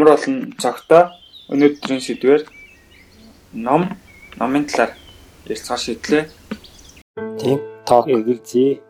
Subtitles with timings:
[0.00, 1.12] амар олон цогтой
[1.52, 2.48] өнөөдрийн сэдвэр
[3.52, 3.82] ном
[4.40, 4.96] номын талаар
[5.44, 6.24] ярилцахаар шийдлээ.
[7.36, 8.80] Тийм тоо эгэлзээ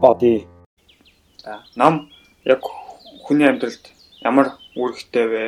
[0.00, 0.48] боди.
[1.44, 2.08] За ном
[2.48, 2.64] яг
[3.28, 3.92] хүний амьдралд
[4.24, 5.44] ямар үүрэгтэй вэ?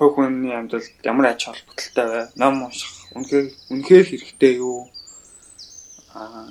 [0.00, 2.20] Хувь хүний амьдралд ямар ач холбогдолтой вэ?
[2.40, 4.88] Ном унших үнэхээр үнэхээр хэрэгтэй юу?
[6.16, 6.48] Аа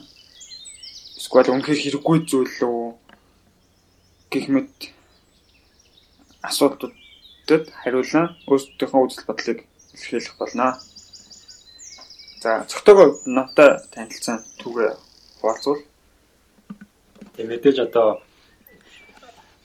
[1.18, 2.86] эсвэл үнэхээр хэрэггүй зүйл үү?
[4.29, 4.93] гэх мэт
[7.43, 9.60] асуудлуудад хариулан өөрсдийнхөө үзэл бодлыг
[9.93, 10.79] илэрхийлэх болно.
[12.42, 14.92] За зөвхөн намтай танилцсан түүгээ
[15.42, 15.82] хуваалцвал.
[17.36, 18.21] Тэг мэдээж одоо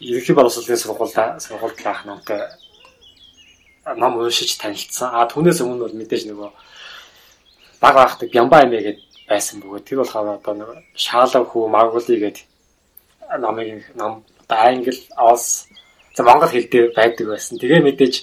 [0.00, 2.40] ерөнхий боловсролын сургуультай сургуультай намтай
[3.96, 5.14] нам уншиж танилцсан.
[5.14, 6.50] А түүнээс өмнө бол мэдээж нөгөө
[7.80, 9.00] баг багтаг Бямба эмээ гээд
[9.30, 12.38] байсан бөгөөд тэр болохоор одоо нэг шаалав хүү магули гээд
[13.38, 15.87] намыг нам англи, оос за
[16.24, 17.58] монгол хэл дээр байдаг байсан.
[17.58, 18.14] Тэгээ мэдээж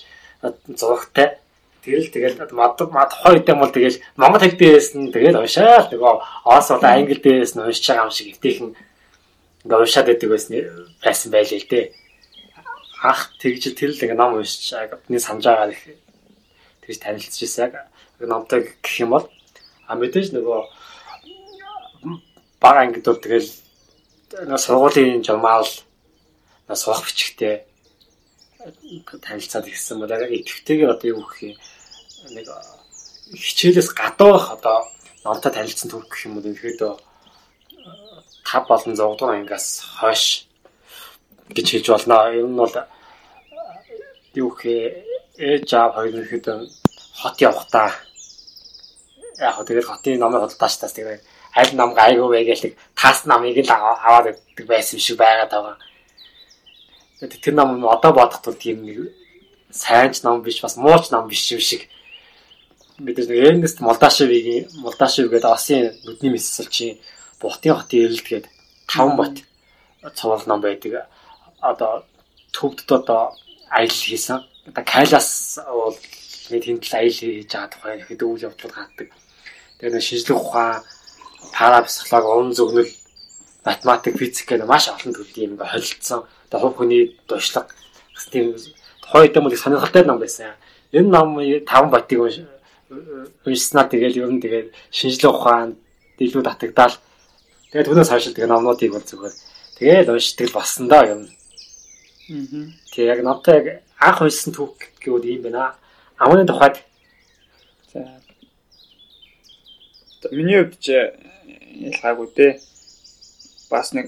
[0.76, 1.40] зурагтай
[1.86, 6.14] Тэгэл тэгэл мад мад хоёр дэм бол тэгэл монгол хэл дээрээс нь тэгэл уншаал нөгөө
[6.50, 8.74] оос бол англи дээрээс нь уншиж байгаа юм шиг өвтийнхэн
[9.70, 10.52] ингээ уншаад байдаг байсан
[11.06, 11.86] байсан байлээ л дээ.
[13.06, 15.86] Ах тэгж тэр л ингээ ном уншиж бидний санаж байгаа их
[16.82, 17.74] тэгж танилцж яг
[18.18, 19.30] номтой гэх юм бол
[19.86, 20.60] а мэдээж нөгөө
[22.58, 23.50] бага ангид бол тэгэл
[24.42, 25.70] нөгөө сургуулийн журмал
[26.74, 27.75] сурах бичгтээ
[29.22, 31.58] танилцаад ирсэн бол яг идэвхтэйгээр одоо юу гэх юм
[32.34, 32.48] нэг
[33.34, 34.90] хичээлээс гадуурх одоо
[35.24, 36.82] номтой танилцсан түүх гэх юм уу ихэд
[38.46, 40.48] 5 болон 6 дугаар ангиас хойш
[41.50, 42.34] гэж хэлж болно.
[42.34, 42.76] Ер нь бол
[44.34, 44.66] юу гэх
[45.38, 46.46] ээж аав хоёр ихэд
[47.22, 47.90] хот явахтаа
[49.40, 51.22] яг тэгээд хотын номыг худалдаач тас тэгээд
[51.56, 52.60] аль нам гайгүй вэ гэж
[52.96, 55.78] тас намыг л аваад өгдөг байсан шиг байгаад байгаа.
[57.20, 59.14] Тэр ном одоо бодоход тийм нэг
[59.72, 61.88] сайн ч ном биш бас муу ч ном биш юм шиг
[63.00, 67.00] мэдээж нэг Эрнест Молдашевигийн Молдашев гэдэг Осын нүдний мэсэлчийн
[67.40, 68.46] Бутын хотын эрэлт гээд
[68.88, 69.36] таван бот
[70.16, 71.08] цуврал ном байдаг.
[71.60, 72.06] Одоо
[72.52, 73.36] төвдд одоо
[73.70, 74.44] аялал хийсэн.
[74.68, 75.98] Одоо Кайлас бол
[76.50, 79.08] нэг тэмтэл аялал хийж байгаа тухай ихэд үйл явдлууд гардаг.
[79.80, 80.84] Тэгээд шинжлэх ухаан,
[81.52, 82.92] парапсихологи, уран зөгнөл,
[83.68, 87.76] математик, физик гэдэг маш олон төрлийн юм холилдсон одоо хувь хүний дуршлаг
[88.32, 88.56] тийм
[89.02, 90.54] тухайн үед мөн сонирхолтой ном байсан.
[90.92, 92.20] Энэ ном 5 ботыг
[93.46, 95.76] уншснаа тэгэл ер нь тэгээд шинжлэх ухаанд
[96.20, 96.96] илүү татагдаал.
[97.72, 99.36] Тэгээд түүнээс хойш тэгээд номнуудыг бол зүгээр
[99.80, 101.22] тэгээд уншдаг болсон доо юм.
[101.26, 102.70] Аа.
[102.94, 103.68] Тэгээд яг намтай яг
[104.00, 105.76] анх уншсан түүх гэвэл ийм байна.
[106.18, 106.80] Амны тухайд
[107.92, 108.26] за
[110.32, 112.54] миний хувьд ч ялгаагүй дээ.
[113.70, 114.08] Бас нэг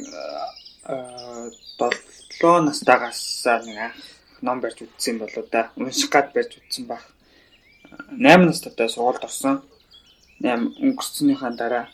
[0.86, 3.98] 7 настайгаас нэг анх
[4.42, 5.72] ном барьж үтсэн болоо да.
[5.76, 7.02] Унших гад барьж үтсэн баг.
[8.12, 9.62] 8 настайтай сургуульд орсон.
[10.40, 11.90] 8 өнгөрцөнийхаа дараа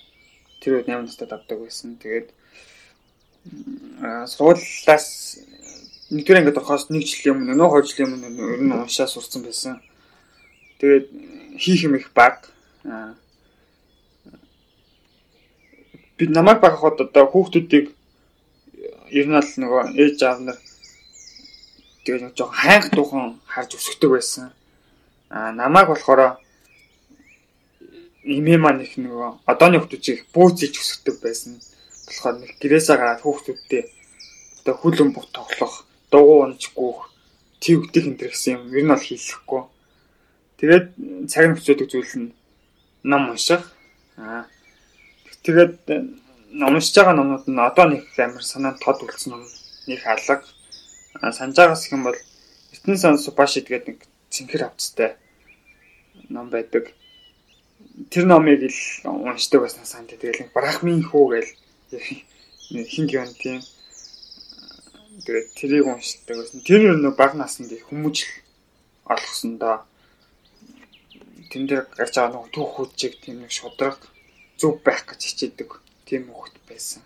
[0.59, 1.95] тэр үед 8 настайд авдаг байсан.
[1.95, 2.29] Тэгээд
[4.27, 5.07] сургуулиас
[6.11, 9.79] нэгдүгээр ангид орохоос нэг жилийн өмнө нөө хоёр жилийн өмнө ер нь уншаа сурцсан байсан.
[10.79, 11.07] Тэгээд
[11.57, 12.51] хийх юм их баг.
[16.17, 17.91] бид намайг багахад одоо хүүхдүүдийг
[19.19, 20.57] ер нь л нөгөө ээж аав нар
[22.03, 24.51] тэгээд нэг жоохон хайх дуухан харж өсгдөг байсан.
[25.29, 26.41] Аа намайг болохоор
[28.23, 31.59] имээ маань их нөгөө одооны хүмүүсийг бүүцэж өсгдөг байсан.
[32.07, 33.83] болохоор нэг гэрээсээ гараад хүүхдүүдтэй
[34.63, 36.93] одоо хүлэн бут тоглох, дугуй унжгүй,
[37.59, 39.63] твгдэх энэ гэсэн юм ер нь бол хийхгүй.
[40.59, 40.85] Тэгээд
[41.31, 42.29] цаг нь хөцөөдөг зүйл нь
[43.03, 43.63] ном унших.
[44.17, 44.47] Аа
[45.43, 45.75] тэгээд
[46.53, 49.43] уншиж байгаа номнууд нь одоо нэг амар санаанд тод үлдсэн ном
[49.89, 50.45] нэг алга
[51.31, 52.17] санаж байгаас их юм бол
[52.73, 53.99] Эрдэнэ сан Супашид гэдэг нэг
[54.29, 55.17] цэнхэр авцтай
[56.29, 56.93] ном байдаг.
[58.09, 61.49] Тэр номыг л уншдаг байсан санд тэгэл брахмын хүү гэл
[62.93, 63.59] хин гэн тийм
[65.25, 66.61] тэгээд тэрийг уншдаг байсан.
[66.61, 68.29] Тэр нэг баг наснд их хүмүүжил
[69.09, 69.85] олгосон доо.
[71.49, 73.97] Тэн дээр гарч байгаа нэг түүх хүчиг тийм нэг шудраг
[74.57, 75.82] зүв байх гэж хичээдэг
[76.13, 77.01] тийм хөхт байсан.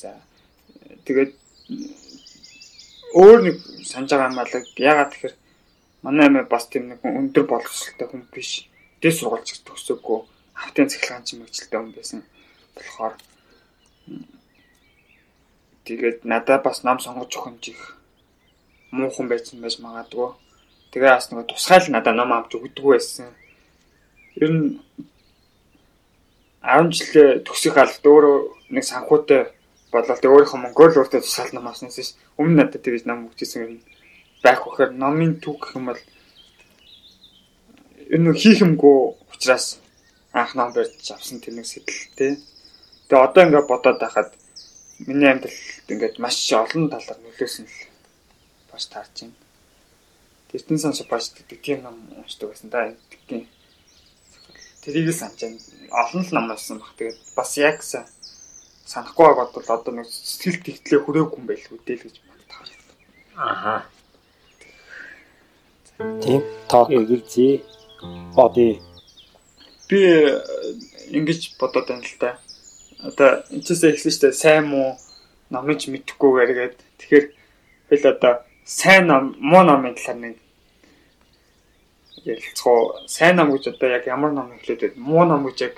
[0.00, 0.16] За
[1.04, 1.36] тэгээд
[3.12, 5.34] өөр нэг санаж байгаа юм алга ягаад тэгэхээр
[6.00, 8.64] манай амиа бас тийм нэг өндөр боловсролтой хүн биш.
[9.04, 10.18] Дэс сургуульч төгсөөгүй
[10.64, 12.24] автын цахилгаан ч мэгчлээ хүн байсан.
[12.76, 13.14] болохоор
[15.84, 18.00] тэгээд надад бас нам сонгож өгөх их
[18.96, 20.32] муухан байсан байж магадгүй.
[20.92, 23.28] Тэгээ бас нэг тусгайл надад ном авч өгдөг байсан.
[24.40, 24.80] Ер нь
[26.66, 29.42] 10 жилээ төгсөх алт өөрөө нэг санхүүтэй
[29.94, 33.80] болол тэг өөрийнхөө Монгол өөртөө тусгаал нам авснаас өмнө надад тэгж нам өгчээсэн юм.
[34.42, 36.02] байх вэхээр номын түүх гэх юм бол
[38.14, 38.98] энэ хийх юмгүй
[39.32, 39.80] учраас
[40.34, 42.32] анх ном барьж авсан тэр нэг сэтэл тий.
[43.08, 44.30] Тэгээ одоо ингээд бодоод байхад
[45.06, 47.78] миний амьдралд ингээд маш олон талаар нөлөөсөн л
[48.70, 49.38] бас таарч байна.
[50.50, 53.48] Тэртэн санс бас тийм ном уншдаг байсан да гэдгийг
[54.86, 55.58] тэрийг л санаж байна.
[55.90, 56.94] Олон л ном уншсан баг.
[56.94, 62.04] Тэгээд бас яг санахгүй байгаад бол одоо нэг сэтгэл тэгтлээ хүрээгүй юм байлгүй дээ л
[62.06, 62.62] гэж боддог.
[63.34, 63.74] Аха.
[66.22, 67.52] Тийм тоо эгэлзээ
[68.38, 68.78] боди
[69.90, 69.98] би
[71.18, 72.38] ингэж бодоод байна л да.
[73.02, 74.94] Одоо энэчээсээ эхлэн штэ сайн муу
[75.50, 77.26] номж мэдхгүйгээр гээд тэгэхээр
[77.90, 80.36] хэл одоо сайн ном муу номын талаар нэг
[82.26, 85.06] ярилцгоо сайн ном гэж одоо яг ямар ном хэлээд байна?
[85.08, 85.74] Муу ном гэж яг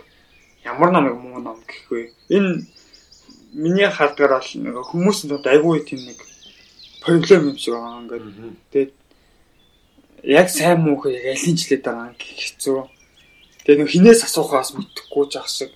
[0.65, 2.67] ямар номыг муу ном гэх вэ энэ
[3.53, 6.19] миний хардгаар бол нэг хүмүүс нь айгүй тийм нэг
[7.05, 8.25] проблем юм шиг байгаа ингээд
[8.73, 8.93] тэгээд
[10.23, 12.81] яг сайн муу хэ яг алин жилээд байгаа гэх хэцүү.
[13.65, 15.71] Тэгээд нэг хинээс асуухаас мэдхгүй жах шиг.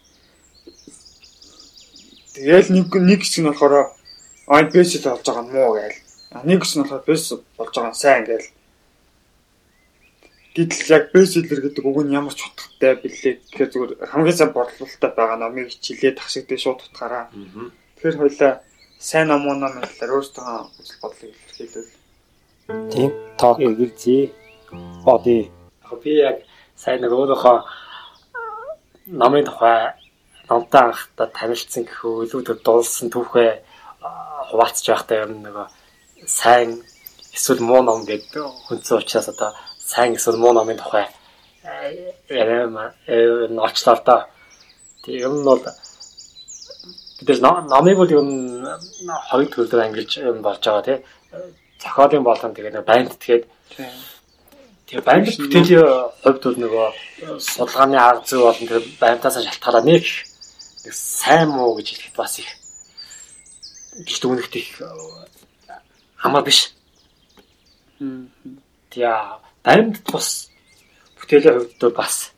[2.34, 3.92] Тэгэл нэг нэг хэсэг нь болохоор
[4.48, 5.98] ай бэсэл болж байгаа муу гээл.
[6.44, 7.24] Нэг хэсэг нь болохоор бэс
[7.56, 8.48] болж байгаа сайн гээл.
[10.52, 13.40] Гэтэл яг бэселэр гэдэг үг нь ямар ч утгатай бэлээ.
[13.40, 17.32] Тэгэхээр зүгээр хамгийн сайн бодлолтой байгаа номыг хичээлээ ташигдээ шууд утгаараа.
[17.32, 18.52] Тэгэхээр хоёлаа
[19.00, 20.44] сайн ном уу ном талаар өөрсдөө
[20.76, 21.92] үзэл бодлыг илэрхийлвэл.
[22.92, 23.10] Тийм
[23.40, 24.24] тоо эгэлзээ.
[25.04, 25.48] Боди.
[26.04, 26.44] Би яг
[26.76, 27.56] сайн нэг өөрөөхөө
[29.06, 29.96] намын тухай
[30.48, 33.50] номтой анхдаа танилцсан гэхүү илүүдэд дуулсан түүхээ
[34.52, 35.66] хуваалцж байхдаа юм нөгөө
[36.26, 36.70] сайн
[37.32, 39.50] эсвэл муу ном гэдэг хүнцэн учраас одоо
[39.92, 41.06] сайн эсвэл муу номын тухай
[42.28, 42.78] яриам
[43.56, 44.26] ночлоо да.
[45.04, 45.60] Тэг юм нь бол
[47.26, 48.28] бид номыг бол юм
[49.30, 50.98] хоёр төрөлөөр ангилж юм болж байгаа тий.
[51.82, 53.44] Зохиолын болон тэгээ нэг банд тэгээд
[54.88, 55.86] тэгээ банд бүтээлийн
[56.22, 56.88] хувьд бол нөгөө
[57.38, 60.04] судалгааны арга зүй болон тэр бандаас шалтгаалаад нэг
[60.84, 62.50] нэг сайн муу гэж хэлэхэд бас их
[64.08, 64.70] гэж дүгнэхт их
[66.16, 66.72] хамаа биш.
[68.90, 69.14] Тэгээ
[69.64, 70.50] баримт тус
[71.18, 72.32] бүтээлийн хувьд бас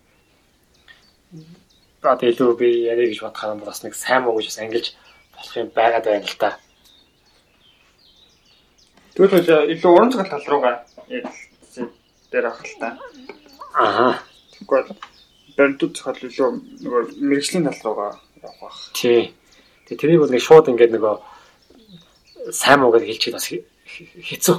[2.04, 4.86] бат илүү би яриа гэж бодохоор бас нэг сайн муу гэж бас ангилж
[5.32, 6.50] болох юм байгаад байна л та.
[9.16, 10.74] Тэгвэл илүү уран зохиол тал руугаа
[11.08, 11.26] яг
[12.30, 12.88] дээр авах л та.
[13.72, 14.20] Аа.
[14.52, 14.92] Тэгвэл
[15.56, 16.48] баримт зохиол илүү
[16.84, 18.10] нөгөө мэрэгжлийн тал руугаа
[18.42, 18.78] явах бах.
[18.92, 19.32] Тий.
[19.88, 21.16] Тэгээ тэрийг бол нэг шууд ингээд нөгөө
[22.52, 24.56] сайн муу гэж хэлчихээд бас хэцүү.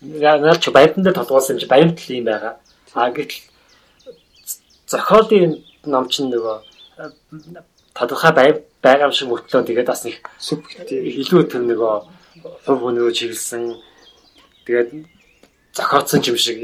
[0.00, 2.54] Яа ч баяртан дээр толгуулсан юм чи баяртал юм байгаа.
[2.94, 3.44] А гэтэл
[4.88, 6.56] зохиолын ном чинь нөгөө
[7.94, 11.94] тодорхой байр байгаа юм шиг мөртлөө тэгээд бас нэг субъектив илүү тэр нөгөө
[12.64, 13.76] хувь хүнөө чиглэсэн
[14.64, 14.88] тэгээд
[15.76, 16.58] зохиоцсон юм шиг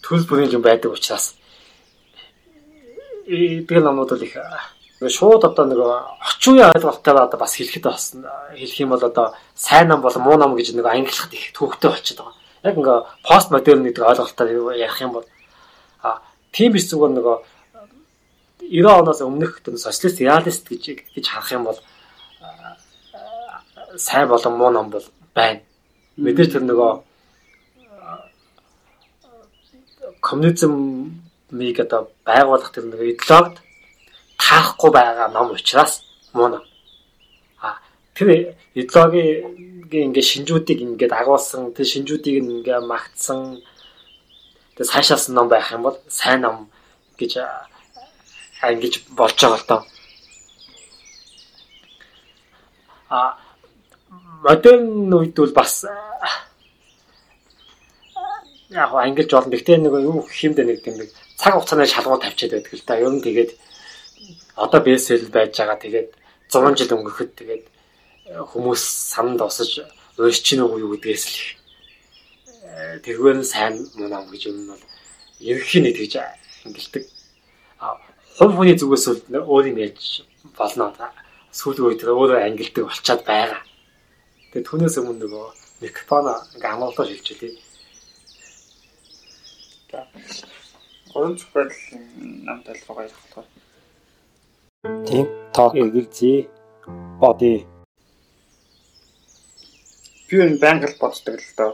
[0.00, 1.36] төрөл бүрийн юм байдаг учраас
[3.28, 4.36] тэгэл номууд бол их
[5.04, 8.16] шууд одоо нэг үеийн ойлголттой одоо бас хэлэхэд бас
[8.56, 12.24] хэлэх юм бол одоо сайн ном бол муу ном гэж нэг ангилахад их төвөгтэй болчиход
[12.24, 12.43] байгаа.
[12.64, 15.26] Яг ингээ пост модерн гэдэг ойлголтоор ярих юм бол
[16.02, 17.36] а тийм биш зүгээр нөгөө
[18.64, 21.78] 90 оноос өмнөх тэр социалист реалист гэж гэж харах юм бол
[23.96, 25.04] сайн болон муу ном бол
[25.34, 25.60] байна.
[26.16, 26.92] Мэдээж тэр нөгөө
[30.24, 33.60] коммунизмыг одоо байгуулах тэр нэг идеологид
[34.40, 36.02] таахгүй байгаа ном учраас
[36.32, 36.64] муу ном.
[38.14, 43.62] Тэр идеологийн ингээ шинжүүдийг ингээ агуулсан, тэр шинжүүдийг ингээ магтсан
[44.76, 46.70] тэр сайшаасан ном байх юм бол сайн ном
[47.18, 47.38] гэж
[48.62, 49.80] ангиж болж байгаа л доо.
[53.10, 53.38] А
[54.42, 55.84] модерн үед бол бас
[58.70, 59.50] яг ангилж болно.
[59.54, 62.98] Гэхдээ нэг юу хэмдэ нэг тийм нэг цаг хугацааны шалгуур тавьчаад байдаг л да.
[62.98, 63.50] Ер нь тэгээд
[64.56, 65.78] одоо бэсэл байж байгаа.
[65.78, 66.08] Тэгээд
[66.50, 67.64] 100 жил өнгөрөхөд тэгээд
[68.24, 69.84] хүмүүс санд осож
[70.16, 71.36] уурчин уу юу гэдгээс л
[72.64, 74.82] э, тэргээр нь сайн муу нам гэж юм бол
[75.40, 75.96] ерөнхий нэг
[76.64, 77.04] ангилдаг.
[77.78, 78.00] А
[78.38, 80.24] хувь хүний зүгээс бол өөр юм яаж
[80.56, 80.92] болно.
[81.52, 83.62] Сүүлийн үед өөрөө ангилдаг болчиход байгаа.
[84.50, 85.46] Тэгээд түүнээс өмнө нөгөө
[85.84, 86.26] микрофон
[86.56, 87.54] ингээ амгалдаа шилжүүлээ.
[89.90, 90.00] За.
[91.12, 91.70] Гурван зохиол
[92.46, 93.46] нам талбайгаа ярих болохоор
[95.06, 96.38] Тийм тоо эргэлзээ
[97.20, 97.73] боди.
[100.28, 101.72] Би энэ байнга л боддог л доо.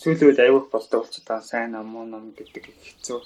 [0.00, 3.20] Сүүлийн үед аягүй боддог болчиход байгаа сайн ном муу ном гэдэг хэцүү.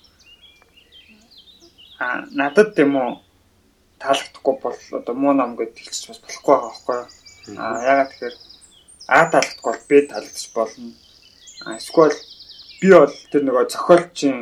[1.99, 3.11] А надад тийм үү
[4.03, 7.61] таалагдахгүй бол одоо муу ном гэдэг хэлчих бас болохгүй байгаа байхгүй юу?
[7.63, 8.37] А ягаад тэгэхээр
[9.07, 10.93] А таалагдахгүй бол Б таалагдчих болно.
[11.79, 12.15] Эсвэл
[12.81, 14.39] би бол тэр нөгөө зохиолчийн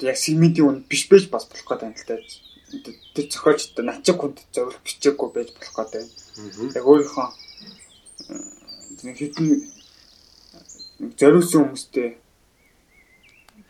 [0.00, 2.16] яг сегментийн үн биш байж бас болох гэдэг юм л та.
[3.12, 6.04] Тэр зохиолч одоо начиг хүнд зөвлөх бичээгүй байж болох гэдэг.
[6.80, 7.28] Яг өөрийнхөө
[9.20, 9.48] хитэн
[11.16, 12.08] зориулсан хүмүүстэй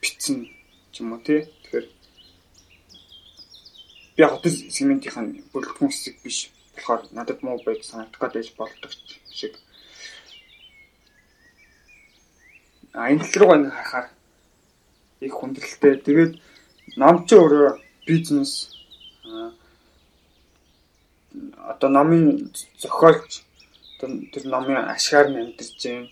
[0.00, 0.48] битсэн
[0.92, 1.46] ч юм уу тий.
[1.46, 1.86] Тэгэхээр
[4.16, 8.90] би яг тэр сегментийн бүрэлдэхүүн хэсэг биш болохоор надад муу байж санагдах гэж болдог
[9.30, 9.54] шиг.
[12.92, 14.08] А энэ тал руу ингээ харахаар
[15.20, 15.94] их хүндрэлтэй.
[16.02, 16.32] Тэгээд
[16.96, 18.74] ном чи өөрөө бизнес
[21.70, 22.50] одоо номын
[22.82, 23.44] зохиолч
[24.32, 26.08] тэр номын ашгаар нь амьдарч байна.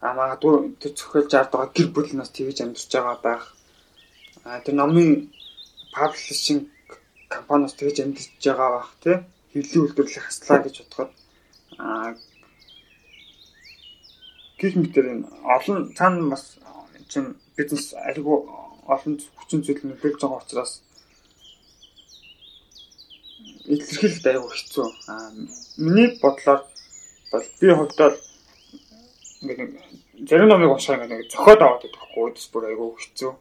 [0.00, 3.44] А магадгүй тэр зохиолж аваад байгаа гэр бүл нас тэгж амьдарч байгаа байх.
[4.44, 5.10] А тэр номын
[5.94, 6.68] паблишинг
[7.34, 9.16] компаниас тэгж амьдарч байгаа байх тий
[9.52, 11.10] хилийн үйлдвэрлэх хаслаа гэж бодоход
[11.78, 12.14] аа
[14.58, 16.44] гэх мэтэр энэ олон цаана бас
[17.10, 18.38] чинь бизнес айгүй
[18.94, 20.72] олон хүчин зүйл нөлөөлж байгаа учраас
[23.72, 24.88] илэрхийлэлт айгүй хэцүү.
[25.12, 25.30] Аа
[25.84, 26.60] миний бодлоор
[27.30, 28.10] бол би хувьдаа
[29.42, 29.72] ингээд
[30.28, 33.32] зарим номыг уншаа ингээд зохиод аваад байхгүй үдс бүр айгүй хэцүү.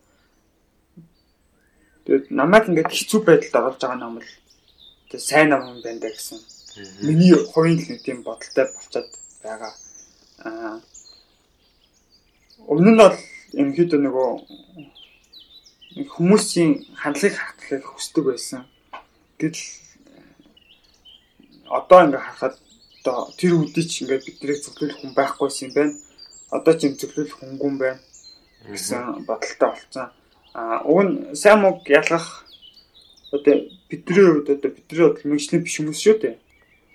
[2.06, 4.32] Тэгээд намайг ингээд хэцүү байдалд оруулж байгаа ном л
[5.10, 6.40] тэг сайн ном юм байна да гэсэн.
[7.08, 9.10] Миний хувийн нэг тийм бодолтой болчиход
[9.44, 9.74] байгаа.
[10.46, 10.78] Аа
[12.68, 13.18] өмнө нь бол
[13.56, 14.30] ерөнхийдөө нөгөө
[16.14, 18.62] хүмүүсийн хандлагыг хатахыг хүсдэг байсан.
[19.40, 19.66] Гэтэл
[21.72, 22.56] одоо ингээ харахад
[23.02, 25.96] одоо тэр үдий ч ингээ биднийг зөвлөх хүн байхгүйсэн юм байна.
[26.52, 28.00] Одоо ч юм зөвлөх юм байна
[28.66, 30.10] гэсэн бодолтой болсон.
[30.54, 32.46] Аа уг нь сайн мог ялгах
[33.32, 33.56] одоо
[33.90, 36.36] бидний хувьд одоо бидний бодлоо мэрэгжлийн биш хүмүүс шүү дээ.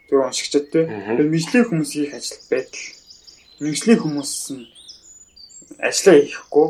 [0.08, 0.80] Тэр уншигчд те.
[1.16, 2.84] Тэр мэрэгжлийн хүмүүс хийх ажил байдал.
[3.60, 4.64] Мэрэгжлийн хүмүүс нь
[5.78, 6.66] ажиллаа хийхгүй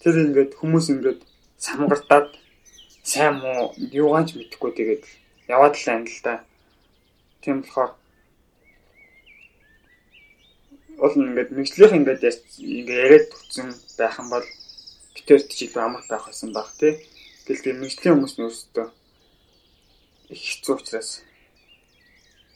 [0.00, 1.20] тэр ингээд хүмүүс ингээд
[1.58, 2.28] самгартаад
[3.02, 5.04] сайн муу юугаанч мэдэхгүй тэгээд
[5.48, 6.34] яваад л байна л да.
[7.42, 7.92] Тийм болохоор
[10.98, 14.46] бол ингээд мэрэгжлийнх ингээд ингээд яриад төгсөн байх юм бол
[15.14, 16.98] битэрт ч илүү амар байх байсан баг тий.
[17.46, 18.86] Тэгэл тийм мэрэгжлийн хүмүүс нь өөрсдөө
[20.28, 21.10] их хэцүү учраас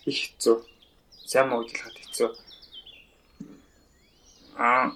[0.05, 0.57] их хэцүү.
[1.25, 2.29] Сайн ажиллахад хэцүү.
[4.61, 4.93] Аа.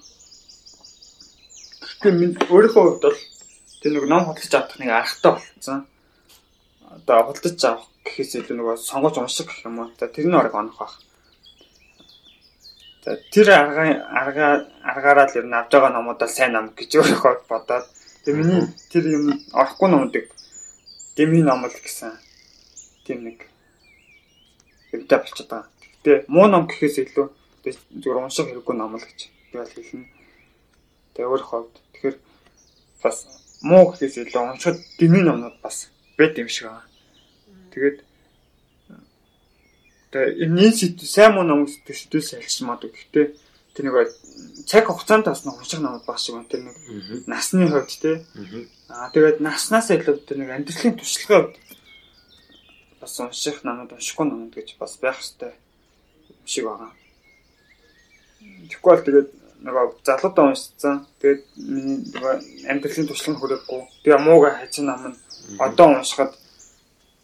[1.80, 3.18] Гэхдээ минь өөрийнхөө хувьд бол
[3.80, 5.80] тэр нэг ном хөтлөж авах нэг аргатай болцсон.
[6.92, 9.94] Одоо хөтлөж авах гэхээс илүү нөгөө сонгож унших гэх юм уу.
[9.96, 10.94] Тэр нь орог онох байх.
[13.06, 14.46] Тэр арга арга
[14.82, 17.86] аргаараа л ер нь авж байгаа номуудаа сайн ном гэж өөрийнхөө бодоод
[18.26, 20.26] тэр миний тэр юм орохгүй номуудыг
[21.14, 22.18] дэмий ном л гэсэн
[23.06, 23.46] тийм нэг
[24.90, 25.70] юмтай болчиход байгаа.
[26.02, 27.26] Гэтэ муу ном гэхээс илүү
[28.02, 29.20] зүгээр унших хэрэггүй ном л гэж
[29.54, 30.10] би бол хэлнэ.
[31.14, 31.74] Тэгээ өөр хавьд.
[31.94, 32.16] Тэгэхээр
[33.06, 33.16] бас
[33.62, 36.90] муу гэхээс илүү уншихад дэмий номнууд бас бэд юм шиг байна.
[37.70, 38.02] Тэгээд
[40.16, 43.26] тэгээ энэ сэдв сайн муу ном төсдөөс альч маад гэхдээ
[43.76, 44.08] тэр нэг
[44.64, 46.40] цаг хугацаанд бас нэг унших номууд баг шиг.
[46.48, 46.76] Тэр нэг
[47.28, 48.24] насны хувьд те.
[48.88, 51.56] Аа тэгээд наснаас илүү тэр нэг амьдралын туршлагын хувьд
[53.00, 56.92] бас унших намайг уншихгүй намайг гэж бас байх хэрэгтэй юм шиг байгаа.
[58.72, 59.28] Тэгэхгүй бол тэгээд
[59.60, 61.04] нөгөө залуудаа уншсан.
[61.20, 62.34] Тэгээд миний нөгөө
[62.72, 63.80] амьдралын туршлага хүрээгүй.
[64.08, 65.16] Тэгээ мууга хажин нам нь
[65.60, 66.32] одоо уншихад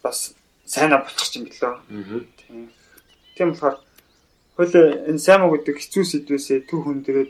[0.05, 1.75] бас сайнаа болчих юм билээ.
[2.37, 2.69] Тийм.
[3.35, 3.77] Тийм болохоор
[4.57, 7.27] хөлөө энэ сайн муу гэдэг хэцүү сэдвээсээ түр дээрээ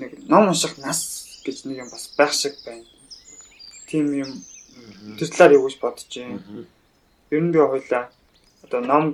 [0.00, 1.00] нэг ном унших нас
[1.44, 2.84] гэж нэг юм бас байх шиг байна.
[3.88, 4.30] Тийм юм
[5.18, 6.68] тэр талаар юу гэж бодож байна
[7.30, 8.04] ер нь би хойлоо
[8.64, 9.04] одоо ном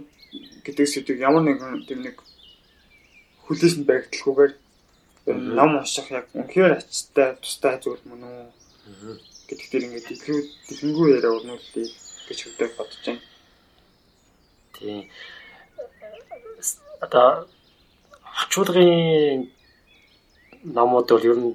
[0.64, 2.16] гэдэг сэдвийг ямар нэгэн тийм нэг
[3.44, 4.52] хүлээсэнд баригдaltaгүйгээр
[5.58, 9.14] ном унших яг үнэхээр ачтай тустай зүйл мөн үү
[9.48, 11.88] гэдэг дээр ингээд илүү дэлгэнгүй яриа өрнүүлээ
[12.28, 13.22] гэж хөдөө бодож байна.
[14.74, 15.04] Тийм.
[17.06, 17.46] Одоо
[18.42, 19.50] очуулгын
[20.74, 21.54] номууд бол ер нь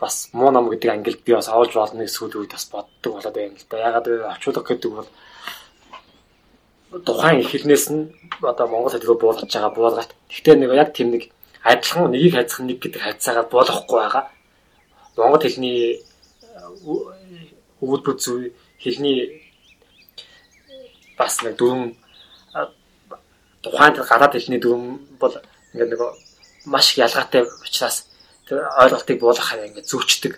[0.00, 3.60] бас муу ном гэдэг ангилд би бас оолж болно гэсэн үг бас боддог болоод байна
[3.60, 3.76] л да.
[3.88, 5.08] Ягаад гэвэл очуулга гэдэг бол
[7.04, 8.08] тухайн эхлэнээс нь
[8.40, 10.10] одоо монгол хэлээр буулгаж байгаа буулгаад.
[10.32, 11.22] Гэхдээ нэг яг тийм нэг
[11.62, 14.24] адилхан нэгийг хайцах нэг гэдэг хайцаагаар буулгахгүй байгаа.
[15.16, 16.00] Монгол хэлний
[17.84, 19.44] өгүүлбэр зүй хэлний
[21.20, 21.99] бас нэг дүрм
[23.62, 25.34] тухайн гадаад хэлний дүрм бол
[25.74, 26.00] ингээд нэг
[26.66, 28.06] маш их ялгаатай учраас
[28.48, 30.34] тэр ойлголтыг буулгахаар ингээд зөвчдөг.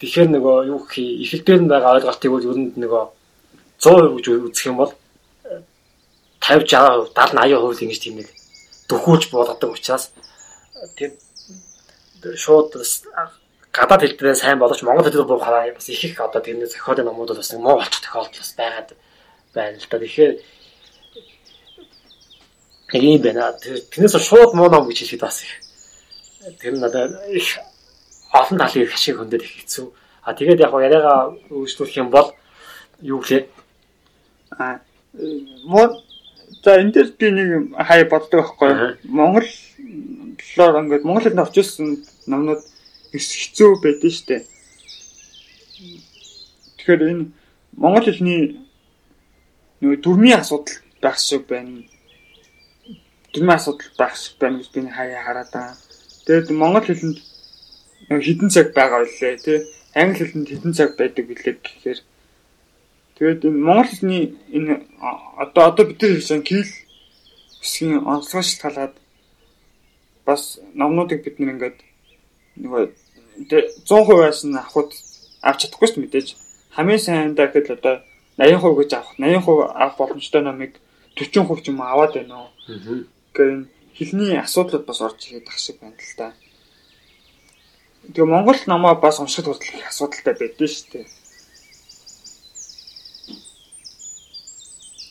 [0.00, 3.04] Тэгэхээр нөгөө юу гэх юм эхлэлдэр нь байгаа ойлголтыг бол ер нь нөгөө
[3.80, 4.92] 100% гэж үзэх юм бол
[6.40, 8.28] 50 60% 70 80% ингэж тийм нэг
[8.88, 10.12] дөхүүлж буулгадаг учраас
[10.96, 11.16] тэр
[12.36, 12.76] шууд
[13.72, 17.06] гадаад хэл дээр сайн боловч монгол хэл дээр буухаараа бас их их одоо тэрний зохиолын
[17.06, 18.88] номуудад бас муу болчих тохиолдол бас байгаад
[19.54, 19.98] байна л да.
[19.98, 20.32] Тэгэхээр
[22.92, 23.52] ийм байна.
[23.90, 25.52] Тэрнээс шууд муу ном гэж хэлэхэд бас их
[26.60, 27.58] тэр надад их
[28.32, 29.86] олон талын их ашиг хөндөд их хэцүү.
[30.22, 32.34] А тэгээд яг яриагаа өөрчлөх юм бол
[33.00, 33.46] юу гэлээ
[34.58, 34.80] а
[35.64, 36.04] мод
[36.62, 42.62] за энэ дээр би нэг хай боддог байхгүй Монголоор ингээд Монгол хэлд орчуулсан номнууд
[43.12, 44.46] хэцүү байдэн штэ.
[46.78, 47.24] Тэгэхээр энэ
[47.76, 48.60] монгол хэлний
[49.80, 51.84] нөгөө төрмийн асуудал байх шиг байна.
[53.36, 55.76] Төрмийн асуудал байх шиг байна гэж би хаяа хараад байгаа.
[56.24, 57.18] Тэгээд монгол хэлэнд
[58.08, 59.58] хідэн цаг байгаа үлээ тий.
[59.92, 62.00] Англи хэлэнд хідэн цаг байдаг билээ гэхээр
[63.20, 64.24] тэгээд энэ монгол хэлний
[64.56, 64.88] энэ
[65.36, 66.64] одоо одоо бид нар хэлсэн кил
[67.60, 68.94] хэсгийн онцлог шалтгаалаад
[70.24, 71.78] бас номнуудыг бид нэг ингээд
[72.64, 72.84] нөгөө
[73.84, 74.96] 100%-аас нь авахд
[75.44, 76.28] авч чадахгүй шүү мэдээж.
[76.72, 78.00] Хамгийн сайндаа гэхэд одоо
[78.40, 80.80] 80% гэж авах 80% авах боломжтой номыг
[81.20, 82.48] 40% ч юм аваад байна уу.
[83.36, 86.32] Тэгэхээр хэлний асуудлууд бас орж ирээд ах шиг байна л да.
[88.08, 91.06] Тэгээ Монгол намаа бас уншихад хүртэл их асуудалтай байдсан шүү дээ.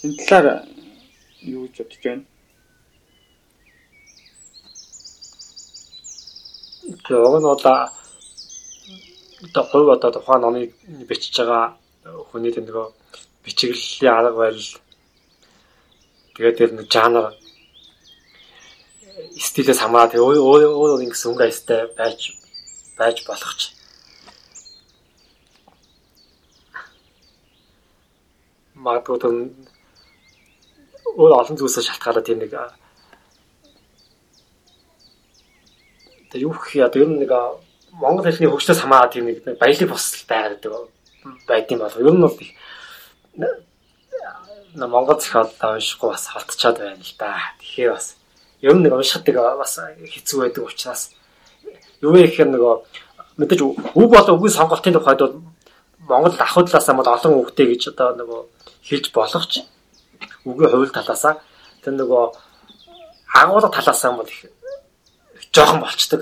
[0.06, 0.66] Энэ талаар
[1.46, 2.26] юу гэж бодож байна?
[7.06, 7.78] Тэгээ уг нь одоо
[9.46, 10.74] одоо хувь одоо тухайн номыг
[11.06, 11.78] бичиж байгаа
[12.34, 12.86] хүний нөгөө
[13.46, 14.72] бичиглэлийн арга барил
[16.34, 17.45] тэгээд тэр нэг жанр
[19.38, 22.36] стилээс хамаарат өөр өөр өөр ингэсэн өнгө аястай байж
[22.98, 23.76] байж болох ч
[28.80, 29.34] магадгүй тэр
[31.20, 32.54] өөр олон зүйлсээс шалтгаалаад тийм нэг
[36.32, 37.32] тэг юу юм ер нь нэг
[37.96, 40.64] монгол хэлний хөгжлөөс хамаарат тийм нэг баялаг босол байгаад
[41.48, 42.00] байдсан болов.
[42.00, 42.40] Ер нь бол
[44.76, 47.40] на монгол зохиолоо уншихгүй бас холтчоод байна л да.
[47.60, 48.16] Тэгэхээр бас
[48.66, 51.14] ер нь нэг уншихдаг бас хэцүү байдаг учраас
[52.02, 52.74] юу вэ гэхээр нөгөө
[53.38, 55.36] мэдээж үг болон үгийн сонголтын тухайд бол
[56.10, 58.42] Монгол ахуйдлаас амд олон үгтэй гэж одоо нөгөө
[58.90, 59.66] хэлж болох ч
[60.50, 61.42] үгийн хувил талаасаа
[61.82, 62.24] тэр нөгөө
[63.42, 64.50] агуулга талаасаа бол их
[65.54, 66.22] жоохон болчдөг.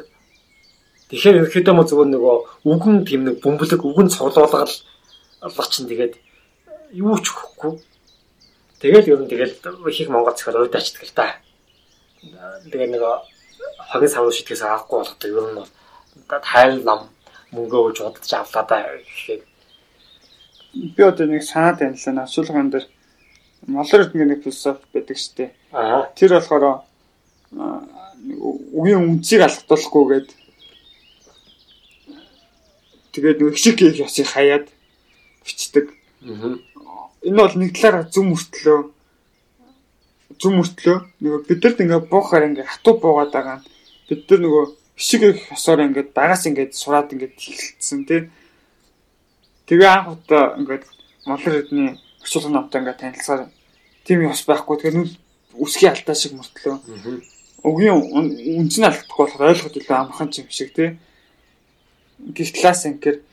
[1.10, 2.36] Тэгэхээр ерөөхдөө mo зүгээр нөгөө
[2.72, 4.72] үгэн тийм нэг бөмбөлөг үгэн цуглуулгал
[5.70, 6.14] чинь тэгээд
[6.96, 7.80] юу ч хөхгүй.
[8.80, 11.36] Тэгэл ер нь тэгэл их Монгол зохиол уйд ачдаг л да.
[12.24, 13.04] Тэгээ нэг
[13.92, 15.70] хогийн савуу шитгэс авахгүй болохтой ер нь бол
[16.40, 17.00] тайл нам
[17.52, 19.44] мөнгө өгж удаж авлаа да гэхэд
[20.96, 22.88] би одоо нэг санаад танилаа асуулган дээр.
[23.68, 25.52] Молор гэдэг нэг философи байдаг штеп.
[26.16, 26.66] Тэр болохоор
[28.74, 30.30] үгийн үнцийг алдуулахгүй гээд
[33.14, 34.66] тэгээд нэг шиг ясыг хаяад
[35.46, 35.92] бичдэг.
[36.24, 38.80] Энэ бол нэг талаараа зүм мөртлөө
[40.42, 43.68] зүм мөртлөө нөгөө бидэрт ингээ буухаар ингээ хатуу буугаад байгаа нь
[44.08, 44.66] бид нар нөгөө
[44.98, 48.30] хишиг их хосоор ингээ дагаас ингээ сураад ингээ хэлсэн тий.
[49.68, 50.82] Тэгээ анх удаа ингээ
[51.26, 53.42] молор эдний орчуулгын номтой ингээ танилцаар
[54.06, 55.14] тийм ёс байхгүй тэгээ нүл
[55.58, 56.78] үсгийн алдаа шиг мөртлөө.
[57.64, 57.96] Өгийн
[58.60, 61.00] үнц нь алдахгүй болохоор ойлгоход илүү амархан юм шиг тий.
[62.36, 63.24] Гихтлаас ингээ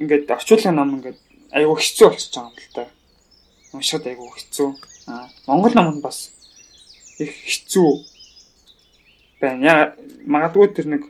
[0.00, 1.18] ингээд орчуулгын ном ингээд
[1.52, 2.84] айгүй хэцүү болчихж байгаа юм л та.
[3.76, 4.68] Уншихад айгүй хэцүү.
[5.46, 6.30] Монгол ном нь бас
[7.18, 7.90] их хэцүү
[9.40, 9.94] байна.
[10.26, 11.02] Магадгүй тэр нэг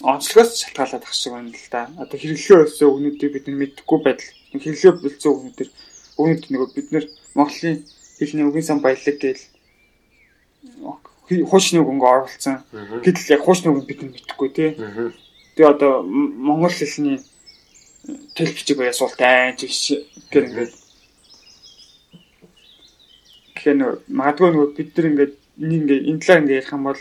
[0.00, 1.90] онцлогоос шалтгаалаад ах шиг байна л да.
[2.00, 4.30] Одоо хэрэглээ өссөн өгнүүдийг бид мэдхгүй байдал.
[4.56, 5.70] Хэрэглээ бэлцэн өгнүүдээр
[6.16, 7.04] өгнүүд нэг бид нэр
[7.36, 7.84] Монголын
[8.18, 9.44] хэлний үгийн сан баялаг гээл
[11.30, 12.56] хуучны үг ингээ оруулсан.
[13.04, 14.70] Гэтэл яг хуучны үг бид мэдхгүй тий.
[15.54, 17.22] Тэгээ одоо монгол хэлний
[18.34, 20.72] тэл бичиг бая суултай гэж гэр ингээд
[23.60, 27.00] тэгэхээр нөгөө магадгүй нөгөө бид нар ингээд нэг ингээд энэ талаар ингээд ярих юм бол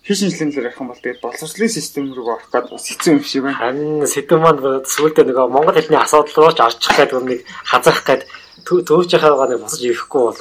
[0.00, 3.42] хий шинжилгээнд ярих юм бол тэгээд боловсролын систем рүү орох гэдэг бас хэцүү юм шиг
[3.44, 3.60] байна.
[3.60, 8.22] Харин сэдв маань сүүлдээ нөгөө монгол хэлний асуудал руу ч орчих гэдэг нэг хазаах гээд
[8.64, 10.40] төвч хаагаа нэг босож ирэхгүй бол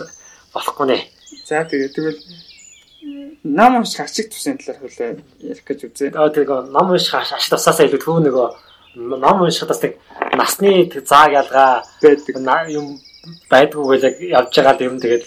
[0.55, 0.97] болохгүй нэ.
[1.43, 2.19] За тэгээд тэгвэл
[3.43, 5.11] нам унших ачиг тусын талаар хөлөө
[5.43, 6.15] ярих гэж үзье.
[6.15, 8.47] Аа тэгээд нам унших ачиг тусаасаа илүү төв нөгөө
[8.95, 9.93] ном уншихад бас нэг
[10.39, 10.71] насны
[11.05, 12.99] зааг ялгаа байдаг юм
[13.49, 15.25] байдгүй байлаа явж байгаа юм тэгээд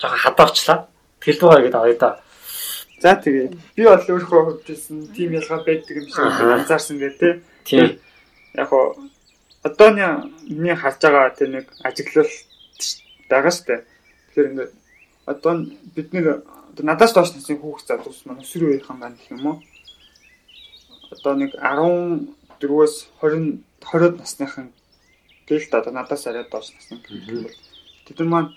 [0.00, 0.88] жоохон хадаарчлаа.
[1.20, 2.10] Тэлдвэр гэдэг авъя да.
[3.00, 8.00] За тэгээ би бол өөрөө хөвжсэн тийм ялгаа байдаг юм шиг анзаарсан гэдэг тий.
[8.56, 8.96] Яг хоо
[9.62, 12.32] одооны миний харж байгаа тэр нэг ажиглал
[13.28, 13.84] байгаа штэ.
[14.32, 14.72] Тэгэхээр ингээд
[15.26, 15.52] одоо
[15.96, 16.44] бид нэр
[16.80, 19.56] надаас доош насны хүүхд залуус маань өсвөр үеийнхэн байна гэх юм уу?
[21.12, 24.72] Одоо нэг 14-өөс 20 20-од насныхан
[25.48, 27.56] гээл одоо надаас арай доош насны гэх бол
[28.06, 28.50] тэд нар маань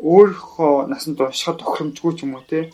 [0.00, 2.72] өөрийнхөө насанд уншихад тохиромжгүй ч юм уу те.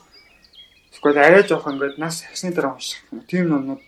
[0.95, 3.21] Эсвэл арай жоох ингээд нас хасны дараа унших юм.
[3.27, 3.83] Тийм номнууд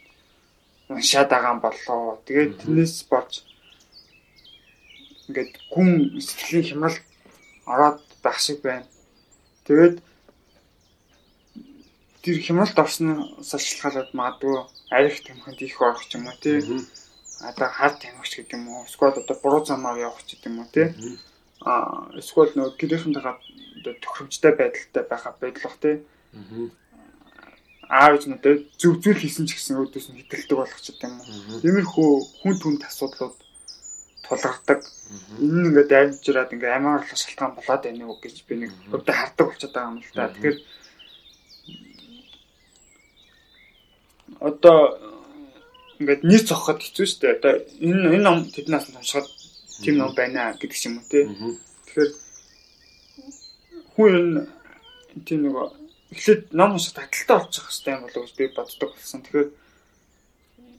[0.91, 2.19] уншаад байгаа юм болоо.
[2.27, 3.47] Тэгээд тэрнээс болж
[5.29, 6.99] ингээд гүн сэтгэлийн хямрал
[7.67, 8.87] ороод байх шиг байна.
[9.67, 10.01] Тэгээд
[12.23, 14.57] тэр хямралд орсноос шалтгаалаад магадгүй
[14.91, 16.59] арих тэмхэнд их орох ч юм уу тий.
[17.45, 18.85] Одоо хар тамхич гэдэг юм уу.
[18.89, 20.89] Эсвэл одоо буруу замаар явах ч гэдэг юм уу тий.
[21.67, 25.97] Аа эсвэл нөгөө гэрээхэндээ тохиромжтой байдалтай байхад байдлах тий.
[27.89, 31.61] аав ч надад зүг зүйл хийсэн ч гэсэн өөдөөс нь хэтэлдэг болох ч юм уу.
[31.65, 32.11] Тиймэрхүү
[32.45, 33.37] хүн түнд асуудлууд
[34.29, 34.85] тулгардаг.
[35.41, 39.47] Энэ нь ингээд амжираад ингээд амиарлах шалтгаан болоод байна уу гэж би нэг өдөө хардаг
[39.49, 40.29] болчиход байгаа юм л да.
[40.29, 40.59] Тэгэхээр
[44.45, 44.79] одоо
[45.97, 47.37] ингээд нийт зохиход хэцүү шүү дээ.
[47.41, 49.27] Одоо энэ энэ ном тэднээс уншихад
[49.83, 51.25] тийм ном байна гэдэг ч юм уу тий.
[51.87, 52.11] Тэгэхээр
[53.95, 54.41] хүн энэ
[55.27, 55.55] тийм нэг
[56.11, 59.23] эхлээд ном унших таталтай болчих хэрэгтэй юм болов гэж би боддог болсон.
[59.23, 59.51] Тэгэхээр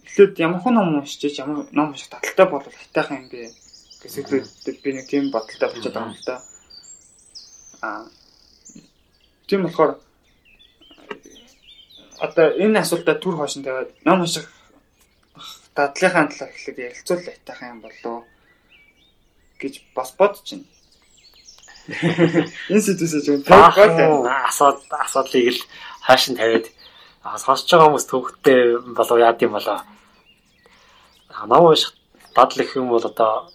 [0.07, 3.53] эхлээд ямар хон ном уншиж ямар ном унших таталтай бол хайтайхан юм бэ
[4.03, 6.35] гэсэлүүд би нэг тийм бодолтой болчиход байгаа юм л да.
[7.81, 8.05] Аа
[9.47, 9.99] тийм болохоор
[12.19, 14.45] одоо энэ асуултаа түр хойшин тавиад ном унших
[15.75, 18.28] дадлынхаа талаар эхлээд ярилцуул хайтайхан юм болоо
[19.61, 20.65] гэж бас байна.
[22.69, 25.61] Энэ зөв тавиад асууд асуудлыг л
[26.05, 26.65] хаашин тавиад
[27.43, 28.59] сонсож байгаа хүмүүс төвхтэй
[28.97, 29.79] болов яад юм болоо
[31.45, 31.93] ном унших
[32.35, 33.49] дадал их юм бол одоо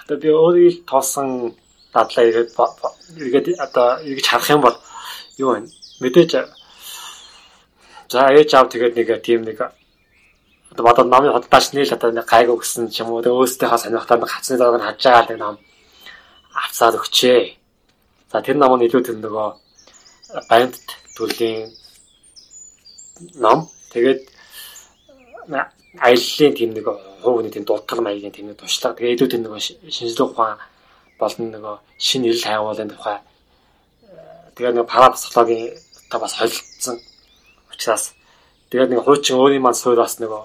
[0.00, 1.54] одоо би өөрийн тоосон
[1.92, 2.50] дадлаа ирээд
[3.16, 4.76] иргээд одоо эргэж харах юм бол
[5.38, 5.68] юу вэ?
[6.00, 6.30] Мэдээж
[8.08, 9.58] за ээж аав тэгээд нэг тийм нэг
[10.72, 14.28] одоо бодоо намын хөдөлтаач нийл одоо нэг гайг өгсөн ч юм уу тэгээ өөрсдийнхөө сонирхтойд
[14.28, 15.56] хацны дарааг нь хаж байгаа нэг ном
[16.54, 17.40] авцаад өгчээ.
[18.32, 19.48] За тэр ном нь илүү тэр нөгөө
[20.50, 20.74] банд
[21.16, 21.70] төрлийн
[23.40, 23.70] ном.
[23.92, 24.20] Тэгээд
[25.48, 26.86] аяллаа тийм нэг
[27.22, 28.96] хувийн тийм дутгал маягийн тийм нэг туршлага.
[28.96, 29.52] Тэгээ илүү тийм нэг
[29.96, 30.58] шинжлэх ухаан
[31.18, 33.18] болон нөгөө шинэ эрэл хайгуулын тухай
[34.58, 35.74] тэгээ нэг парапсихологийн
[36.10, 36.98] та бас холилдсон
[37.70, 38.14] учраас
[38.70, 40.42] тэгээд нэг хуучин өөрийн маань суурь бас нөгөө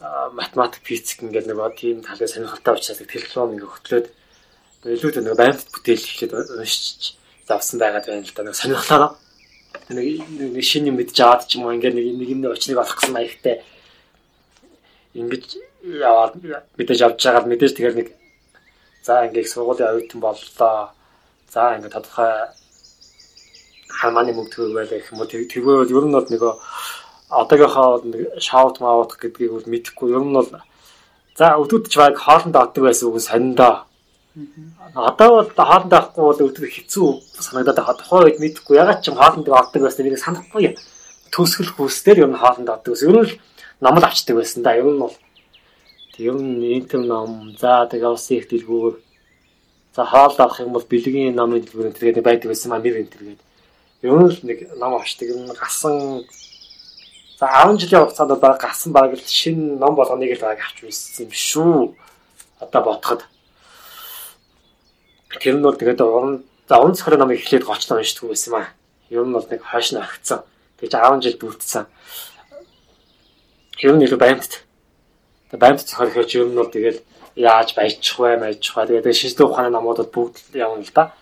[0.00, 4.06] математик физик ингээд нөгөө тийм талын сонирхолтой учраас телефон ингээ хөтлөөд
[4.96, 7.16] илүү тийм нөгөө баримт бүтээл хийхэд уншиж
[7.48, 9.08] завсан байгаад байна л да нэг сонирхлоо
[9.92, 13.14] нэг шинэ юм мэдж аваад ч юм уу ингээд нэг нэг юм очныг олох гэсэн
[13.16, 13.64] маягтай
[15.16, 15.44] ингэж
[15.86, 16.32] яваад
[16.76, 18.08] мэдээж авч байгаад мэдээж тэгэхээр нэг
[19.06, 20.90] за ингээд сургуулийн оюутан боллоо.
[21.54, 22.32] За ингээд тодорхой
[23.88, 26.52] хамааны мөнгө байл гэх юм уу тэгвэл ер нь бол нөгөө
[27.30, 30.50] одоогийнхоо нэг шаут маут гэдгийг бол мэдэхгүй ер нь бол
[31.38, 33.74] за өдөртч баг хоолндоо отдог байсан үг сониндоо.
[34.94, 37.08] Одоо бол хоолндоо авахгүй бол өдөр хэцүү
[37.42, 37.96] санагдаад байгаа.
[37.98, 40.76] Тухайн үед мэдэхгүй ягаад ч юм хоолндоо отдог байсан нэг санахгүй
[41.34, 43.10] төсгөл хүсдээр ер нь хоолндоо отдог байсан.
[43.10, 43.34] Ер нь л
[43.82, 44.78] номл авчдаг байсан да.
[44.78, 45.14] Ер нь бол
[46.18, 47.52] Ер нь интим ном.
[47.60, 48.96] За тэгээ усын их дэлгүүр.
[49.92, 53.12] За хаал авах юм бол бэлгийн номын дэлгүүр энэ тэгээд байдаг байсан маа нэр энэ
[53.12, 53.40] тэгээд.
[54.00, 55.28] Ер нь л нэг ном авчдаг.
[55.28, 56.24] Ер нь гасан
[57.38, 61.28] За 10 жилийн хугацаанд баг гасан баг л шинэ ном болгоныг л баг авч үзсэн
[61.28, 61.92] юм шүү.
[62.64, 63.28] Одоо бодоход.
[65.36, 68.72] Тэр нь бол тэгээд уран за унц хорой намыг эхлээд гочлоо уншдаг байсан юм аа.
[69.12, 70.48] Ер нь бол нэг хойш нь агцсан.
[70.80, 71.84] Тэгж 10 жил дүүтсэн.
[73.84, 74.64] Ер нь илүү баймт
[75.52, 77.04] банд цохорхоч юм нь бол тэгэл
[77.36, 78.88] яаж баяжчих вэ, баяжчих вэ.
[78.96, 81.12] Тэгээд шинжлэх ухааны номуудад бүгд явна л да.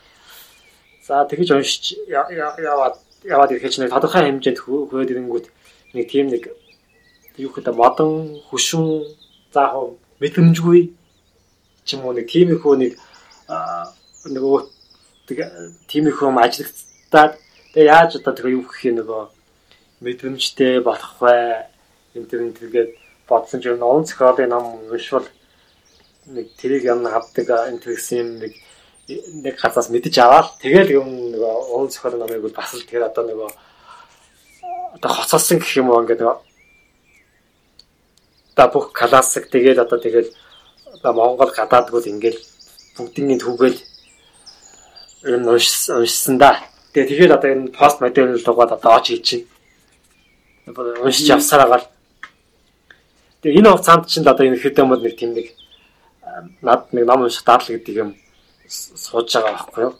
[1.02, 5.46] За тэгэж уншиж яваад яваад ирэхэд нэг тодорхой хэмжээнд хөөд ирэнгүүт
[5.94, 6.50] нэг тийм нэг
[7.38, 9.08] юу гэдэг модон хөшүүн
[9.54, 10.80] заах мэдрэмжгүй
[11.86, 12.92] ч юм уу нэг тиймэрхүү нэг
[14.34, 14.60] нөгөө
[15.90, 17.32] тиймэрхүү юм ажиллагдаад
[17.74, 19.22] тэгээ яаж одоо тэгээ юу гэх юм нөгөө
[20.04, 21.70] мэдрэмжтэй болох вэ?
[22.14, 22.90] Энэ төр энэ төргээд
[23.28, 25.26] бодсон ч юм он зохиолын ном уншвал
[26.26, 28.52] нэг тэрийг юм авдаг энэ гэсэн нэг
[29.44, 33.24] нэг хасаас мэдэж аваад тэгэл юм нэг он зохиолын номыг бол бас л тэр одоо
[33.28, 33.50] нөгөө
[34.94, 36.38] одоо хоцолсон гэх юм уу ингээд нөгөө
[38.54, 40.30] та бүх классик тэгээд одоо тэгэл
[40.94, 42.38] одоо Монгол гадаадгууд ингээд
[42.96, 43.78] бүгдийн түүгээл
[45.26, 46.62] ер нь уншсан да.
[46.94, 49.44] Тэгээ тэгээд одоо энэ пост модерн руугаад одоо оч хийж чинь.
[50.70, 51.90] Уншиж авсараагаар
[53.44, 55.52] Тэгээ энэ хугацаанд чинь одоо энэ хэдэн бол нэг тийм нэг
[56.64, 58.10] над нэг ном унших даатал гэдэг юм
[58.64, 59.94] сууж байгаа байхгүй юу?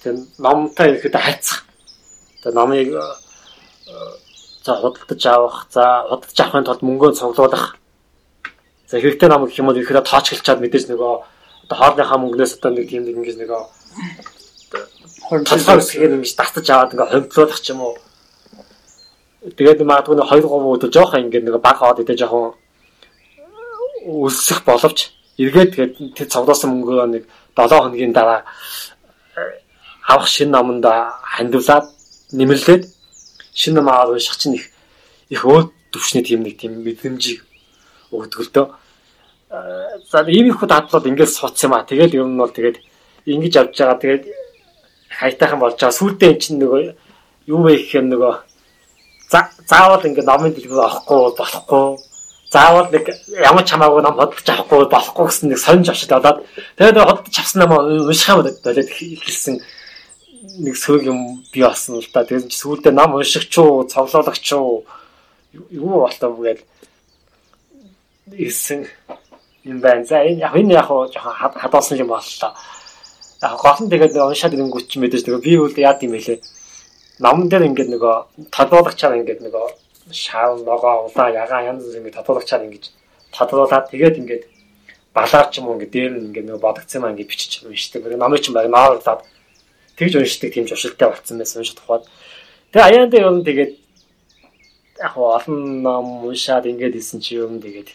[0.00, 1.68] тэр номтой ихэд хайцах.
[2.40, 2.88] Тэр номыг
[4.64, 7.76] за худалдаж авах, за худалдаж авахын тулд мөнгөө цуглуулах.
[8.86, 11.12] За хэрэгтэй ном гэх юм бол ихээр тоочглчаад мэдээж нөгөө
[11.66, 13.62] одоо хоолныхаа мөнгнөөс одоо нэг тийм нэг ингэж нөгөө
[15.32, 17.96] хэсгээр ингэж татаж аваад ингээ хөвдлүүлэх ч юм уу.
[19.42, 22.54] Тэгээд магадгүй нэг 2 3 өдөр жоохон ингээ нэг баг аваад идэж жоохон
[24.06, 27.24] өсөх боловч эргээд тэгээд тэр цогдоосон мөнгөө нэг
[27.56, 28.44] 7 хоногийн дараа
[30.06, 30.86] авах шинэ номонд
[31.34, 31.86] хандуулаад
[32.32, 32.82] нэмэрлээд
[33.54, 34.70] шинэ аваад унших чинь их
[35.28, 37.44] их өөд төвшний тийм нэг тийм мэдрэмжийг
[38.12, 38.66] өгдөг л дөө.
[40.10, 41.84] За ийм их дадлууд ингээд сууц юм а.
[41.84, 42.80] Тэгээд ер нь бол тэгээд
[43.28, 44.00] ингэж авч байгаа.
[44.00, 44.24] Тэгээд
[45.08, 45.98] хайтайхан болж байгаа.
[46.00, 46.82] Сүүлдээ эн чинь нөгөө
[47.52, 48.34] юу вэ гэх юм нөгөө
[49.68, 51.84] заавал ингээд номын дэлгүүр авахгүй болохгүй.
[52.52, 56.44] Заавал нэг ямар ч хамаагүй ном бодож авахгүй болохгүй гэсэн нэг сонирж авчид болоод
[56.76, 59.56] тэгээд hodж авсан ном унших юм болоод хэлсэн
[60.42, 61.20] нэг сөрөг юм
[61.52, 62.26] би болсон л да.
[62.26, 64.82] Тэгээд сүүлдээ ном уншигч уу, цоглуулагч уу
[65.70, 66.60] юу болтоо гээд
[68.34, 68.86] ирсэн
[69.64, 70.04] юм байна.
[70.04, 72.52] За энэ яг энэ яг жоохон хадгалсан юм боллоо.
[73.42, 76.42] Яг гол нь тэгээд уншаад ирэнгүүт ч мэдээж нөгөө би үл яад юм хэлээ.
[77.22, 79.66] Намн дээр ингээд нөгөө тодруулагчаар ингээд нөгөө
[80.10, 82.90] шаав ногоо улаа ягаан янз бүр ингээд тодруулагчаар ингээд
[83.30, 84.44] тодруулаад тэгээд ингээд
[85.14, 88.02] балаар ч юм уу ингээд дээр нь ингээд нөгөө бодогцсон маа ингээд бичиж уншдаг.
[88.10, 89.22] Намын ч баг наарлаад
[90.02, 92.10] тэгж уншдаг тийм журшилтай болсон байсан унших тухайд.
[92.74, 93.72] Тэгээ аяан дээр юм тэгээд
[94.98, 97.94] яг олон ном уншаад ингээд исэн чи юм тэгээд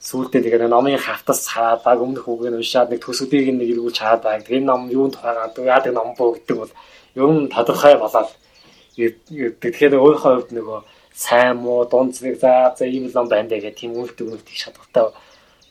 [0.00, 4.40] сүүлдээ тэгээд номын хавтас хараад баг өмнөх үгийг уншаад нэг төсөвдгийг нэг эргүүлж хараад баг.
[4.48, 6.72] Тэгээ ном юунд тухайгаа яадаг ном боо гэдэг бол
[7.20, 8.30] ер нь тодорхой болоод
[8.96, 10.80] тэгэхээр өөрийнхөө хувьд нөгөө
[11.14, 15.12] сайн муу дунд зэрэг за за ийм ном байна даа гэх тийм үлдэг үлдэх шаардлагатай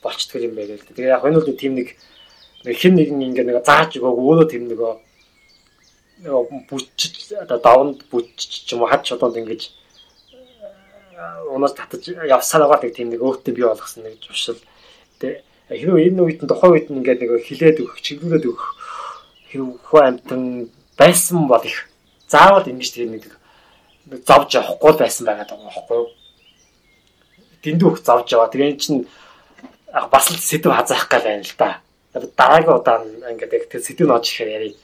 [0.02, 0.94] болчтгоо юм байна л да.
[0.94, 1.88] Тэгээ яг энэ бол тийм нэг
[2.64, 4.92] хэн нэгэн ингээ нэг зааж өгөөг өөрөө тийм нөгөө
[6.22, 9.70] бүчиж одоо давнд бүчиж ч юм уу хад чулуунд ингэж
[11.50, 14.60] унаас татаж явсаар байгаа тийм нэг өөртөө бий болгосон нэг зуршил.
[15.18, 18.66] Тэ хэрвээ энэ үед нь тухайн үед нь ингээд нэг хилээд өгөх, чиглүүлээд өгөх
[19.50, 21.90] хэрвээ амтан байсан бол их
[22.30, 23.24] заавал ингэж тийм нэг
[24.26, 26.08] зовж явахгүй байсан байгаа даа байхгүй юу?
[27.62, 28.50] Дэндүү их зовж яваа.
[28.50, 29.02] Тэгээ эн чинь
[30.10, 31.82] бас л сэдв хазаах гал байна л да.
[32.14, 34.74] Дараагийн удаа ингээд яг тэр сэдв нь оч ихээр ярий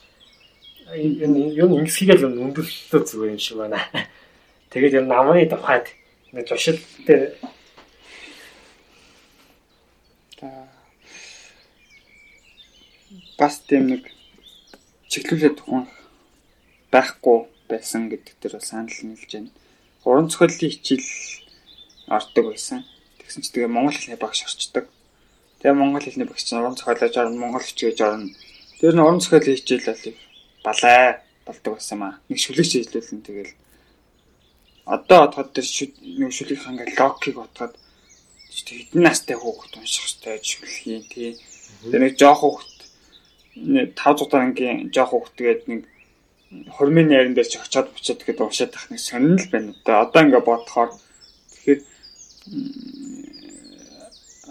[0.93, 3.79] энэ юу ингэсгийгэл юм өндөрлөлтөө зүгээр юм шиг байна.
[4.69, 5.93] Тэгээд юм намын тухайд
[6.33, 7.37] нэг зуршил дээр
[13.37, 14.03] бас тийм нэг
[15.11, 15.87] чиглүүлээ тухайн
[16.91, 17.37] байхгүй
[17.69, 19.49] байсан гэдэг дээр бол санал нийлж байна.
[20.05, 21.09] Уран зохиолын хичээл
[22.09, 22.85] ордог байсан.
[23.21, 24.85] Тэгсэн чи тэгээ монгол хэлний багш орчдөг.
[25.61, 28.33] Тэгээ монгол хэлний багш чинь уран зохиолоо жорно, монгол хичээж орно.
[28.81, 30.03] Тэр нь уран зохиолын хичээл бол
[30.63, 32.13] балай болдог байсан маа.
[32.29, 33.53] Нэг шүлэгч хэлүүлэн тэгэл
[34.85, 35.67] одоо бодоход тэр
[36.21, 37.73] нэг шүлэг хангаа логикийг бодоход
[38.49, 41.37] хэдэн настай хүүхэд унших хэрэгтэй шүлгийн тий.
[41.89, 42.79] Тэр нэг жоох хүүхэд
[43.93, 45.81] 5 6 ангийн жоох хүүхэд тэгээд нэг
[46.73, 49.73] хормын найран дээр ч очиод буцаад тэгэхэд уушаад тах нэг сонирн л байна.
[49.85, 50.89] Одоо одоо ингээ бодохоор
[51.53, 51.81] тэгэхээр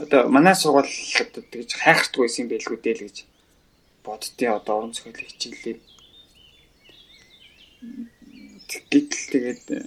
[0.02, 3.16] одоо манай сургуулиуд тэгж хайхтгүй байсан байлгүй дээ л гэж
[4.06, 5.76] боддیں۔ Одоо уран зохиолын хичээлээ
[8.68, 9.80] Гэтэл тэгээд э,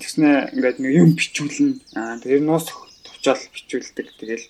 [0.00, 1.78] тэгснэ ингээд нэг юм бичүүлнэ.
[1.94, 2.72] Аа тэр нуус
[3.04, 4.08] товчоол бичүүлдэг.
[4.16, 4.46] Тэгэл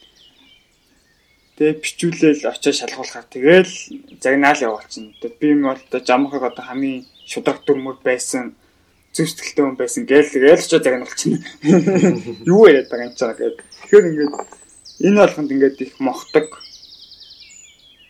[1.58, 3.74] тэгээ бичүүлээл очиж шалгуулахаар тэгэл
[4.22, 5.12] загнаал явуулчихна.
[5.20, 8.54] Тэгээд би юм бол одоо жамхаг одоо хамгийн шудраг дүрмүүд байсан
[9.12, 11.38] зүсгэлтэй хүн байсан гээл тэгэл ч загнуулчихна.
[12.50, 13.58] Юу яриад байгаа юм чаа гэдэг.
[13.58, 14.34] Тэгэхээр ингээд
[15.06, 16.48] энэ болгонд ингээд их мохдог.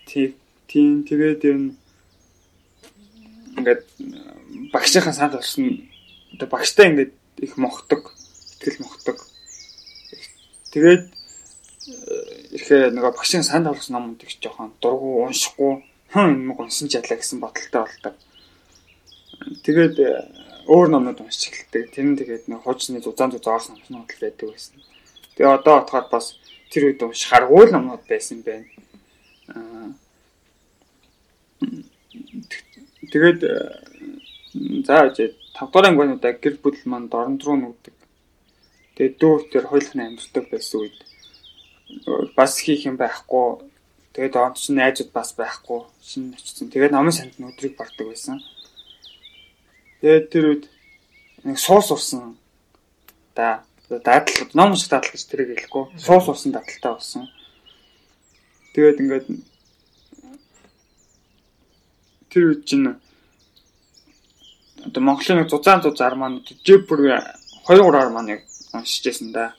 [0.09, 0.33] Тийм
[0.68, 1.68] тийм тэгээд энэ
[3.59, 3.83] ингээд
[4.74, 5.87] багшийнхаа санал болсон
[6.34, 8.10] одоо багштай ингээд их мохдог,
[8.58, 9.18] ихтгэл мохдог.
[10.74, 11.14] Тэгээд э,
[12.58, 17.18] ихээр нөгөө багшийн санал болсон номууд их жоохон дургу уншихгүй хэн юм унсан ч ялаа
[17.18, 18.14] гэсэн бодолтой болдог.
[19.62, 20.10] Тэгээд э,
[20.66, 21.94] өөр номнууд уншиж эхэлдэг.
[21.94, 24.74] Тэр нь тэгээд нэг хуучны зузаан зузаас номнууд л байдаг байсан.
[25.38, 26.34] Тэгээ одоо бодоход бас
[26.74, 28.66] тэр үед унших харгуул номнууд байсан байна.
[29.54, 29.94] Аа
[33.14, 33.84] тэгээд э,
[34.54, 37.94] За жи 5 дугаар ангиудаа гэр бүл манд орон руу нүгдэг.
[38.94, 40.98] Тэгээд дүүр төр хойлохны амьддаг байсан үед
[42.38, 43.66] бас хийх юм байхгүй.
[44.14, 45.90] Тэгээд онц чинь найзууд бас байхгүй.
[45.98, 46.70] Шинэ очсон.
[46.70, 48.38] Тэгээд номын санд нь өдрийг бардаг байсан.
[49.98, 50.64] Тэгээд тэр үед
[51.42, 52.38] нэг суус урсан.
[53.34, 55.98] Да дадал ном шиг дадал гэж тэрийг хэлэхгүй.
[55.98, 57.26] Суус урсан дадалтай болсон.
[58.78, 59.26] Тэгээд ингээд
[62.30, 63.02] тэр үед чинь
[64.87, 68.42] одоо Монголын нэг зузаан зузаар маань жив бүр 2 3-аар маань яг
[68.77, 69.55] уншиж байсан да.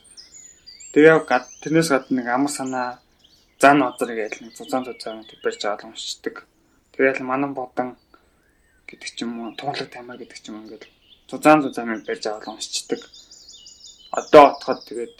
[0.92, 2.88] Тэгээ гад тэрнээс гадна нэг амар санаа
[3.60, 6.46] зан одор гэж нэг зузаан зузаан барьж аваад уншдаг.
[6.94, 7.96] Тэгээд манан бодон
[8.86, 10.84] гэдэг ч юм уу тунгалаг таймаа гэдэг ч юм ингээд
[11.30, 13.00] зузаан зузаан барьж аваад уншдаг.
[14.12, 15.16] Одоо отоход тэгээд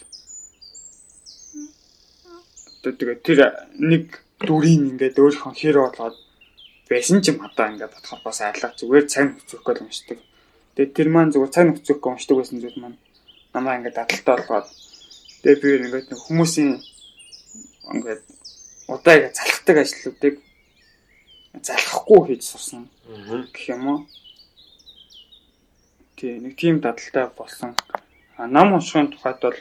[2.86, 3.38] тэгээд тэр
[3.74, 6.16] нэг дүрийн ингээд өөрийнхөө хэр болоод
[6.88, 10.18] байсан ч юм одоо ингээд бодоход бас айлах зүгээр цаг нөхцөхгүй л уншдаг.
[10.74, 12.98] Тэгээд тэр маань зүгээр цаг нөхцөхгүй уншдаг байсан зүйл маань
[13.54, 14.68] намаа ингээд дадалтай болгоод
[15.42, 16.70] тэгээд би ингээд хүмүүсийн
[17.94, 18.22] ингээд
[18.86, 20.34] удаа ингээд залхдаг ажлуудыг
[21.66, 22.82] залхахгүй хийж сурсан
[23.50, 24.00] гэх юм уу.
[26.16, 27.74] Тий нэг тийм дадалтай болсон.
[28.38, 29.58] Нам уншихын тухайд бол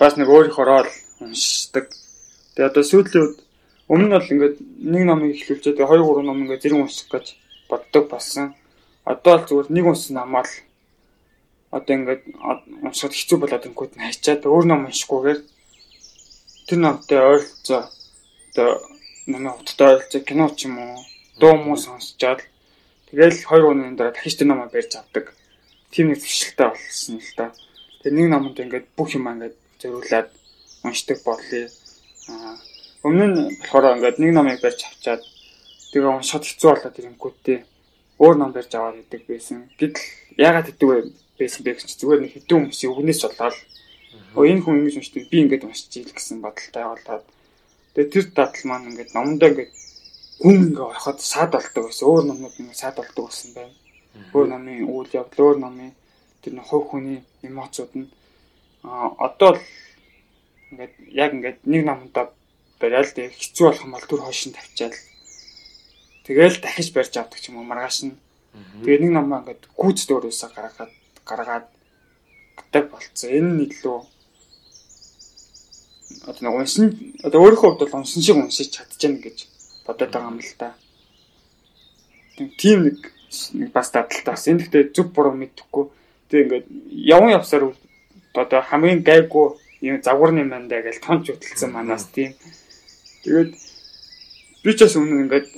[0.00, 1.86] бас нэг өөрийнхөө рол уншдаг.
[2.54, 3.47] Тэгээ одоо сүүлийн үед
[3.88, 7.26] Өмнө нь бол ингээд нэг номыг эхлүүлчихэд 2 3 ном ингээд зэрэг унших гэж
[7.72, 8.52] боддог болсон.
[9.08, 10.52] Одоо л зүгээр нэг унсан намаал
[11.72, 12.22] одоо ингээд
[12.84, 15.40] уншихад хэцүү болоод ингүүд нь хайчаад өөр ном уншихгүйгээр
[16.68, 17.82] тэр номтой ойролцоо
[18.52, 18.68] одоо
[19.24, 21.00] намайг хоттой ойролцоо кино ч юм уу
[21.40, 22.44] дуу муу сонсчоод
[23.08, 25.32] тэгэл 2 өдрийн дараа дахиж тэр номоо барьж авдаг.
[25.88, 27.56] Тийм нэг зэвшилтэй болсон л та.
[28.04, 30.28] Тэгээ нэг номонд ингээд бүх юм ингээд зориулаад
[30.84, 31.72] уншдаг боллоо.
[32.28, 32.67] Аа
[33.08, 35.24] Өмнө нь болохоор ингээд нэг номыг барьж авчаад
[35.92, 37.58] тэгээ уншихад хэцүү болоод ирэнгүүтээ
[38.20, 39.72] өөр ном барьж аваад идэг байсан.
[39.80, 40.04] Гэтэл
[40.36, 40.98] яагаад хэдэг вэ
[41.40, 43.56] байсан бэ гэж зүгээр нэг хэдэн хүмүүсийн үгнээс болоод
[44.36, 47.24] оо энэ хүн ингэж уншдаг би ингээд ийл гэсэн бодолтой болоод
[47.96, 49.72] тэгээ тэр дадал маань ингээд номдоо ингээд
[50.42, 52.04] гүн ингээд ороход саад болдог байсан.
[52.12, 53.74] Өөр номнууд ингээд саад болдог байсан байна.
[54.34, 55.92] Өөр номын үйл явдал, өөр номын
[56.42, 58.08] тэр нэг хувь хүний эмоцууд нь
[58.84, 59.62] а одоо л
[60.70, 62.26] ингээд яг ингээд нэг номдоо
[62.80, 64.96] бариад тэг хэцүү болох юм бол түр хойш нь тавьчаал.
[66.24, 68.16] Тэгэл дахиж барьж авдаг ч юм уу маргааш нь.
[68.84, 70.92] Тэгээ нэг намаа ингээд гүйцэд өөрөөсөө гаргаад
[71.26, 71.66] гаргаад
[72.56, 73.30] гэдэг болцсон.
[73.30, 73.98] Энэ нь илүү
[76.28, 76.86] одоо нэг уншин
[77.26, 79.38] одоо өөрийнхөө хувьд бол уншин шиг уншиж чадчихна гэж
[79.86, 80.74] бодоод байгаа юм л да.
[82.60, 82.98] Тийм нэг
[83.52, 84.48] нэг бас дадалтай бас.
[84.48, 85.84] Энэ гэхдээ зөв буруу мэдэхгүй.
[86.30, 87.74] Тэгээ ингээд яван явсаар
[88.34, 92.34] одоо хамгийн гайгүй юм загварны мандаа гэж томч хөтөлсөн манаас тийм.
[93.24, 93.52] Тэгээд
[94.62, 95.48] би ч бас өмнө ингээд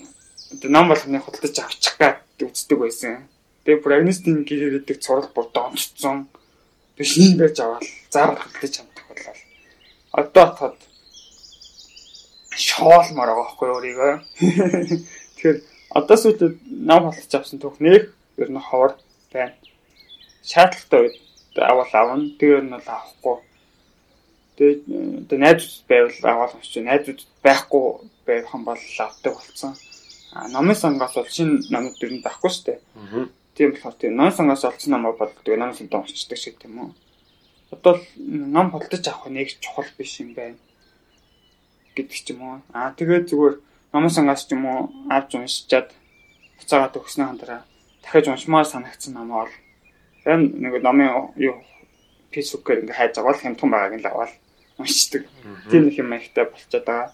[0.73, 3.29] нам болгоны худалдаж авчих гад үздэг байсан.
[3.65, 6.27] Тэгээд бүр Агнестийн гэрээ гэдэг цурал бүр донцсон.
[6.97, 9.35] Би шинэ байж аваад заавал худалдаж чаддаг болоо.
[10.17, 10.77] Одоо тод
[12.57, 14.13] шоолмор байгаа байхгүй өөрийгөө.
[15.37, 15.59] Тэгэхээр
[16.01, 16.51] одоо сүйдээ
[16.89, 18.09] нам худалдаж авсан түүх нэг
[18.41, 18.97] ер нь ховор
[19.33, 19.55] байна.
[20.43, 21.17] Шаардлагатай үед
[21.61, 22.25] авал авна.
[22.41, 23.37] Тэр нь бол авахгүй
[24.61, 24.85] Тэгээд
[25.25, 27.85] одоо найзууд байвал аваад уншиж найзууд байхгүй
[28.29, 29.73] байх юм бол авдаг болсон.
[30.37, 32.79] А номын сангаас бол шинэ номууд дэр нь байхгүй шүү дээ.
[33.57, 36.93] Тийм болохоор тийм ном сангаас олсон ном бол тэгээ ном сандаа уншдаг шиг тийм үү.
[37.73, 40.61] Одоо ном холдож авах нэг чухал биш юм байна
[41.97, 42.61] гэдэг ч юм уу.
[42.77, 43.57] Аа тэгээд зүгээр
[43.97, 45.89] номын сангаас ч юм уу авч уншичаад
[46.61, 47.65] буцаагаад өгснөө хандраа
[48.05, 49.53] дахиж уншмаар санагдсан ном бол
[50.29, 51.57] энэ нэг номын юу
[52.33, 54.33] фэйсбүүкээр ингээ хайж байгаа бол хямдхан байгааг нь л аваад
[54.81, 55.25] уншдаг.
[55.71, 57.13] Тийм нэг юм маягтай болчиход байгаа.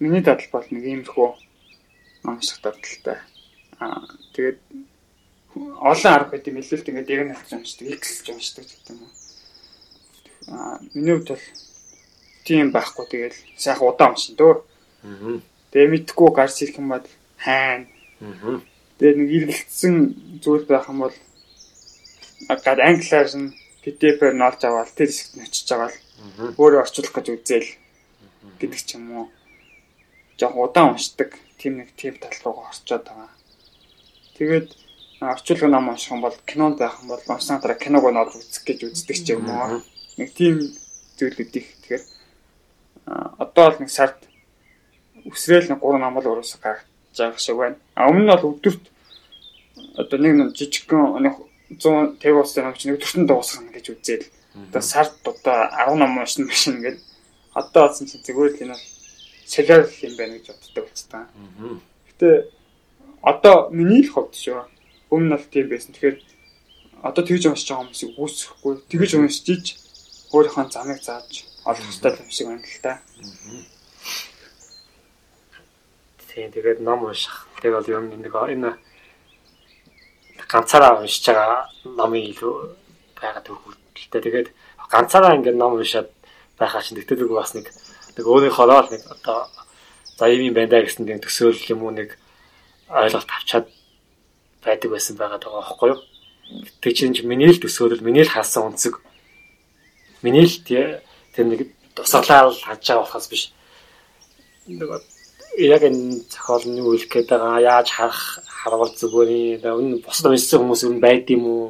[0.00, 1.28] Миний дадал бол нэг иймэрхүү
[2.24, 3.18] унших дадалтай.
[3.78, 4.02] Аа
[4.34, 4.58] тэгээд
[5.54, 9.12] олон арга байт юм л тэгээд яг авч уншдаг, ихсэлж уншдаг гэдэг юм уу.
[10.48, 11.46] Аа миний хувьд бол
[12.44, 14.54] тийм байхгүй тэгээд сайхан удаан уншин дөө.
[15.04, 15.40] Аа.
[15.70, 17.06] Тэгээ мэдхгүй гарч ирэх юм бол
[17.36, 17.86] хайна.
[18.20, 18.60] Аа.
[18.98, 19.94] Тэгээ нэг эргэлцсэн
[20.42, 21.16] зүйл байх юм бол
[22.48, 25.94] гад англиар нь PDF-ээр нь олж аваад тэр хэсэгт нь очиж л
[26.58, 27.70] өөрөө орчуулах гэж үзээл
[28.58, 29.26] гэдэг ч юм уу.
[30.38, 33.30] Жог удаан уншдаг тийм нэг тип тал руу орчоод байгаа.
[34.38, 34.68] Тэгээд
[35.20, 38.64] орчуулгын ном унших юм бол кинонд байх юм бол уншсан дараа киног нь олж үзэх
[38.66, 39.82] гэж үздэг ч юм уу.
[40.18, 40.58] Нэг тийм
[41.18, 41.68] зүйлүүд их.
[41.82, 42.04] Тэгэхээр
[43.42, 44.18] одоо бол нэг сард
[45.26, 46.86] үсрээл нэг 3 ном л өөрөөсөө гаргаж
[47.18, 47.78] байгаа шиг байна.
[47.94, 48.84] А өмнө нь бол өдөрт
[49.98, 51.34] одоо нэг жижигхэн нэг
[51.70, 54.22] 150 улсын намч нэг төртөнд дуусгана гэж үзээд
[54.72, 56.98] одоо сард одоо 10 ном уншин машин ингээд
[57.52, 58.86] одоо болсон чинь зүгээр л энэ бол
[59.44, 61.24] солиор юм байна гэж боддог болцсон.
[62.08, 62.28] Гэтэ
[63.22, 64.64] одоо миний л хувьд шүү.
[65.12, 65.92] Өмнө нь тийм байсан.
[65.92, 66.16] Тэгэхээр
[67.02, 68.74] одоо тэгж уншиж байгаа хүмүүсийг үүсэхгүй.
[68.88, 69.64] Тэгж уншиж
[70.32, 72.92] өөрийнхөө замыг зааж олох хэрэгтэй юм шиг байна л та.
[76.28, 77.48] Тийм тэгээд ном унших.
[77.60, 78.76] Тэр бол юм нэг энэ
[80.48, 82.54] ганцаараа уншиж байгаа номын илүү
[83.20, 84.20] байгаад өгүүлтэй.
[84.24, 84.48] Тэгээд
[84.88, 86.08] ганцаараа ингээд ном уншаад
[86.58, 87.68] байхаа чинь тэгтээ бас нэг
[88.16, 89.46] нэг өөрийнхөө л нэг одоо
[90.16, 92.16] за ийм юм байна да гэсэн нэг төсөөлөл юм уу нэг
[92.88, 93.66] ойлголт авчаад
[94.64, 96.00] байдаг байсан байгаа даа байхгүй юу?
[96.80, 98.98] Тэг чинь миний л төсөөлөл, миний л хаасан үнцэг.
[100.24, 103.52] Миний л тэр нэг тусгалаа хаж байгаа болохоос биш.
[104.66, 104.98] Нөгөө
[105.56, 110.60] яг энэ зохиол нь юу хэлэх гээд байгаа яаж харах харвал зүгээр энэ бусад уншсан
[110.60, 111.66] хүмүүс юу байд юм уу?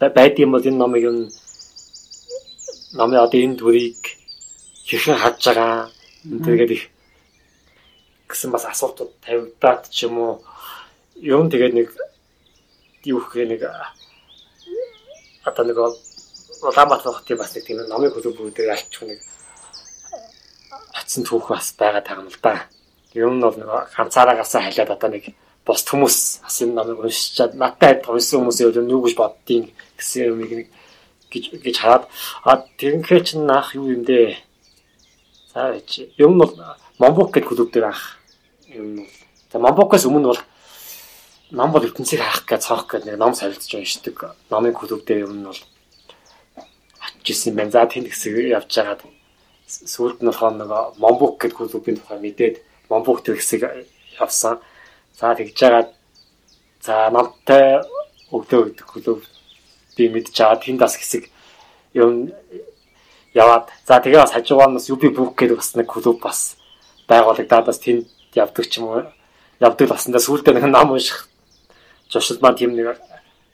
[0.00, 1.14] Байд юм бол энэ номыг юу
[2.98, 4.00] номын одоо энэ дүрийг
[4.88, 5.90] хэрхэн хадж байгаа
[6.46, 6.84] тэгээд их
[8.28, 10.34] гэсэн бас асуултууд тавигдаад ч юм уу
[11.20, 11.88] юм тэгээд нэг
[13.04, 13.62] юу гэх нэг
[15.44, 15.78] одоо нэг
[16.62, 19.20] Улаанбаатар хотын бас нэг тийм номын клубүүдээр ялчих нэг
[20.96, 22.66] атсан түүх бас байгаа тагна л да.
[23.16, 23.56] Юм нь бол
[23.96, 25.32] ганцаараа гасаа халиад одоо нэг
[25.64, 30.52] бос хүмүүс бас энэ номыг уншичаад надтай уншсан хүмүүсийн юм юу гэж боддгийг гэсэн юмыг
[30.52, 30.68] нэг
[31.32, 32.04] гэж гэж хараад
[32.44, 34.36] а тэрнхээ чинь наах юу юм дээ.
[35.52, 35.74] За
[36.20, 36.52] юм бол
[36.98, 38.20] Момбук гэдэг клуб дээр ах
[38.68, 39.08] юм.
[39.52, 40.42] За Момбукаас өмнө бол
[41.50, 44.36] ном бол ертөнцийг хаах гэж цаах гэж нэг ном солилцож уншдаг.
[44.50, 45.60] Номын клуб дээр юм нь бол
[47.02, 47.74] очиж исэн байна.
[47.74, 49.02] За тэнд хэсэг явж байгаад
[49.66, 50.70] сүүлд нь болохоор нэг
[51.02, 52.56] Момбук гэдэг клубын тухай мэдээд
[52.88, 53.86] Момбук тэр хэсэг
[54.20, 54.60] явсан.
[55.18, 55.90] За тэгж жагаад
[56.80, 57.82] за намтай
[58.30, 59.24] өглөө гэдэг клуб
[59.96, 61.30] би мэдж аваад тэнд бас хэсэг
[61.94, 62.30] юм
[63.34, 66.56] яваад за тэгээ бас хажуугаар нь бас UB book гэдэг бас нэг клуб бас
[67.08, 69.02] байгуулагдаад бас тэнд явдаг ч юм уу
[69.60, 71.28] явдаг баснда сүүлдээ нэг ном унших
[72.10, 73.00] зуршил маань тийм нэг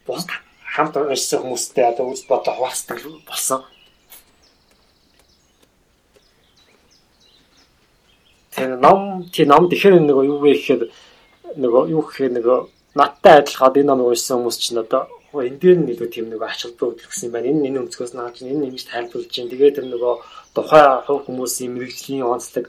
[0.06, 0.26] бус
[0.74, 3.64] хамт уншсан хүмүүстэй одоо үз бодлоо хуваалцдаг болсон.
[8.53, 10.82] Тэр ном тий ном тэгэхээр нэг юу вэ гэхээр
[11.57, 12.59] нөгөө юу гэхээр нөгөө
[13.00, 16.68] надтай адилхан энэ номыг уншсан хүмүүс чинь одоо энэ дээр нь илүү тийм нэг ач
[16.68, 17.48] холбогдол гэсэн юм байна.
[17.48, 20.14] Энэ энэ өнцгөөс наач энэ нэмж тайлбарлаж чинь тэгээд тэр нөгөө
[20.53, 22.68] тухай хувь хүмүүсийн мэрэгжлийн онцлог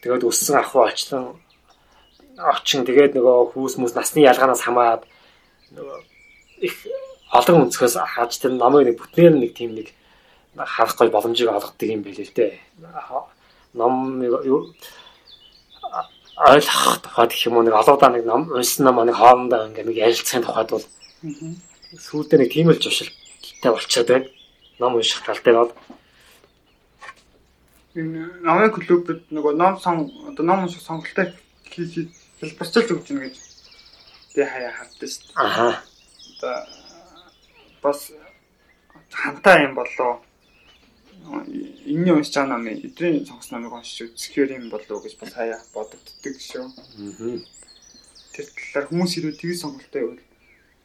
[0.00, 1.36] тэгээд өссөн ахуй очлон
[2.40, 5.04] очин тэгээд нөгөө хүүс мүс насны ялгаанаас хамаад
[5.76, 5.98] нөгөө
[6.64, 6.76] их
[7.36, 9.92] олон өнцгөөс хааж тэр намайг нэг бүтнээр нэг тийм нэг
[10.56, 12.58] харах гой боломжийг олгодог юм байл л дээ.
[13.74, 14.20] Ном
[16.36, 19.96] ойлгох тухайд гэх юм уу нэг олоодаа нэг ном уншсан ном нэг хоорондоо ингээ нэг
[19.96, 20.84] ярилцахын тухайд бол
[21.96, 24.28] сүүлдээ нэг тийм л жушилтай болчиход байна.
[24.78, 25.72] Ном унших тал дээр бол
[27.96, 31.32] энэ намын клубд нөгөө ном сон одоо ном унших сонголттой
[31.64, 33.36] хийх хэлбэрчилж өгч гэнэ гэж
[34.36, 35.40] би хаяа хардсан шүү дээ.
[35.40, 35.80] Аа.
[36.36, 36.56] Одоо
[37.80, 38.12] бас
[39.08, 40.20] хантай юм болоо.
[41.26, 46.34] Энэний уншиж байгаа намын эдрийн сонгос намыг уншиж үзэхээр юм болоо гэж бас хаяа бодогддөг
[46.38, 46.66] шүү.
[46.70, 47.38] Аа.
[48.34, 50.22] Тэр талаар хүмүүс ирүү тгий сонголттой байвал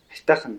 [0.10, 0.56] хайтаахан.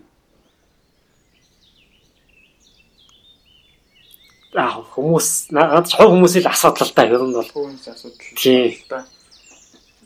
[4.54, 7.50] Аа хүмүүс наад чог хүмүүсийн асуудал л да ер нь бол.
[7.50, 8.36] Хүмүүс асуудал.
[8.38, 8.76] Тийм.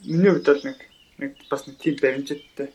[0.06, 0.78] Миний хувьд бол нэг
[1.18, 2.70] нэг бас нэг тийм баримжиттай.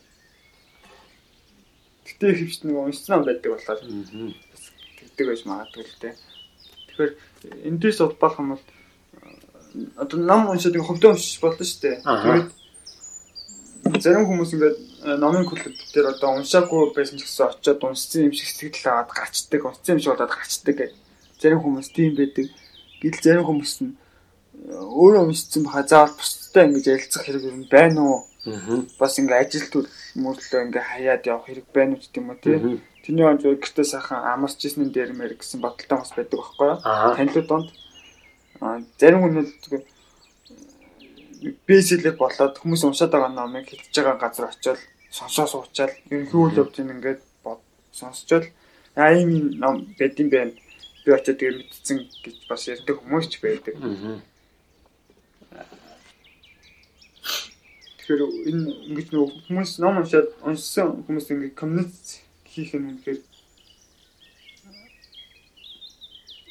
[2.06, 4.62] Гэтэ хөвч нэг уншсан байдаг болохоор бас
[5.00, 6.14] тэгдэг байж магадгүй л дээ.
[6.92, 7.12] Тэгэхээр
[7.68, 8.64] эндээс улбаах юм бол
[9.96, 11.96] одоо ном уншаад нэг хөвдөө уншиж болно шүү дээ.
[13.82, 14.76] Тэгээд зарим хүмүүс ингээд
[15.18, 19.60] номын клуб дээр одоо уншаагүй байсан ч гэсэн очиод уншсан юм шиг сэтгэл аваад гарчдаг,
[19.64, 20.94] уншсан юм шиг болоод гарчдаг гэх.
[21.40, 22.46] Зарим хүмүүс тийм байдаг.
[23.02, 23.96] Гэтэл зарим хүмүүс нь
[24.70, 28.20] өөрөө уншсан баха заавал бусдтай ингэж ярилцах хэрэг юм байна уу?
[29.00, 32.58] Бас ингээ ажил төр мөрлөө ингээ хаяад явах хэрэг байна уу гэдэг юм уу тий.
[33.02, 36.78] Тэний он зөв гэртээ сайхан амарч ирсэн дээр мэр гэсэн бодолтой бас байдаг байхгүй юу?
[37.16, 37.68] Танилуд донд
[39.00, 39.50] зарим хүмүүс
[41.66, 44.78] бэсэлэг болоод хүмүүс уншаад байгаа номыг хилж байгаа газар очиод
[45.10, 47.20] сонсоо суучаал ерөнхий үйл явдлыг ингээд
[47.90, 48.44] сонсчоод
[48.94, 50.54] аа ийм ном байдсан байх
[51.04, 53.74] би очиод тэгээ мэдсэн гэж бас ярьдаг хүмүүс ч байдаг.
[58.02, 62.18] Тэгэхээр энэ ингэж нэг хүмүүс ном уншаад уншсан хүмүүс ингэ коммуниц
[62.50, 63.22] хийх юм үнэхээр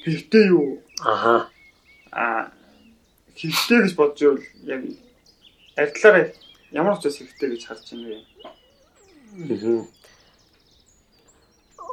[0.07, 0.79] хэрэгтэй юу?
[1.03, 1.51] Аха.
[2.15, 2.55] Аа
[3.35, 4.81] хэрэгтэй гэж бодож байвал яг
[5.75, 6.31] ардлаараа
[6.71, 8.07] ямар ч бас хэрэгтэй гэж харж байна
[9.35, 9.83] вэ?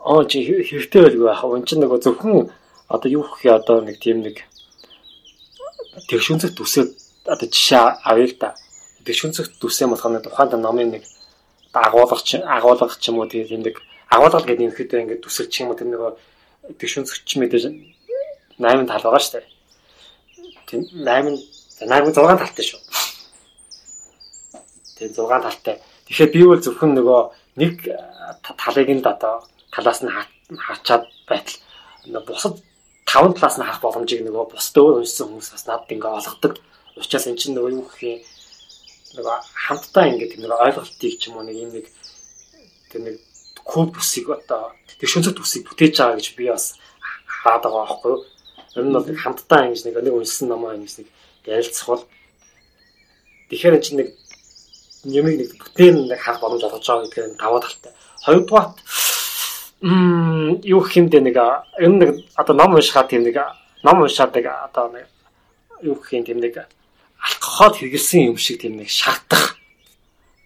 [0.06, 1.58] Аа чи хэрэгтэй байлгүй яах вэ?
[1.58, 2.46] Энд чинь нөгөө зөвхөн
[2.86, 4.46] одоо юу гэх юм одоо нэг тийм нэг
[6.06, 6.90] тэгшүнцэг төсөөд
[7.26, 8.54] одоо жишээ авъя л да
[9.08, 11.04] дэвшүнцэгт дүсээ болохоор тухайн номын нэг
[11.72, 13.80] агуулга ч агуулга ч юм уу тийм нэг
[14.12, 16.00] агуулга гэдэг юм хэд ингээд дүсэлч юм уу тэр нэг
[16.76, 17.64] дэвшүнцэгч мэдээж
[18.58, 19.46] 8 тал байгаа шүү дээ.
[20.68, 21.40] Тийм 8
[21.88, 22.80] 8 6 талтай шүү.
[24.98, 25.76] Тийм 6 талтай.
[26.06, 27.20] Тэгэхээр би бол зөвхөн нөгөө
[27.62, 27.74] нэг
[28.44, 31.56] талыг нь одоо талаас нь хаачаад байтал
[32.26, 32.58] бусад
[33.06, 36.54] 5 талаас нь харах боломжийг нөгөө бусд өөр уншсан хүмүүс бас надад ингээ олгодог.
[36.98, 38.18] Учираас эн чинь нөгөө юу гэх юм
[39.16, 39.36] нөгөө
[39.68, 41.86] хамтдаа ингээ тийм нөгөө ойлголтыг ч юм уу нэг юм нэг
[42.90, 43.16] тэр нэг
[43.64, 46.76] куб бүсийг одоо тэр шөнцөт бүсийг бүтээж байгаа гэж би бас
[47.24, 48.24] хаад байгаа байхгүй юу.
[48.74, 51.08] Тэр нь бол хамтдаа ингэж нэг нэг уншсан номоо ингэж нэг
[51.48, 52.04] ярилцах бол
[53.48, 54.08] тэгэхээр чинь нэг
[55.08, 57.92] нэмийг нэг бүтээн нэг харах боломж олгож байгаа гэдгээр даваа талтай.
[58.24, 58.68] Хоёрдугаар
[59.78, 61.38] Мм юу хэмдэ нэг
[61.78, 63.38] энэ нэг одоо ном уншихад тийм нэг
[63.86, 65.06] ном уншаад нэг одоо нэг
[65.86, 66.66] юу тийм нэг
[67.28, 69.58] алкогол хэрэгэлсэн юм шиг тийм нэг шатах.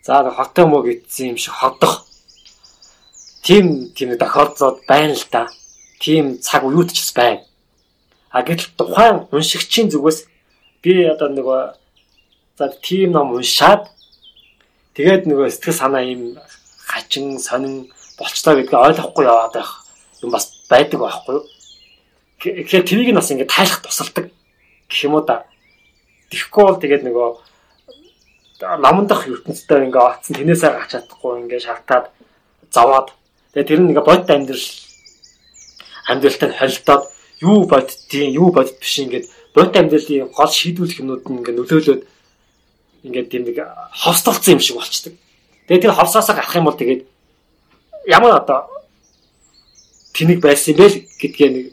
[0.02, 2.06] За хоттой мөг идсэн юм шиг ходох.
[3.42, 5.46] Тийм тийм нэг тохиолдлууд байна л да.
[6.02, 7.46] Тийм цаг уууд ч байна.
[8.30, 10.26] А гэтэл тухайн уншигчийн зүгээс
[10.82, 11.60] би одоо нөгөө
[12.58, 13.86] за тийм ном уншаад
[14.98, 16.40] тэгээд нөгөө сэтгэл санаа юм
[16.82, 19.70] хачин сонин болцлоо гэдгийг ойлгохгүй яваад байх
[20.22, 21.46] юм бас байдаг байхгүй юу.
[22.42, 24.34] Тэгэхээр тэрийг нь бас ингээд тайлах тусалдаг
[24.90, 25.46] гэх юм уу да.
[26.32, 27.28] Тэгэхгүй бол тэгээд нөгөө
[28.80, 32.08] наман дах ертөнцтэй ингээ оцсон тэнээсээ гарч чадахгүй ингээ шалтаад
[32.72, 33.12] заваад
[33.52, 34.66] тэгээд тэр нь ингээ бодит амьдрал
[36.08, 37.04] амьдралтай холилдоод
[37.44, 42.02] юу боддtiin юу бодит биш ингээд бодит амьдралын гол шийдвэрлэх юмнууд нь ингээ нөлөөлөд
[43.04, 43.58] ингээд тийм нэг
[43.92, 45.14] ховстолцсон юм шиг болчдөг.
[45.68, 47.02] Тэгээд тэр ховсоосоо гарах юм бол тэгээд
[48.06, 48.70] ямар одоо
[50.14, 50.86] тэнэг байсан бэ
[51.20, 51.66] гэдгээ нэг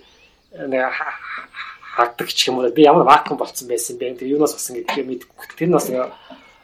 [1.99, 2.71] нэг хаадаг ч юм уу?
[2.71, 4.15] Би ямар вакуум болцсон байсан бэ?
[4.15, 6.15] Тэр юунаас болсон гэдгээ мэдэхгүй тэр нь бас нэг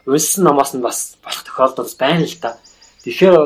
[0.08, 2.56] унсан намаас нь бас болох тохиолдол байна л да
[3.04, 3.36] тэгэхээр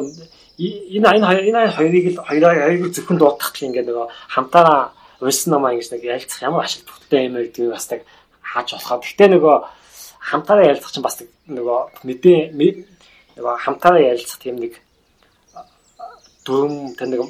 [0.95, 5.89] энэ энэ энэ хоёрыг л хоёрыг зөвхөн дуудах гэх ингээд нөгөө хамтаараа унсан намаа ингэж
[5.93, 8.03] нэг ялцах ямар ашиг төгттэй юм бэ гэдгийг бас нэг
[8.45, 9.01] хааж болохоо.
[9.01, 9.57] Гэхдээ нөгөө
[10.21, 11.17] хамтаараа ялцах чинь бас
[11.49, 12.39] нөгөө мэдээ
[13.37, 14.77] нөгөө хамтаараа ялцах тийм нэг
[16.45, 17.21] дүрм тэр нэг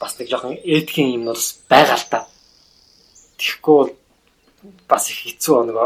[0.00, 2.18] бас нэг жоохон этикийн юм бас байгаа л та.
[3.42, 3.90] Тэгэхгүй бол
[4.86, 5.76] бас их хэцүү нэг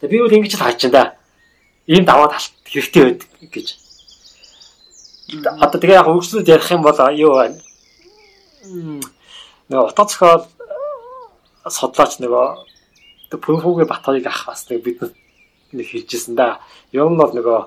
[0.00, 1.04] Тэгээ би бол ингэж л байна да.
[1.84, 3.22] Ийм даваа талт хэрэгтэй байд
[3.52, 3.68] гэж.
[5.60, 7.60] Одоо тэгээ яг хөгжлүүд ярих юм бол юу байна?
[9.68, 10.48] Нэг утга зохиол
[11.68, 15.04] судлаач нөгөө Пүнхүүгийн Батхыг ах бас нэг бид
[15.76, 16.64] нэг хэлжсэн да.
[16.96, 17.60] Ер нь бол нөгөө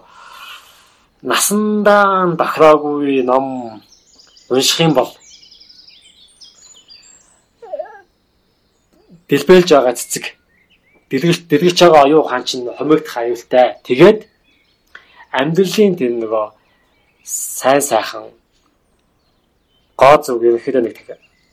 [1.22, 3.78] насандаа бахраагүй ном
[4.50, 5.14] унших юм бол
[9.34, 10.38] дэлбэлж байгаа цэцэг
[11.10, 13.82] дэлгэлж дэлгэлж байгаа оюу хаан чинь хомигдох аюултай.
[13.82, 14.30] Тэгээд
[15.34, 16.46] амьдралын тэр нөгөө
[17.26, 18.30] сайн сайхан
[19.98, 20.98] гоо зүг ерөнхийдөө нэг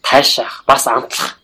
[0.05, 1.41] тайшаах бас амтлах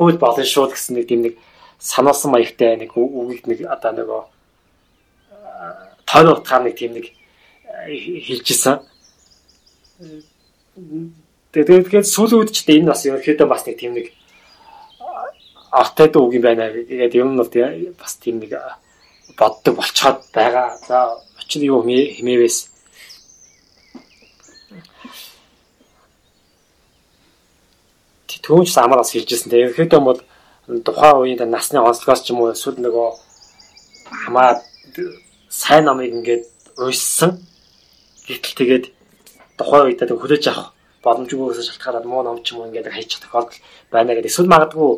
[0.00, 1.34] гүйл болно шүү гэсэн нэг тийм нэг
[1.80, 4.22] сануулсан маягтай нэг үгийг нэг одоо нөгөө
[6.08, 7.12] тойр утгаар нэг тийм нэг
[8.24, 8.80] хэлжсэн.
[11.52, 14.12] Тэгээд тэгээд сүүлийн үед ч энэ бас ерөөхдөө бас нэг тийм нэг
[15.76, 16.72] артад үг юм байна.
[16.72, 17.50] Тэгээд юм нь бол
[18.00, 18.56] бас тийм нэг
[19.36, 20.76] боддог болцоод байгаа.
[20.88, 22.72] За очив юу хэмээвээс
[28.46, 29.50] түүнч амар бас хэлжсэн.
[29.50, 30.20] Тэгээд ерөөхдөө бол
[30.86, 33.08] тухайн үеийн насны онцлогоос ч юм уу эсвэл нөгөө
[34.22, 34.62] хамаа
[35.50, 36.46] сайн намыг ингээд
[36.78, 37.42] уйссан
[38.26, 38.84] Гэтэл тэгээд
[39.54, 40.74] тухайн үед тэг хүлээж авах
[41.06, 43.62] боломжгүйгээс шалтгаалаад муу ном ч юм уу ингээд хайчих тохиолдол
[43.94, 44.30] байна гэдэг.
[44.30, 44.90] Эсвэл магадгүй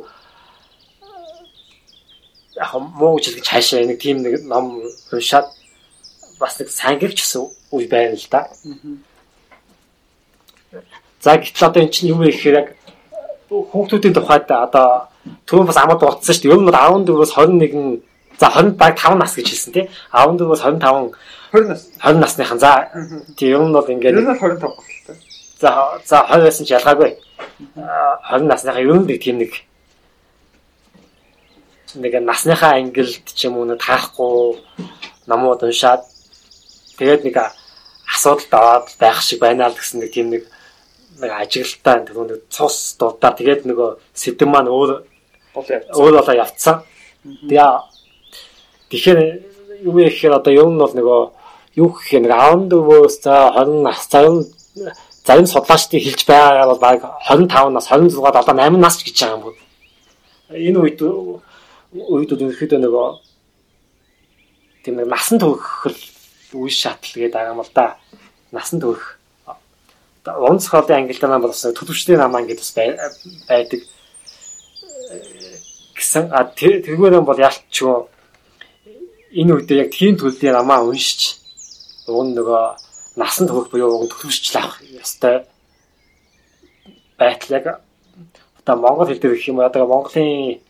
[2.59, 4.83] яг муу гэж хэлж хаашаа нэг тийм нэг ном
[5.13, 5.47] уншаад
[6.41, 8.51] бас нэг сангивч гэсэн үе байна л да.
[11.21, 12.69] За гэтэл одоо эн чинь юу вэ гэхээр яг
[13.51, 15.09] хүүхдүүдийн тухайд одоо
[15.47, 16.53] түүн бас амад болцсон шүү дээ.
[16.55, 18.03] Ер нь 14-өөс 21
[18.39, 19.87] за 20 баг 5 нас гэж хэлсэн тий.
[20.13, 21.15] 14-өөс 25
[21.53, 21.83] 20 нас.
[22.03, 22.59] 20 насныхан.
[22.59, 22.91] За
[23.37, 25.17] тийм ер нь бол ингээд ер нь 25 болтой.
[25.59, 27.19] За за 20 байсан ч ялгаагүй.
[27.75, 29.53] 20 насныхан ер нь нэг тийм нэг
[31.95, 34.61] нэг насныхаа ангилд ч юм уу нэг таахгүй
[35.27, 36.05] намууд уншаад
[36.99, 37.37] тэгээд нэг
[38.05, 40.45] асуудалд аваад байх шиг байна л гэсэн нэг тийм нэг
[41.21, 44.91] нэг ажиглалтай тэр нэг цус дуудаа тэгээд нөгөө сэтэм маань өөр
[45.57, 46.83] өөр болоо явцсан.
[47.25, 47.71] Тэгээ
[48.91, 49.21] тэгэхээр
[49.83, 51.21] юу вэ гэхээр одоо ер нь бол нөгөө
[51.81, 54.47] юу гэх юм 14-өөс за 20 нас зарим
[55.27, 59.43] зарим судлаачдын хэлж байгаагаар бол баг 25 нас 26-аад одоо 8 нас гэж байгаа юм
[59.47, 59.57] бол
[60.51, 60.99] энэ үед
[61.93, 63.09] үед ерөөхдөө нөгөө
[64.85, 65.97] тийм нэг насан туршил
[66.53, 67.97] үе шатал гэдэг байгаа юм л да.
[68.53, 69.17] Насан турш.
[70.29, 73.81] Онцгойлын ангилтаа нам болсон төлөвчдийн нам ангид бас байдаг
[75.97, 77.97] гэсэн а тэргээр бол ялчгүй
[79.41, 81.41] энэ үедээ яг тийм төлөвийн намаа уншиж
[82.07, 82.65] уг нөгөө
[83.17, 85.49] насан турш буюу уг төлөвшчл авах ёстой
[87.19, 87.67] байтал яг
[88.61, 90.61] одоо монгол хэл дээр гэх юм одоо Монголын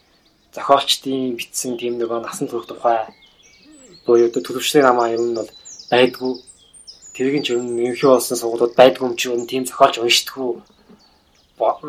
[0.54, 3.06] зохиолчдын бичсэн тийм нэг насан турш тухай
[4.06, 5.50] буюу одоо төлөвчлийн намаа юм нь бол
[5.92, 6.32] байдгүй.
[7.14, 10.50] Тэргийн ч юм ерөнхий болсон сургуулиуд байдгүй юм чи тийм зохиолч уншдаггүй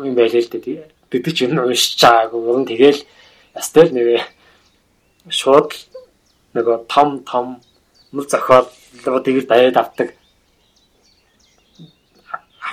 [0.04, 0.84] юм байлээ л дээ.
[1.10, 3.00] Бид ч юм уншиж байгаагүй ер нь тэгэл
[3.56, 4.22] ястай л нэрээ
[5.28, 5.70] шууд
[6.54, 7.46] нөгөө том том
[8.12, 10.08] мөр зохиолууд тэгэл байд авдаг.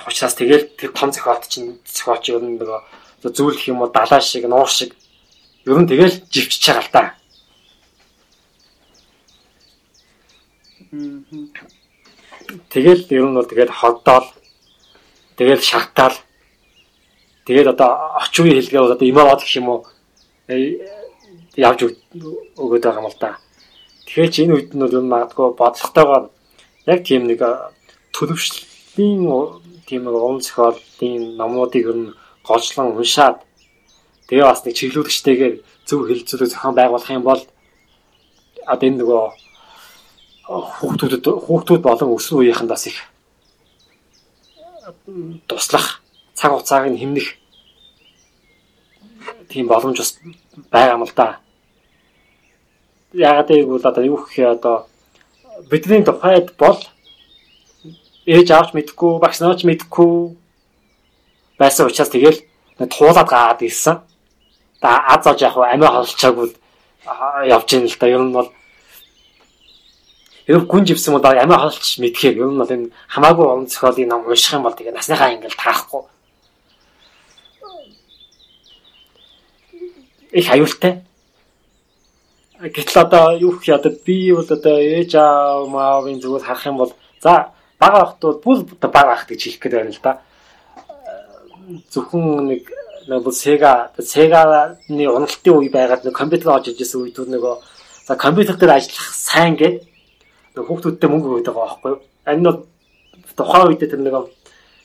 [0.06, 3.90] Учраас тэгэл тэр том зохиолт чинь зохиолч ер нь нөгөө зүүлэх юм уу?
[3.92, 4.94] Далаа шиг нуур шиг
[5.68, 7.02] ер нь тэгэл живчиж байгаа л да.
[12.72, 14.26] Тэгэл ер нь бол тэгэл ходоол
[15.36, 16.16] тэгэл шатаал
[17.44, 19.80] тэгэл одоо орчин үеийн хэлгээ бол одоо имаад гэх юм уу
[21.68, 21.78] явж
[22.56, 23.36] өгöd байгаа юм л да.
[24.08, 26.24] Тэгэхээр чи энэ үед нь бол магадгүй бодлоготойгоор
[26.88, 27.44] яг тийм нэг
[28.16, 29.28] төлөвшлийн
[29.84, 32.14] тийм нэг уран зохиолын номнуудыг ер нь
[32.48, 33.44] голчлон уншаад
[34.28, 35.54] тэгээ бас нэг чиглүүлэгчтэйгээр
[35.88, 37.42] зөв хэлцүүлэг зохион байгуулах юм бол
[38.68, 39.24] одоо энэ нөгөө
[40.48, 42.98] хүүхдүүдэд хүүхдүүд болон өсвөр үеийнхэнд бас их
[45.48, 46.00] туслах
[46.38, 47.28] цаг хугацааг нь хэмнэх
[49.48, 50.12] тийм боломж бас
[50.72, 51.40] байгаа юм л да.
[53.12, 54.76] Яагаад гэвэл одоо юу гэх юм одоо
[55.70, 56.78] бидний тухайд бол
[58.28, 60.36] ээж авч мэдхгүй багш наач мэдхгүй
[61.58, 62.44] байсан учраас тэгэл
[62.76, 64.04] туулаад гаад ирсэн.
[64.80, 66.54] Аз аж яг амиа холчаагүй
[67.46, 68.06] явж ийн л да.
[68.06, 68.48] Ер нь бол
[70.46, 74.08] ер нь гүн живсэн бол амиа холч мэдхээр ер нь бол энэ хамаагүй уран зохиолын
[74.08, 76.02] ном унших юм бол тэгээ насныхаа ингээл таахгүй.
[80.30, 81.02] Их аюултай.
[82.60, 86.92] Гэтэл одоо юу юм одоо би бол одоо ээж аав маавын зүгээс харах юм бол
[87.18, 90.22] за бага ахт бол бүр бага ахт гэж хэлэх гээд байна л да
[91.92, 92.62] зөвхөн нэг
[93.08, 97.54] нэг Sega Sega-ны уналтын үе байгаад нэг компьютер орж ижсэн үед нөгөө
[98.04, 99.80] за компьютер дээр ажиллах сайн гээд
[100.56, 102.00] нэг хүүхдүүдтэй мөнгө өгöd байгаа байхгүй юу?
[102.28, 102.58] Энэ бол
[103.32, 104.14] тухайн үед тэр нэг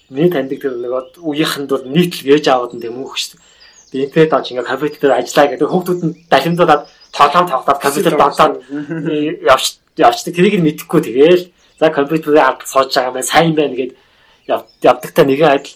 [0.07, 3.35] миний таньдаг тэр нэг үеийнхэнд бол нийтлэг ээж аваад нэг мөнгө өгч.
[3.91, 8.55] Би интернет орж ингээ компьютер дээр ажиллаа гэдэг хүүхдүүд нь дахимдуулаад тоглоом тоглоод компьютер донтоод
[9.43, 9.65] явж
[9.99, 10.33] явчдаг.
[10.33, 11.43] Тэрийг нь мэдэхгүй тэгээл
[11.79, 13.91] за компьютерээ аваад сууж байгаа маань сайн байна гэд
[14.47, 15.75] явдагтай нэгэн адил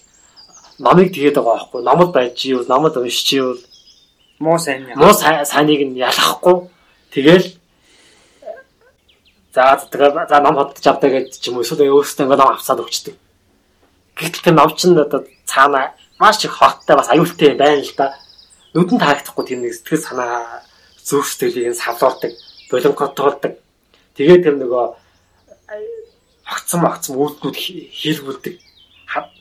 [0.78, 3.62] номыг тэгээд байгаа байхгүй номод байж ивэл номод уншиж ивэл
[4.38, 6.70] муу сайн муу сайныг нь ялахгүй
[7.10, 7.58] тэгэл
[9.54, 12.82] за тэгээ за ном ходж авдаг гэж ч юм уу эсвэл өөрөөсөө ингээ ном авсаад
[12.86, 13.14] өгчдөг.
[14.14, 18.14] Гэтэл тэр ном чинь одоо цаана маш их хоттой бас аюултай байна л да.
[18.74, 20.62] Нүдэн таагдахгүй тийм нэг сэтгэл санаа
[21.02, 22.32] зүрх сэтгэлийг нь савлуулдаг,
[22.70, 23.52] болонготолдог.
[24.14, 24.84] Тэгээд тэр нөгөө
[26.46, 27.56] огцом огцом үйлдэлүүд
[27.98, 28.54] хийлгүүлдэг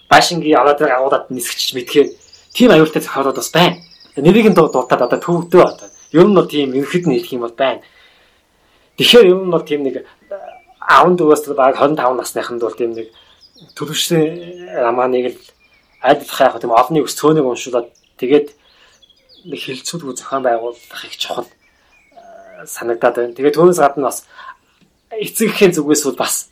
[0.09, 2.07] баашингийн аваад агуулад нисгэж мэдхээр
[2.55, 3.77] тийм аюултай зохиолууд бас байна.
[4.15, 5.89] Нэрийг нь дуудаад одоо төвөгдөө одоо.
[6.11, 7.81] Ер нь бол тийм ерхэд нь хэлэх юм бол байна.
[8.97, 10.07] Тэгэхээр ер нь бол тийм нэг
[10.81, 13.11] аавн дүүс баг 25 насныханд бол тийм нэг
[13.75, 14.23] төлөвшсөн
[14.81, 15.39] романыг л
[16.01, 18.47] айлдах яг тийм олонний өс цөөнийг уншуулад тэгээд
[19.51, 21.45] нэг хилцүүлгүй зохион байгуулах их чухал
[22.65, 23.35] санагдаад байна.
[23.37, 24.25] Тэгээд түүнээс гадна бас
[25.11, 26.49] эцэгхийн зүгээс бол бас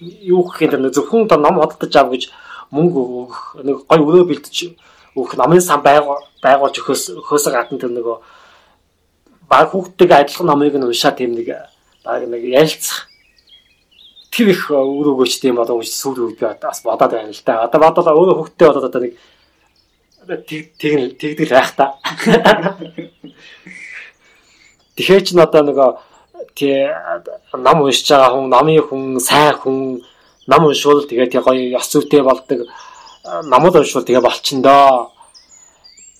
[0.00, 2.32] юу гэх юм бэ зөвхөн одоо ном худалдаж ав гэж
[2.72, 4.56] мөнгө өгөх нэг гой өрөө бэлдэж
[5.16, 8.16] өгөх номын сан байгуулж өгөхөөс өгөхөөс гадна тэр нөгөө
[9.50, 11.48] баг хүүхдтэйг адилхан номыг нь уншаад тийм нэг
[12.04, 13.08] баг нэг ярилцах
[14.30, 17.66] тэр их өөр өгөөч тийм болоо гэж сүүл үед би бас бодоод байна л да.
[17.66, 19.18] Одоо бодлоо өөрөө хүүхдтэй болоод одоо нэг
[20.46, 20.78] тэг
[21.18, 21.98] тэгдэл байх та.
[24.94, 25.90] Тэгэхээр ч н одоо нөгөө
[26.60, 26.92] тий
[27.56, 29.78] ном уншиж байгаа хүн, номын хүн, сайн хүн
[30.46, 32.68] ном уншвал тэгээд гоё ёс зүйтэй болдог.
[33.24, 35.12] Номод уншвал тэгээ болчин доо.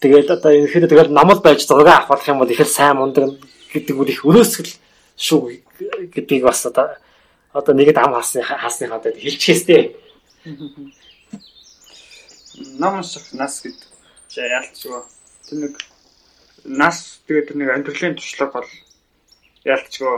[0.00, 3.36] Тэгээд одоо ерөнхийдөө тэгэл номод байж зураг авах юм бол их л сайн мундаг
[3.72, 4.72] гэдэг үл их өрөөсгөл
[5.16, 5.60] шүү
[6.14, 6.96] гэдгийг бас одоо
[7.52, 9.96] одоо нэгэд ам хаасны хаасны хадад хэлчихээстэй.
[12.80, 13.88] Ном унших нас гэдэг
[14.36, 15.02] яалтчгүй.
[15.48, 15.74] Тэр нэг
[16.64, 18.68] нас тэгээд тэр нэг амьдралын туршлага бол
[19.64, 20.16] ялцгүй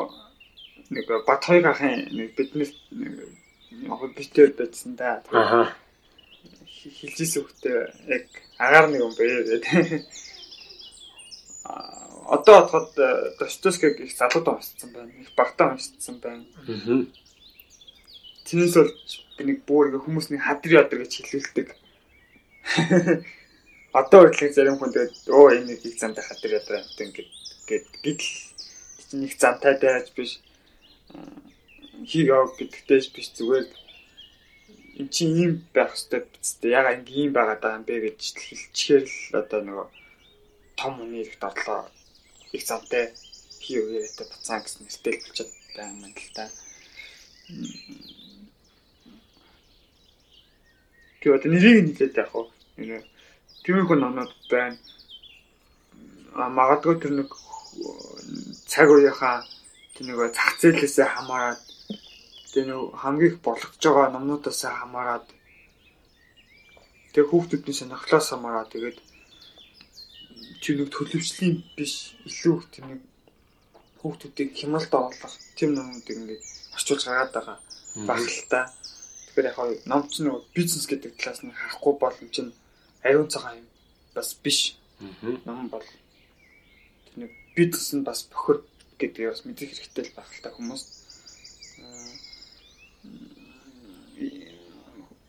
[0.90, 2.30] нэг бат хоёр ахын яг
[4.16, 5.22] битээр байсан да.
[5.32, 5.74] Аа.
[6.82, 8.26] Хилжсэн хөхтэй яг
[8.58, 10.04] агаар нэг юм бэ гэдэг.
[12.26, 12.94] Одоо бодоход
[13.38, 15.10] Достоевскийг их залууд уншсан байна.
[15.20, 16.44] Их багтаа уншсан байна.
[16.68, 17.06] Аа.
[18.46, 18.92] Тэрнээс бол
[19.38, 21.68] би нэг бүр хүмүүсний хадрын ядар гэж хэлүүлдэг.
[23.92, 27.28] Одоо хүртэл зарим хүн тэгээд өө энэ нэг экзамтай хадрын ядар юм гэдэг
[27.68, 28.51] гээд гítэл
[29.20, 30.32] нэг замтай байж биш
[32.10, 33.66] хийг яв гэдэгтэйж биш зүгээр
[34.98, 36.76] эн чинь ийм байх хэрэгтэй биз дээ.
[36.78, 39.88] Яга ингэ ийм байгаад байгаа юм бэ гэж хэлчихээр л одоо нөгөө
[40.78, 41.82] том хүний ихт орлоо
[42.52, 43.04] их замтай
[43.62, 46.44] хий үеэтэй буцаан гэсэн нэртэй болчиход байгаа юм л та.
[51.20, 52.98] Тэгээ одоо нэрийг нь хэлээд яах вэ?
[53.64, 54.76] Тиймэрхүү номнод байна.
[56.34, 57.30] А магадгүй тэр нэг
[58.72, 59.36] цаг үеийнхаа
[59.94, 61.60] тэр нэг зах зээлээсээ хамаарат
[62.52, 65.26] тэр нэг хамгийн их болгож байгаа номнуудаас хамаарат
[67.12, 68.98] тэг хүүхдүүдийн сонирхлоос хамаарат тэгээд
[70.62, 73.00] чи нэг төлөвчлийн биш илүү их тэр нэг
[74.00, 76.42] хүүхдүүдийг хямралд оруулах тийм номуудыг ингээд
[76.74, 77.58] орчуулж гаргаад байгаа
[78.08, 78.64] багталтаа.
[79.26, 82.52] Тэгэхээр яг хаа ном ч нэг бизнес гэдэг талаас нь харахгүй бол чинь
[83.04, 83.68] аюун цагаан юм
[84.14, 84.78] бас биш.
[85.46, 85.84] Ном бол
[87.56, 88.64] бизнес нь бас бохор
[88.98, 90.82] гэдгийг бас мэдэх хэрэгтэй л байх л та хүмүүс.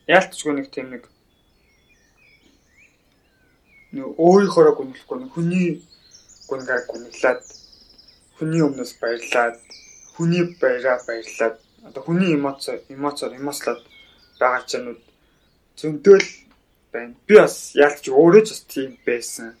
[0.06, 1.04] Яалтчгүй нэг тийм нэг
[3.94, 5.68] нэг өөрийнхөө гүнлэхгүй нэг хүний
[6.48, 7.42] гүнгаар гүнлээд
[8.36, 9.58] хүний өмнөөс баярлаад
[10.16, 11.56] хүний баяраа баярлаад
[11.88, 13.80] одоо хүний эмоц эмоцоор эмоцлоод
[14.40, 15.00] байгаа чанууд
[15.78, 16.28] зөндөөл
[16.92, 17.14] байна.
[17.26, 19.54] Би бас яалтч өөрөө ч бас тийм байсан.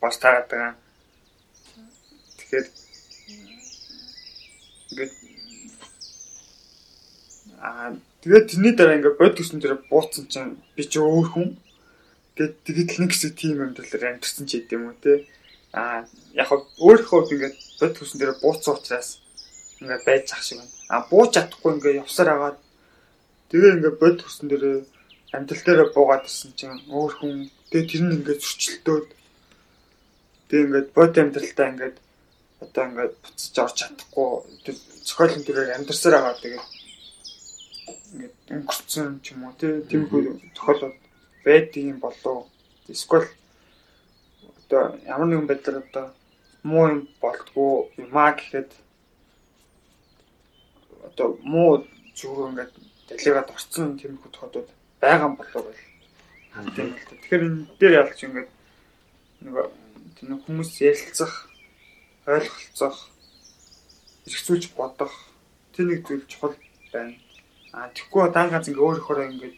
[0.00, 0.74] Бас таарат байгаа.
[2.38, 2.66] Тэгэхээр
[4.90, 5.12] ингээд
[7.60, 7.92] аа
[8.24, 11.48] тэгээд тэрний дараа ингээд бод гэсэн дээр бууцсан чинь би ч өөр хүн.
[12.34, 15.12] Тэгээд тэгээд нэг хэсэг тийм дээр амьдсан ч гэдэм үү те.
[15.76, 16.48] Аа яг
[16.80, 19.20] өөрийнхөө ингээд бод хүсэн дээр бууцсан учраас
[19.84, 20.72] ингээд байж зах шиг байна.
[20.88, 22.58] Аа бууж чадахгүй ингээд явсаар агаад
[23.52, 24.64] тэгээ ингээд бод хүсэн дээр
[25.36, 27.34] амьдрал дээр буугаад ирсэн чинь өөр хүн
[27.70, 29.06] тэгээ тэр нь ингээд зөрчилдөөд
[30.50, 31.96] тэгээ ингээд бод амьдралтаа ингээд
[32.60, 34.28] одоо ингээд буцаж орж чадахгүй.
[34.66, 34.76] Тэр
[35.06, 36.64] цохиолын төрөөр амьдарсаар байгаа тэгээ
[38.10, 40.22] ингээд өнгөрцөн ч юм уу тиймгүй
[40.58, 40.94] тохиолдол
[41.46, 42.50] байдаг юм болов.
[42.90, 43.30] Эсвэл
[44.58, 46.06] одоо ямар нэгэн байдлаар одоо
[46.66, 48.70] муу юм болтгоо юмаа гэхэд
[51.08, 51.86] одоо муу
[52.18, 52.72] зүгээр ингээд
[53.08, 54.68] дэлгэрээд орцсон тиймэрхүү тохиолдод
[55.00, 55.86] байгаа юм болов гэл.
[57.10, 58.50] Тэгэхээр энэ дээр ялч ингээд
[59.46, 59.66] нөгөө
[60.20, 61.48] тийм хүмүүс ярилцах,
[62.28, 63.08] ойлголцох,
[64.28, 65.32] эргцүүлж бодох
[65.72, 66.52] тэр нэг зүйл чухал
[66.92, 67.16] байна.
[67.72, 69.56] А тэгэхгүй дан ганц ингээ өөрийнхөө ингээд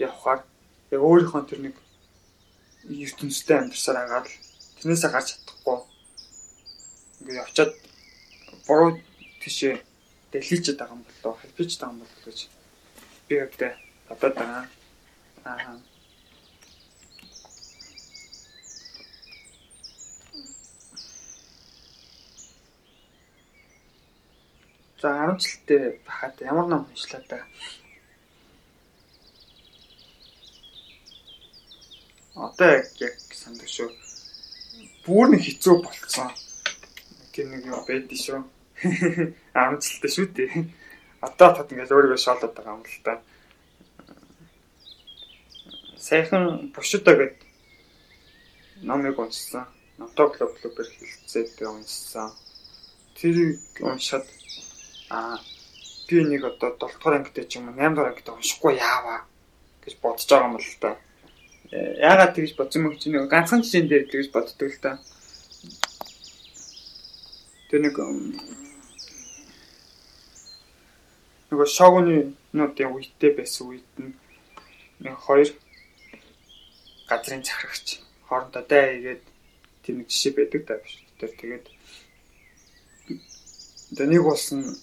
[0.00, 0.40] явхаар
[0.88, 1.76] яг өөрийнхөө тэр нэг
[2.88, 4.26] ертөнцтэй амьдарсаар агаад
[4.80, 5.78] тэрнээсээ гарч чадахгүй
[7.20, 7.72] ингээ явчаад
[8.64, 8.96] буруу
[9.44, 9.84] тийшээ
[10.32, 12.38] дэлхийчээд байгаа юм болоо хэлбэж байгаа юм болоо гэж
[13.28, 13.72] би өвдөө
[14.08, 14.64] бодоод байгаа.
[15.44, 15.89] Аа.
[25.00, 27.40] За 10 жилдээ бахад ямар ном уншлаа та?
[32.36, 33.88] Одоо яг яг сандаг шүү.
[35.08, 36.28] Бүр нэг хэцүү болцсон.
[37.32, 38.40] Тэр нэг юм байдсан шүү.
[39.56, 40.68] 10 жилдээ шүү дээ.
[41.24, 43.24] Одоо тат ингээд өөрийгөө шоолоод байгаа юм л та.
[45.96, 47.40] Сайхан бушудаа гэд
[48.84, 49.64] номыг уншсан.
[49.96, 52.36] Номтой клуб клубээр хилцээд уншсан.
[53.16, 54.28] Тэрийг уншаад
[55.10, 55.38] Аа
[56.10, 59.26] би нэг одоо 7 дугаар ангитай ч юм уу 8 дугаар ангитай уншихгүй яаваа
[59.82, 60.98] гэж бодож байгаа юм л та.
[61.70, 64.98] Э, яагаад тэгж бодсон мөг чинь нэг ганцхан жишээн дээр тэгж боддог л та.
[67.70, 67.94] Тэр нэг
[71.50, 74.14] нөгөө шогны нуудын үедээ байсан үед нь
[75.02, 75.50] нэг хоёр
[77.06, 79.22] газрын захирагч хоорондоо даа игээд
[79.86, 80.98] тэр нэг жишээ байдаг та биш.
[81.22, 81.66] Тэр тэгээд
[83.94, 84.74] одоо нэг болсон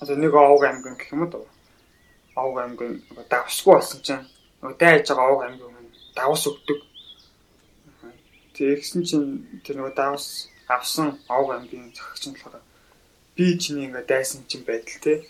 [0.00, 1.46] одоо нэг овг аймгийн гэх юм уу
[2.36, 4.24] овг аймгийн давсгүй болсон чинь.
[4.80, 6.80] Дайж байгаа овг аймгийн хүн давс өгдөг.
[8.56, 9.28] Тэгсэн чинь
[9.64, 12.64] тэр нөгөө давс авсан овг аймгийн зохиогч нь болохоор
[13.36, 15.24] би чиний ингээ дайсан чинь байдал те.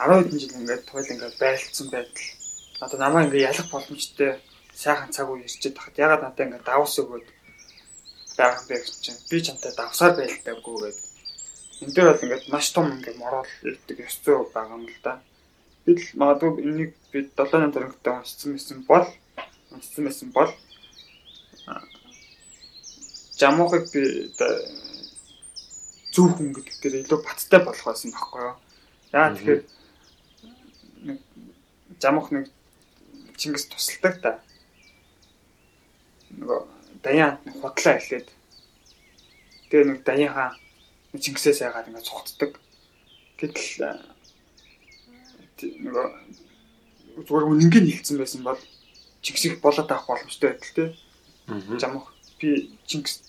[0.00, 2.28] 10 хэдэн жил ингээд туйл ингээд байлцсан байдал.
[2.80, 4.40] Одоо намаа ингээ ялах боломжтой
[4.72, 7.26] сайхан цаг үе ирчихэд тахад ягаад надад ингээ давс өгөөд
[8.38, 9.20] байгаа юм бэ гэж чинь.
[9.28, 11.09] Би чамтай давсаар байлтаагүй гэдэг
[11.80, 15.20] энэ дээр бол ингээд маш том ингээд морол ирдэг ёс зүй байгаа юм л да.
[15.84, 19.08] Би л магадгүй энийг би 7 дөрөнгөтэй уншсан байсан бол
[19.72, 20.52] уншсан байсан бол
[23.40, 24.02] жамуухыг би
[26.12, 28.56] зөв хүн гэдэг дээр илүү баттай болох байсан байхгүй юу.
[29.16, 29.62] Яа тэгэхээр
[32.02, 32.46] жамуух нэг
[33.40, 34.30] Чингис тусалдаг та.
[36.36, 36.60] Нөгөө
[37.00, 38.28] даяан хутлаа хэлээд
[39.72, 40.59] тэгээ нэг даяан хаан
[41.18, 42.60] Чингисээс яагаад ингэ цугтдаг.
[43.38, 43.98] Гэтэл
[45.58, 46.06] нөгөө
[47.26, 48.60] зүгээр үнэнгийн хэлсэн байсан бол
[49.22, 50.88] Чингисийг болоод авах боломжтой байдал тий.
[51.82, 53.26] Жамх би Чингис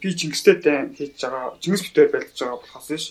[0.00, 3.06] би Чингистэй хийж байгаа Чингис битээр байлдаж байгаа болохоос биш.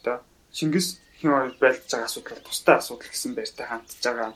[0.00, 4.30] Одоо Чингис хин хоёр байлдаж байгаа асуудал тустай асуудал гэсэн байртай хандж байгаа.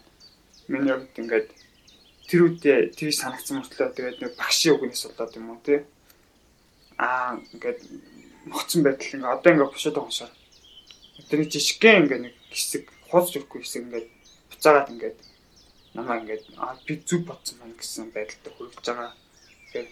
[0.68, 1.48] Миний хувьд ингээд
[2.28, 5.80] тэр үедээ тэр санагдсан мөртлөө тэгээд нэг багшийн үгнээс болоод юм уу тий.
[6.98, 7.80] Аа ингээд
[8.50, 10.32] моцсон байдал ингээд одоо ингээд бушаад байгаа юм шиг.
[11.30, 14.08] Тэр жишгэн ингээд нэг хэсэг хооц өгөхгүй хэсэг ингээд
[14.50, 15.18] буцаагаад ингээд
[15.94, 19.12] намаа ингээд аа би зүг бодсон маань гэсэн байдалтай хүрэж байгаа.
[19.14, 19.88] Тэгэхээр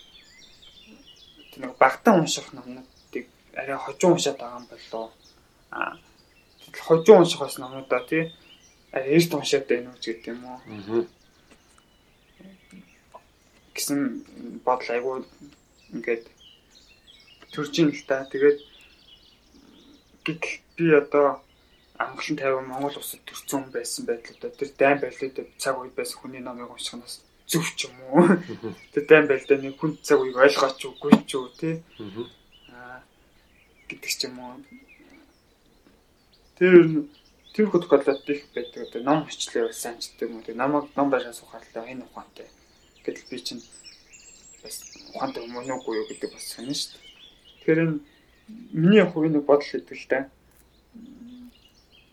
[1.50, 5.06] тэр нэг багтаа унших номнуудыг арай хожуу уншаад байгаа юм болоо.
[5.70, 5.94] Аа
[6.86, 8.34] хожуу унших бас номнуудаа тий
[8.92, 11.06] арай эрт уншаад байна уу гэдэг юм уу.
[13.74, 13.98] Гэсэн
[14.64, 15.16] бодол айгүй
[15.92, 16.24] ингээд
[17.56, 18.28] төрж ин л та.
[18.28, 18.60] Тэгээд
[20.76, 21.40] би одоо
[21.98, 26.42] амгалан 50 Монгол улсад төрсэн хүн байсан байдлаа тэр дайм байдлаа цаг үед байсан хүний
[26.44, 28.28] номыг уншихнаас зөв ч юм уу.
[28.92, 31.74] Тэр дайм байдлаа нэг хүн цаг үеийг ойлгооч үгүй ч үү тий.
[32.76, 33.00] Аа
[33.88, 34.60] гэдэг ч юм уу.
[36.58, 37.08] Тэр
[37.54, 38.90] тэр хот гадаад их байдаг.
[38.90, 40.52] Одоо ном хичлээ сайн ч гэдэг юм уу.
[40.52, 42.50] Намайг ном байшаа сухаалаа энэ ухаантай.
[43.06, 43.62] Гэтэл би чинь
[44.60, 44.76] бас
[45.14, 47.05] ухаантай юм уу үгүй юу гэдэг бас сонин шүү дээ.
[47.66, 47.98] Тэгэхээр
[48.78, 49.66] миний хувийн нэг бодол
[50.06, 50.30] та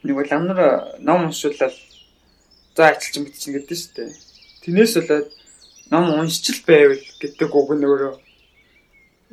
[0.01, 1.78] нэг бол амар ном уншуулаад
[2.76, 4.10] за ажилчин битчин гэдэг шүү дээ.
[4.66, 5.30] Тэрнээс болоод
[5.93, 8.14] ном уншчил байвал гэдэг үг нь өөрөө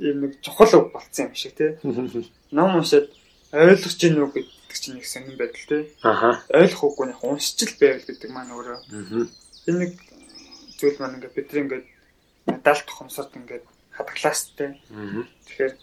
[0.05, 1.81] ийм нэг чухал үг болцсон юм шиг тий.
[2.53, 3.09] Ном уншаад
[3.57, 5.83] ойлгож гин үг гэдэг чинь нэг сонирн байдал тий.
[6.05, 6.45] Аха.
[6.53, 8.79] Ойлгох үгүй нэг уншчил байвал гэдэг маань өөрөө.
[9.73, 9.93] Энэ нэг
[10.77, 11.87] зүйл маань ингээд бидний ингээд
[12.45, 13.65] медаль тухамсарт ингээд
[13.97, 14.77] хадгалаастай.
[15.49, 15.75] Тэгэхээр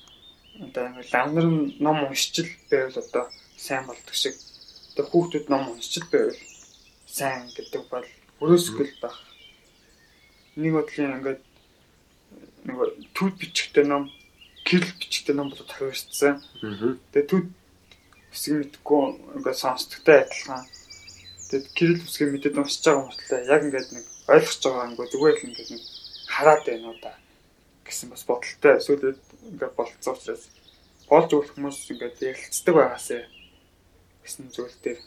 [0.66, 1.47] одоо ингээд ламнар
[1.86, 3.24] ном уншчил байвал одоо
[3.58, 4.36] сайн болдог шиг
[4.95, 6.41] тэр хүүхдүүд ном уншиж байвал
[7.05, 8.08] сайн гэдэг бол
[8.41, 9.16] өрөөсгөл баг.
[10.55, 11.43] Нэг бодлын ингээд
[12.66, 12.78] нэг
[13.14, 14.10] төд бичгтэй ном,
[14.66, 16.41] гэрэл бичгтэй ном болоод тавьчихсан.
[17.14, 17.47] Тэгээ төд
[18.34, 19.03] хэсэг мэдгүй
[19.38, 20.66] ингээд сонсдогтой адилхан.
[21.49, 25.45] Тэгээд гэрэл хэсгийг мэдээд уншиж байгаа мөртлөө яг ингээд нэг ойлгож байгаа ингээд зүгээр л
[25.47, 25.70] ингээд
[26.34, 27.14] хараад байна уу да
[27.88, 28.78] гэсэн бас бодолтой.
[28.78, 29.16] Эсвэл
[29.48, 30.44] ингээд болцсон учраас
[31.08, 33.24] болж өгөх хүмүүс ингээд ярилцдаг байгаасаа
[34.24, 35.00] гэсэн зүйл дээр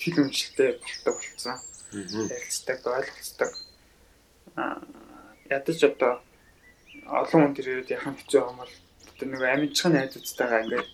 [0.00, 1.58] хэл үнэлтэй болтой болцсон.
[1.92, 3.50] Ярилцдаг, ойлголцдог.
[4.56, 4.80] Аа
[5.52, 6.12] ядаж одоо
[7.06, 8.72] олон хүн төрөд яхан хэцүү юм бол
[9.10, 10.90] одоо нэг амжихын найзуудтайгаа ингээд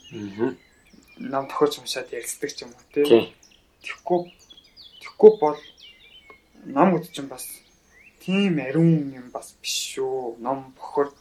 [1.32, 3.06] ном тохиолж уншаад ярилцдаг ч юм уу тий.
[3.84, 4.20] Тэгэхгүй
[5.02, 5.60] тэгэхгүй бол
[6.74, 7.44] ном гэдэг чинь бас
[8.24, 10.38] тийм ариун юм бас биш шүү.
[10.44, 11.12] Ном бохор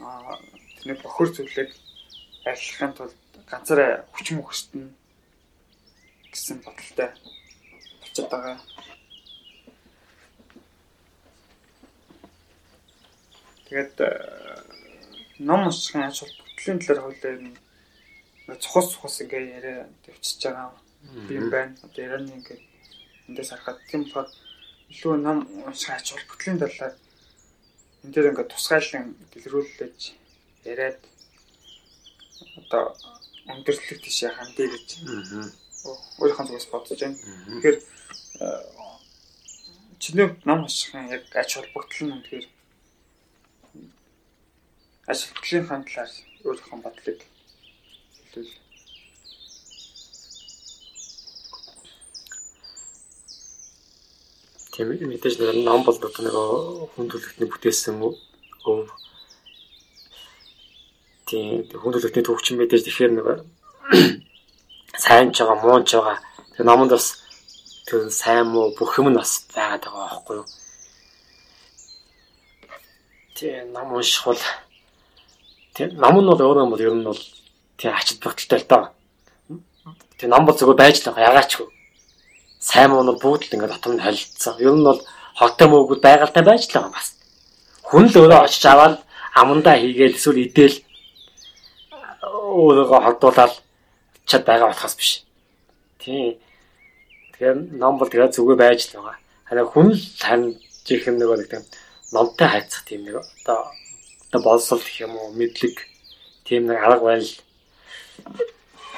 [0.00, 0.38] аа
[0.82, 1.70] тэр бохор зүйлийг
[2.44, 3.16] арилгахын тулд
[3.50, 4.88] ганцаараа хүч мөхөстнө
[6.32, 7.10] гэсэн бодолтой
[8.04, 8.58] очиод байгаа.
[13.68, 14.10] Тэгээд э,
[15.38, 17.36] ном уншихын ач холбогдлын талаар хуулиар
[18.56, 20.72] цухас цухас ингээ яриа төвчж байгаа
[21.28, 21.76] юм байна.
[21.84, 22.58] Одоо Ираны ингээ
[23.28, 24.28] эндээс харахад тийм болохоор
[24.92, 26.94] илүү ном унших ач холбогдлын талаар
[28.02, 30.02] энэ дээр ингээ тусгайлан дэлгэрүүлж
[30.70, 31.00] яриад
[32.60, 32.84] одоо
[33.52, 34.88] өндөрлөлт тийшээ хандъя гэж
[36.20, 37.16] өөрийнхөө зүгээс бодож байна.
[37.18, 37.76] Тэгэхээр
[38.44, 38.46] э,
[40.02, 42.46] чиний ном уншихын яг ач холбогдол нь үнэхээр
[45.10, 46.10] ач холбогдлын талаар
[46.44, 47.20] өөрийнхөө бодлыг
[48.32, 48.52] хэлвэл
[54.78, 56.34] тийм мэдээж нэг ном бол одоо нэг
[56.94, 58.86] хүн төлөвтний бүтээсэн өв
[61.26, 63.26] тийм хүн төлөвтний төвчин мэдээж тэгэхээр нэг
[65.02, 66.22] сайн ч байгаа муу ч байгаа.
[66.54, 67.18] Тэр номонд бас
[67.90, 70.46] тэр сайн муу бүх юм нь бас байгаад байгаа байхгүй юу?
[73.34, 74.42] Тийм ном унших бол
[75.74, 77.22] тийм ном нь бол өөрөө бол ер нь бол
[77.74, 78.84] тийм ачид багталтай л доо.
[80.22, 81.66] Тийм ном бол зөвхөн байж л байгаа ягаачгүй.
[82.58, 84.58] Сайн муу нь бүгд л ингээд дотор нь холилдсон.
[84.58, 85.00] Ер нь бол
[85.38, 87.14] хоттой мөөгүй байгальтай байж л байгаа бас.
[87.86, 88.98] Хүн л өөрөө очиж аваад
[89.34, 90.76] амандаа хийгээл эсвэл идэл
[92.22, 93.54] өөрийгөө холдуулаад
[94.26, 95.10] чад байгаа болохоос биш.
[96.02, 96.36] Тийм.
[97.32, 99.16] Тэгэхээр ном бол тэгээ зүгээр байж л байгаа.
[99.46, 101.52] Харин хүн л таньжих юм нэг нэг
[102.12, 103.70] номтой хайцах тийм нэг одоо
[104.28, 105.76] одоо болсол гэх юм уу мэдлэг
[106.44, 107.34] тийм нэг арга барил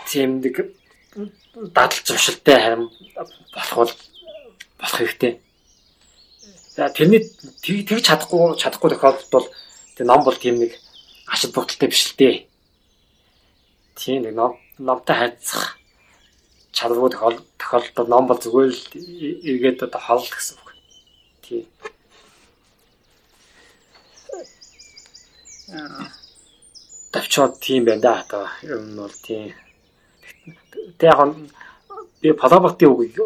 [0.06, 0.74] тийм нэг
[1.54, 2.90] дадал зуршилтай харин
[3.54, 3.92] болох бол
[4.78, 5.40] болох хэрэгтэй.
[6.76, 7.26] За тэрний
[7.62, 9.46] тэгж чадахгүй чадахгүй тохиолдолд бол
[9.96, 10.78] тэр ном бол тийм нэг
[11.26, 12.46] ашиг бүгдэлтэй биш л дээ.
[13.98, 15.80] Тийм нэг ном номтой хайцах
[16.72, 17.10] чадваргүй
[17.58, 18.82] тохиолдолд ном бол зүгээр л
[19.50, 20.70] эргээд одоо хол гэсэн үг.
[21.42, 21.66] Тий.
[27.12, 29.52] Тавчаад тийм байна да одоо ер нь бол тийм.
[30.98, 31.36] Тэг яг
[32.20, 33.16] би палабатын үг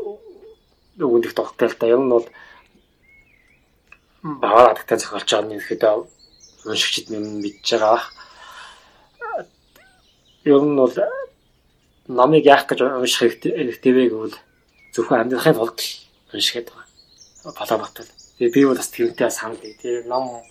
[0.98, 1.86] үгэндх тогттой л да.
[1.86, 2.26] Ер нь бол
[4.22, 5.82] баваа адагтай зохиолч байгаа нь ихэд
[6.64, 8.02] уншигчд минь мэдж байгаа.
[10.44, 10.94] Ер нь бол
[12.06, 14.36] намыг яах гэж унших хэрэгтэй вэ гэвэл
[14.94, 15.80] зөвхөн амьдрахын тулд
[16.32, 17.52] уншихэд байгаа.
[17.58, 18.08] Палабатал.
[18.38, 19.74] Тэгээ би бол бас тэрнтэй санал бий.
[19.74, 20.42] Тэгээ ном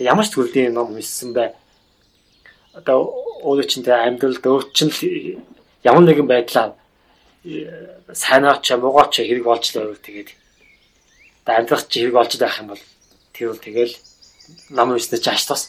[0.00, 1.52] тэгээ ямар ч төрлийн ном уншсан бай.
[2.72, 3.12] Одоо
[3.44, 4.90] өөрөө чинь тэгээ амьдралд өөрчн
[5.84, 6.72] ямар нэгэн байдлаар
[8.12, 10.30] сайнаач муугаач хэрэг болж л байвал тэгээд
[11.50, 12.82] амьдрах чи хэрэг болж байх юм бол
[13.32, 13.94] тэр бол тэгэл
[14.70, 15.62] ном уншнаа ч аш тус.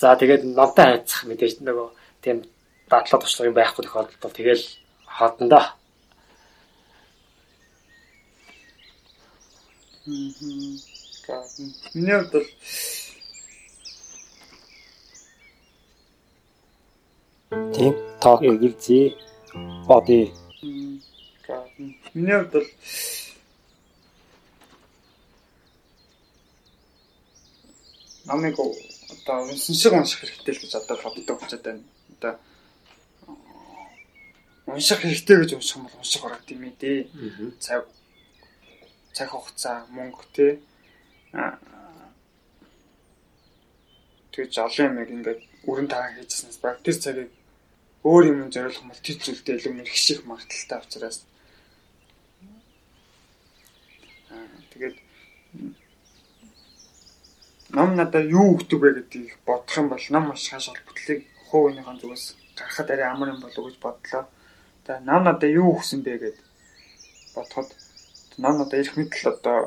[0.00, 1.88] За тэгээд номтой хайцах мэдээж нөгөө
[2.22, 2.36] тийм
[2.90, 4.64] дадлага туршлага юм байхгүй тохиолдолд бол тэгэл
[5.06, 5.64] хаалтандаа.
[10.06, 10.78] Мм.
[11.94, 12.48] Миний хувьд бол
[17.50, 19.04] тийм тоо эргэлзээ
[19.88, 20.32] боди.
[22.14, 22.66] Миний хувьд бол
[28.28, 31.84] намайг одоо унсан шиг унших хэрэгтэй л гэж одоо боддог болчиход байна.
[32.14, 32.34] Одоо
[34.66, 37.08] унших хэрэгтэй гэж унших юм бол унших ороод юм ээ.
[37.64, 37.88] Цаг
[39.16, 40.52] цаг хугацаа мөнгө тий.
[44.38, 47.30] тэгж олон юм ингээд өрн таан хийжсэнээс баг тэр цагийг
[48.08, 51.18] өөр юм зориулах бол тэр зүйлдээ илүү мэрэгших магадaltaй учраас
[54.72, 54.96] тэгээд
[57.76, 62.24] нам надад юу өгдөг вэ гэдгийг бодох юм бол нам уншихаас холбогдлыг хувийнхаа зүгээс
[62.58, 64.24] гарахад арай амар юм болов уу гэж бодлоо.
[64.86, 66.38] За нам надад юу өгсөн бэ гэд
[67.34, 67.68] бодоход
[68.38, 69.58] нам надад ирэх мэтэл одоо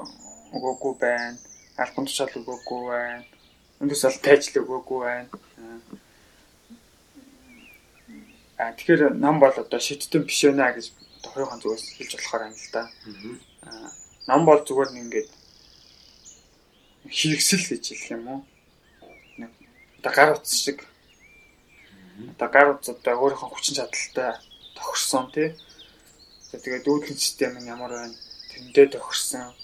[0.55, 1.37] өгөөгүй байна.
[1.77, 3.23] Албан тушаал өгөөгүй байна.
[3.81, 5.29] Өндөөс аль тайжл өгөөгүй байна.
[8.61, 10.93] А тэгэхээр нам бол одоо шийдтэн биш байна гэж
[11.25, 12.83] хоёрхан зүгээс хэлж болохоор юм л да.
[13.65, 13.89] Аа
[14.29, 15.29] нам бол зүгээр нэг ингээд
[17.09, 18.41] хэрэгсэл гэж хэлэх юм уу?
[19.41, 19.49] Нэг
[19.97, 20.85] одоо гар утас шиг
[22.37, 24.37] одоо гар утас одоо өөрийнхөө хүчин чадалтай
[24.77, 25.49] тохирсон тий.
[26.53, 28.15] Тэгээд үүдлийн систем нь ямар байна?
[28.53, 29.57] Тэндээ тохирсон.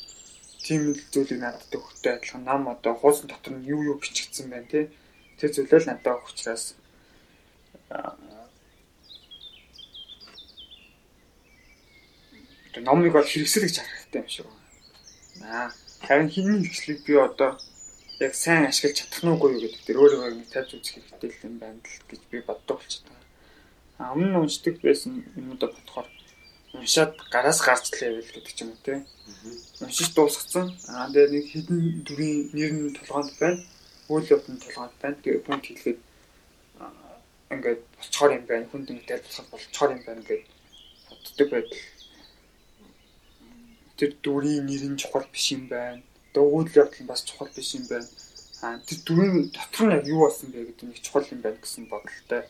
[0.65, 4.65] Тийм л зүйлийг надад өгөхтэй адилхан нам одоо хуусын дотор нь юу юу бичигдсэн байна
[4.65, 4.89] тий.
[5.37, 6.73] Тэр зүйлээ л надад өгөх учраас
[7.77, 8.17] одоо
[12.85, 14.61] номыг бол хэрэгсэл гэж харах хэрэгтэй юм шиг байна.
[15.47, 15.67] Аа
[16.07, 17.51] харин хиний хэрэгслийг би одоо
[18.19, 21.79] яг сайн ашиглаж чадах нь үгүй гэдэг дээр өөрөө нэг тавьж үзэх хэрэгтэй юм байна
[21.81, 23.17] л гэж би боддог болчиход
[23.97, 26.07] өмнө уншдаг байсан юмудаа бодохоор
[26.77, 28.93] уншаад гараас гарч лээвэл гэдэг ч юм уу те.
[29.81, 30.65] Уншиж дуусгацсан.
[30.93, 33.65] Аа тэгээ нэг хідэн дүрийн нэр нь толгоонд байна.
[34.13, 35.17] Үйл явдлын толгоонд байна.
[35.23, 35.99] Тэгээ бүнт хэлгээд
[37.53, 38.69] ингээд болцохоор юм байна.
[38.69, 40.41] Хүнд ингээд тайлбарлах болцохоор юм байна гэж
[41.09, 41.81] боддог байдал.
[43.97, 46.01] Тэр дүрийн нэр нь чухал биш юм байна.
[46.37, 48.07] Үйл явдал нь бас чухал биш юм байна.
[48.61, 51.89] Аа тэр дүрийн дотор нь яг юу болсон бэ гэдэг нэг чухал юм байна гэсэн
[51.89, 52.45] бодолтой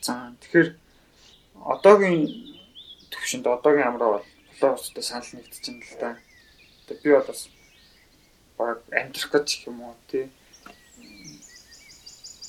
[0.00, 0.68] За тэгэхээр
[1.60, 2.24] одоогийн
[3.12, 4.26] төвшөнд одоогийн амраа бол
[4.60, 6.10] болоостой санал нэгдэж байна л да.
[6.88, 7.42] Тэгээ би бол бас
[8.56, 10.32] баг амьдрах гэж юм уу тий.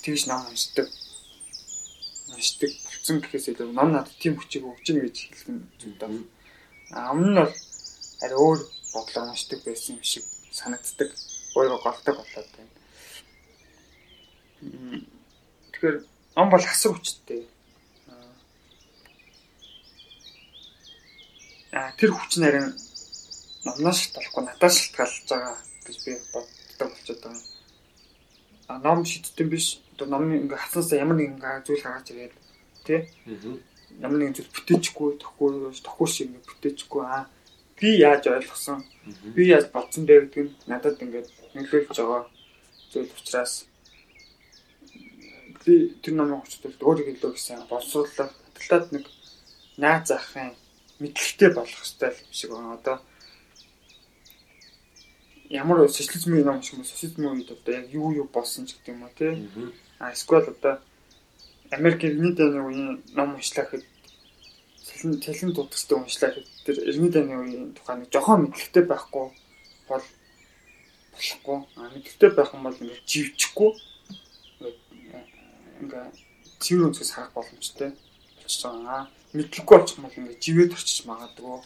[0.04, 0.88] Тэгж ном уншдаг.
[2.32, 6.12] Уншдаг болсон гэхээс илүү ном надад тийм хүчийг өгч ийн гэж хэлсэн зүйл даа.
[6.96, 7.52] А өмнө нь бол
[8.22, 8.60] арай өөр
[8.94, 11.10] бодлоор уншдаг байсан юм шиг санагддаг.
[11.56, 12.74] Өөрөө голдог болоод байна.
[15.72, 15.98] Тэгэхээр
[16.36, 17.48] ном бол хасар хүчтэй.
[21.72, 22.76] Аа тэр хүч нарийн
[23.66, 25.58] номноос шалтгаалахгүй надаас шалтгаалж байгаа
[25.88, 27.44] гэж би боддог болчиход байгаа.
[28.68, 29.82] А ном шийдтэн биш.
[29.96, 32.34] Одоо номны ингээ хатсанасаа ямар нэгэн зүйл гаргаж ирээд
[32.86, 33.02] тий.
[34.00, 37.04] Ямар нэгэн зүйл бүтээчихгүй, тохгүй шиг ингээ бүтээчихгүй.
[37.06, 37.26] Аа
[37.82, 38.86] би яаж ойлгосон?
[39.36, 41.28] Би яаж бодсон бэ гэдэг нь надад ингээд
[41.58, 42.24] нөлөөлж байгаа
[42.94, 43.66] зүйл учраас
[45.66, 49.06] би тэр номын хүчтэй өөрийг илүү гэсэн боловсруулах талаад нэг
[49.82, 50.54] наад захын
[51.02, 52.78] мэдлэгтэй болох хэрэгтэй юм шиг байна.
[52.78, 52.98] Одоо
[55.50, 59.14] ямар социализмын ном шиг социализмын үед одоо яг юу юу болсон ч гэдэг юм уу
[59.18, 59.34] тий.
[60.00, 60.80] А эсвэл одоо
[61.72, 63.86] Америк дайны үеийн ном уншлаа гэхэд
[65.02, 69.26] цалин цалин дутагчтай уншлаа гэхэд тэр иргэний дайны үеийн тухай нэг жохон мэдлэгтэй байхгүй
[69.90, 70.06] бол
[71.14, 71.58] болохгүй.
[71.76, 73.72] А мэдлэгтэй байх юм бол ингээд живчихгүй
[75.82, 76.06] ингээ
[76.62, 77.90] цэвэр өнцгөөс харах боломжтой
[78.38, 79.10] болчихж байгаа.
[79.34, 81.58] Мэдлэггүй болчих юм бол ингээд живэд орчиж магадгүй.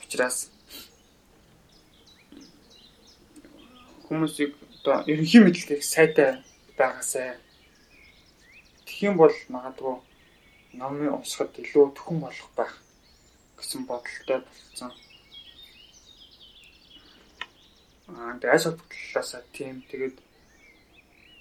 [0.00, 0.48] Учираас
[4.08, 6.40] хүмүүсийг одоо ерөнхий мэдлэгийг сайтай
[6.80, 7.36] байгаасай.
[8.88, 10.00] Тэгэх юм бол магадгүй
[10.80, 12.72] номын уншихад илүү төхөн болох байх
[13.58, 14.90] гэсэн бодолтой болсон.
[18.08, 20.16] Аа ажил бодлоосаа тийм тэгээд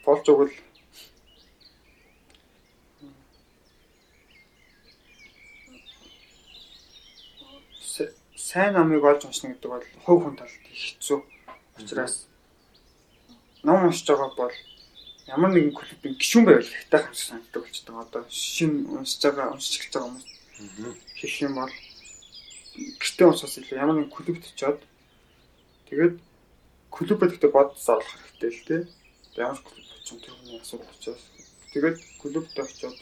[0.06, 0.56] болж өгвөл
[8.52, 11.20] сайн намыг олж уншна гэдэг бол хувь хүн талд хэцүү.
[11.80, 12.28] Учираас
[13.64, 14.56] ном уншиж байгаа бол
[15.32, 17.96] ямар нэгэн клубын гишүүн байвал хятад хамсаг санагддаг болчихдог.
[17.96, 20.28] Одоо шинэ уншиж байгаа уншиж байгаа хүмүүс
[21.20, 21.74] хэлэх юм бол
[23.00, 24.80] гэртээ уншаас илүү ямар нэгэн клубт очиод
[25.88, 26.16] тэгээд
[26.92, 28.82] клубэд ихтэй бодсоо олох хэрэгтэй л тий.
[29.40, 31.24] Ямар клуб очих тэр хүний асуудал учраас
[31.72, 32.98] тэгээд клубт очиод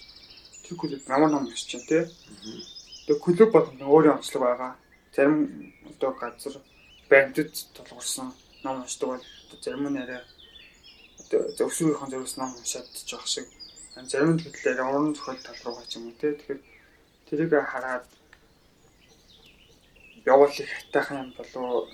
[0.63, 2.03] тэр клуб ямар ном уншиж чинь тий.
[3.09, 4.71] Тэгээд клуб бол өөрийн онцлог байгаа.
[5.15, 6.61] Зарим одоо газар
[7.09, 9.23] бандд тулгуурсан ном уншдаг бол
[9.61, 10.21] зарим нь арай
[11.29, 13.47] зөвшөөрийнхөө зөвс ном уншаад жоох шиг.
[13.95, 16.33] Зарим гэхлээр уран зохиол тал руугаа ч юм уу те.
[16.33, 16.61] Тэгэхээр
[17.29, 18.05] тэрийг хараад
[20.25, 21.89] явуул их хайтайхан юм болов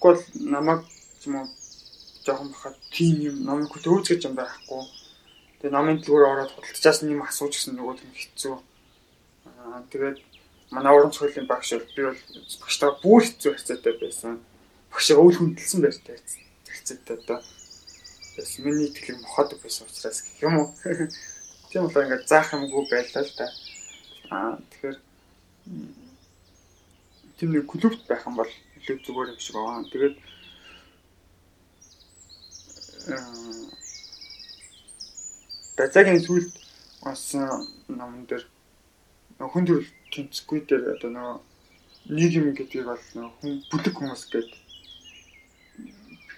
[0.00, 0.82] бол намайг
[1.26, 1.46] юм уу
[2.24, 4.82] жоохон бахад тийм юм номыг хөтөөж юм байхгүй.
[5.60, 8.56] Тэгээ номын дэлгүүр ороод худалдажаас нэм асууж гисэн нөгөө юм хэцүү.
[9.90, 10.18] Тэгээд
[10.70, 12.20] манай уран зохиолын багш бол би бол
[12.62, 14.32] багштайгаа бүр хэцүү харьцаатай байсан.
[14.90, 16.16] Багшаа өөл хүндэлсэн байртай
[16.66, 17.38] харьцаатай одоо
[18.36, 20.68] Бас миний итгэлийг мохоод байсан учраас гэх юм уу.
[21.70, 23.46] Тийм болоо ингээд заах юмгүй байлаа л да.
[24.30, 24.96] Аа тэгэхээр
[27.36, 29.90] тийм нэг клубт байх юм бол илүү зүгээр юм шиг байна.
[29.92, 30.16] Тэгээд
[35.76, 36.52] Бацагийн сүлд
[37.02, 37.34] бас
[37.88, 38.44] номон дээр
[39.42, 41.36] хүн төрөл тэнцгүй дээр одоо нөгөө
[42.16, 43.02] нийгэм гэдгийг бол
[43.42, 44.60] хүн бүлэг хүмүүс гэдэг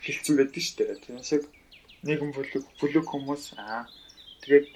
[0.04, 1.02] хэлсэн байдаг шүү дээ.
[1.04, 1.42] Тийм шиг
[2.04, 3.88] нийгэм бүлэг бүлэг хүмүүс аа
[4.44, 4.66] тэгээд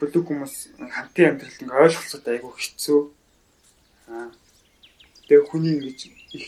[0.00, 3.00] бүлэг хүмүүс хамтын амьдралд ингээ ойлголцоод айгүй хэцүү.
[4.08, 4.28] Аа
[5.28, 6.00] тэгээд хүний ингэж
[6.34, 6.46] их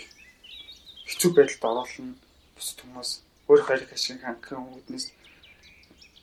[1.08, 2.16] хэцүү байдалд оруулна
[2.56, 3.10] бусад хүмүүс
[3.48, 5.06] өөр хайр ашиг хангахын үүднээс.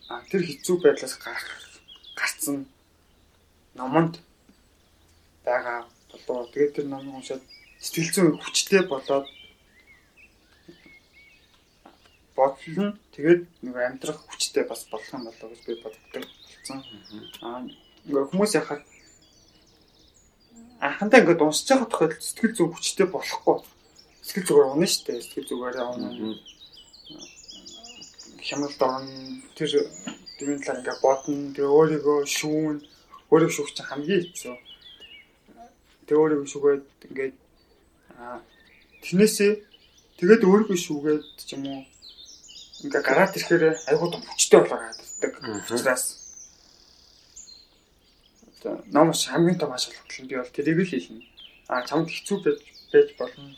[0.09, 1.47] Аа тэр хэцүү байдлаас гарах
[2.17, 2.65] гарцсан
[3.77, 4.17] номонд
[5.45, 7.43] байгаа болоо тэгээд тэр номыг уншаад
[7.77, 9.29] сэтгэл зүйн хүчтэй болоод
[12.39, 16.79] бодлоо тэгээд нэг амьдрах хүчтэй бас болох юм болоо гэж би боддог болсон.
[17.43, 17.67] Аа
[18.07, 18.81] ингээ хүмүүс яхад
[20.79, 23.57] анхандаа ингээд уншиж байгаа тохиолдолд сэтгэл зүйн хүчтэй болохгүй.
[24.23, 25.19] Сэтгэл зүгээр унаа штэ.
[25.19, 26.11] Сэтгэл зүгээрээ унаа.
[28.47, 29.13] Хямралд орно.
[29.55, 29.71] Тэр
[30.39, 31.51] тэрийн талаар ингээ бодно.
[31.55, 32.77] Тэгээ өөрийгөө шүүн.
[33.31, 34.55] Өөрийгөө шүүх чинь хамгийн хэцүү.
[36.07, 37.35] Тэгээ өөрийгөө шүүгээд ингээд
[38.15, 38.39] аа
[39.03, 39.51] тэрнээсээ
[40.19, 41.81] тэгээд өөрийгөө шүүгээд ч юм уу
[42.83, 45.33] ингээ гараад ирэхээр айгуу том хүчтэй болоо гаддаг.
[45.67, 46.03] Учраас
[48.59, 51.25] одоо номос хамгийн том ашиглал нь би бол тэрийг л хэлнэ.
[51.67, 52.59] А чамд хэцүү байж
[52.91, 53.55] байж болно.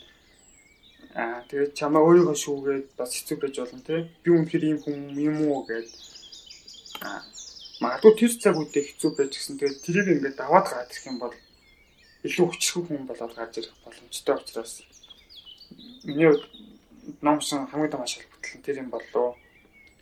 [1.13, 4.01] А тэгээд чамаа өөрийгөө шүүгээд бас хэцүү байж болно тий.
[4.23, 5.89] Би үнэхээр ийм хүн юм уу гэд
[7.01, 7.21] а
[7.81, 11.33] магадгүй тэр цаг үедээ хэцүү байж гисэн тэгээд тэрийг ингээд даваад гараад ирэх юм бол
[12.21, 14.73] илүү хүчрэх хүн болоод гарч ирэх боломжтой учраас
[16.05, 16.29] миний
[17.21, 19.37] номсон хамгийн том ашиглал батлан тэр юм болов.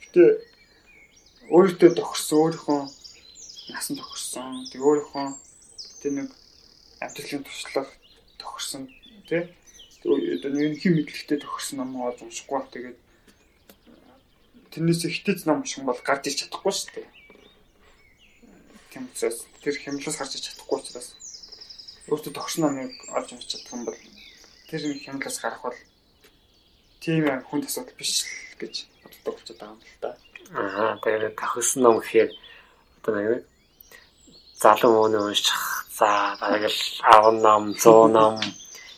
[0.02, 0.24] Гэтэ
[1.50, 2.82] өөртөө тохирсон өөрийнхөө
[3.74, 5.28] насан тохирсон тэг өөрийнхөө
[6.02, 6.30] тэр нэг
[7.02, 7.90] амьдралын туршлага
[8.38, 8.84] тохирсон
[9.30, 9.50] тий
[10.06, 12.98] одоо нэг хэм мэдлэгтэй тохирсон ном олж уншихгүй баг тэгээд
[14.72, 17.08] тэрнээс хитэц ном шиг бол гарч иж чадахгүй шүү дээ.
[18.94, 21.08] Тийм учраас тэр хямлаас гарч иж чадахгүй учраас
[22.08, 23.98] өөртөө тохирсон номыг олж уншиж чадах юм бол
[24.70, 25.78] тэр хямлаас гарах бол
[27.00, 30.12] тийм хүн асуудал биш л гэж боддог болчиход байгаа юм л да.
[30.52, 32.30] Аа тэгээд тахсан ном гэхээр
[33.00, 33.44] одоо нэг
[34.60, 38.36] залуу мөний унших за бараг л 10 ном, 100 ном,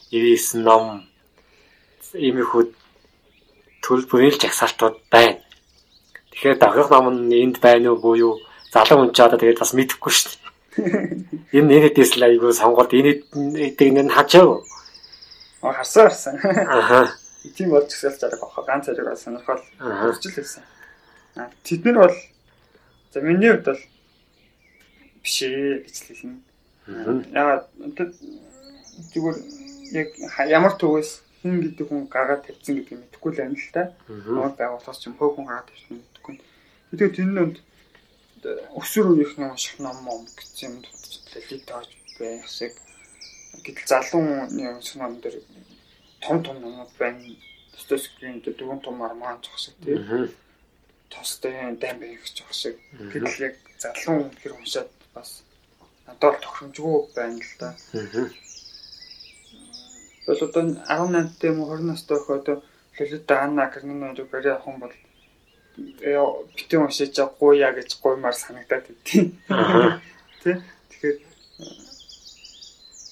[0.09, 1.05] 99 ном
[2.13, 2.63] иймэрхүү
[3.85, 5.37] төрөл бүрийн жагсаалтууд байна.
[6.33, 8.41] Тэгэхээр дагах ном нь энд байна уу буюу
[8.73, 10.39] залуу хүн ч одоо тэгээд бас мэдэхгүй шүү дээ.
[11.55, 13.21] Энэ нэгэдээс л айгүй сонгоод энэ
[13.69, 14.65] эдэг энэ хачаа.
[15.61, 16.35] Аа харсан харсан.
[16.65, 20.63] Аха тийм болж гисэлж байгаа бохоо ганц зэрэг сонирхол хурцл байсан.
[21.35, 22.17] А тэд нар бол
[23.13, 23.81] за миний хувьд бол
[25.23, 26.39] биш ээ гэж хэлнэ.
[27.33, 27.65] Яагаад
[29.13, 29.37] зүгээр
[29.97, 30.07] яг
[30.47, 31.11] ямар төвөөс
[31.41, 33.83] хин гэдэг хүн гаргаад тавьсан гэдгийг мэдэхгүй л байна л та.
[34.07, 36.35] Ямар байгууллагаас ч юм хөөх хүн гаргаад тавьсан мэдэхгүй.
[36.93, 37.39] Тэгэхээр тэр нь
[38.77, 41.89] өсвөр үеийнхний унших ном ном гэсэн юм дутчлалыг тааж
[42.19, 42.73] байх шиг
[43.65, 45.41] гэтэл залуу хүний унших ном дээр
[46.21, 47.35] том том номууд байна.
[47.73, 50.29] Достоевскийн дөрвөн том арман зах шиг тийм.
[51.09, 52.77] Тостой дайм байх шиг.
[52.91, 55.43] Гэтэл яг залуу хэр уншаад бас
[56.07, 57.69] надад тохиромжгүй байна л да.
[60.27, 62.63] Бол одоо 18 дэх юм 20 настай охид
[62.99, 64.93] Лолита Анна Карниныг барай авах юм бол
[66.55, 69.31] битэн уншиж гуйя гэж гуймаар санагдаад байдیں۔
[70.43, 70.61] Тэ?
[70.89, 71.17] Тэгэхээр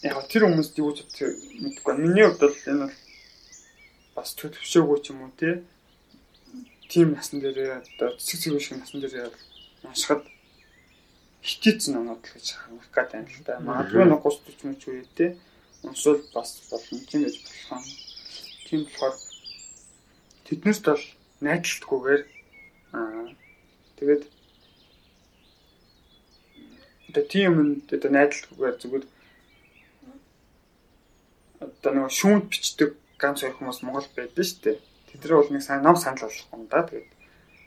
[0.03, 1.93] яг тэр хүмүүст юу ч мэдгүй.
[1.99, 2.95] Миний хувьд бол энэ бол
[4.15, 5.63] бас төвшөөгүй ч юм уу тий.
[6.87, 9.35] Тим насн дээр одоо цэцэг цэвэр шиг насн дээр
[9.83, 10.23] уншихад
[11.43, 13.59] хитээц номнууд л гэж харах гэдэг юм л да.
[13.59, 15.31] Магадгүй нэг 30 40 мөч үед тий.
[15.83, 17.83] Уншвал бас болно тийм гэж болох юм.
[18.67, 19.15] Тийм болохоор
[20.47, 21.05] тэднэрт бол
[21.43, 22.23] найдалтгүйгээр
[22.95, 23.27] аа
[23.99, 24.23] тэгээд
[27.09, 29.05] одоо тийм юм одоо найдалтгүйгээр зүгээр
[31.59, 34.77] одоо нэг шүүмд бичдэг ганц хоёр хүмүүс Монгол байдаг шүү дээ.
[35.11, 36.83] Тэдний бол нэг сайн ном санал болгох юм да.
[36.87, 37.11] Тэгээд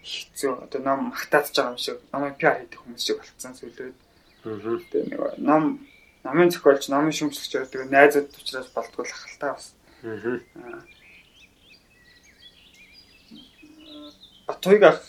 [0.02, 3.52] хэцүү одоо ном магтаадж байгаа юм шиг номын пиар хийдэг хүмүүс шиг болцсон.
[3.52, 4.80] Аа.
[4.92, 5.62] Тэгээд нэг ном
[6.24, 9.66] намын зохиолч, намын шүүмжлэгч байдаг найзууд учраас болтгол ахaltaа бас.
[10.02, 10.80] Аа.
[14.48, 15.00] Батойг ах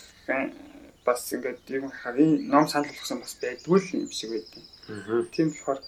[1.05, 4.63] бас ингээд юм харин ном санал болгосон бас байдгүй л юм шиг байдаг.
[5.31, 5.79] Тийм болохоор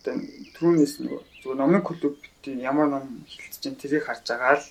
[0.00, 0.16] одоо
[0.56, 4.66] түүнээс нөгөө зөв номын клуб ямар ном хилцэж чинь тэрийг харж байгаа л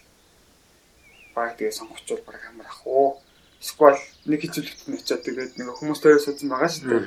[1.35, 3.21] баг тэгээ сонгочвол баг амар ах уу.
[3.61, 7.01] Эсвэл нэг хизүүлэгт нь очиад тэгээд нэг хүмүүс төрөө суудсан байгаа шүү дээ.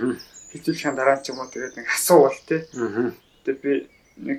[0.55, 2.63] Хизүүлэхийн дараа ч юм уу тэгээд нэг асуувал тий.
[3.43, 3.73] Тэгээд би
[4.23, 4.39] нэг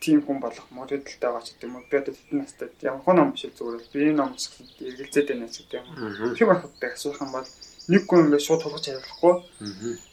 [0.00, 1.88] тийм хүн болох модельтай байгаа ч гэдэм үү.
[1.90, 5.56] Би одоо тэдний настай ямар хон ном шиг зүгээр би энэ ном эргэлзээд байна ч
[5.66, 5.84] гэдэм
[6.30, 6.36] үү.
[6.38, 7.48] Тийм ахтай асуух юм бол
[7.88, 9.34] нэг хүн ингээд шууд тулгаж хариулахгүй.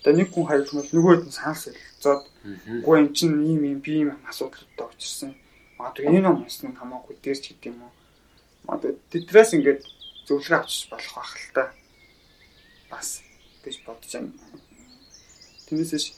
[0.04, 2.24] Тэгээ нэг хүн хариулах нь нөгөөд нь санал солилцоод
[2.80, 5.32] үгүй эн чинь ийм юм би ийм асуудалтай очирсан.
[5.78, 7.92] Магадгүй энэ ном унсан хамаагүй дээр ч гэдэм үү.
[8.66, 9.82] Магадгүй тэдрээс ингээд
[10.28, 11.64] зөвлөгөө авчиж болох байх л та.
[12.90, 13.22] Бас
[13.64, 14.32] гэж бодож байна.
[15.68, 16.16] Тэрнээсээ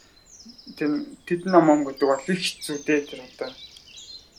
[0.77, 0.91] тэр
[1.26, 3.49] тэдэн ном ом гэдэг бол их хэцүү дээ тэр одоо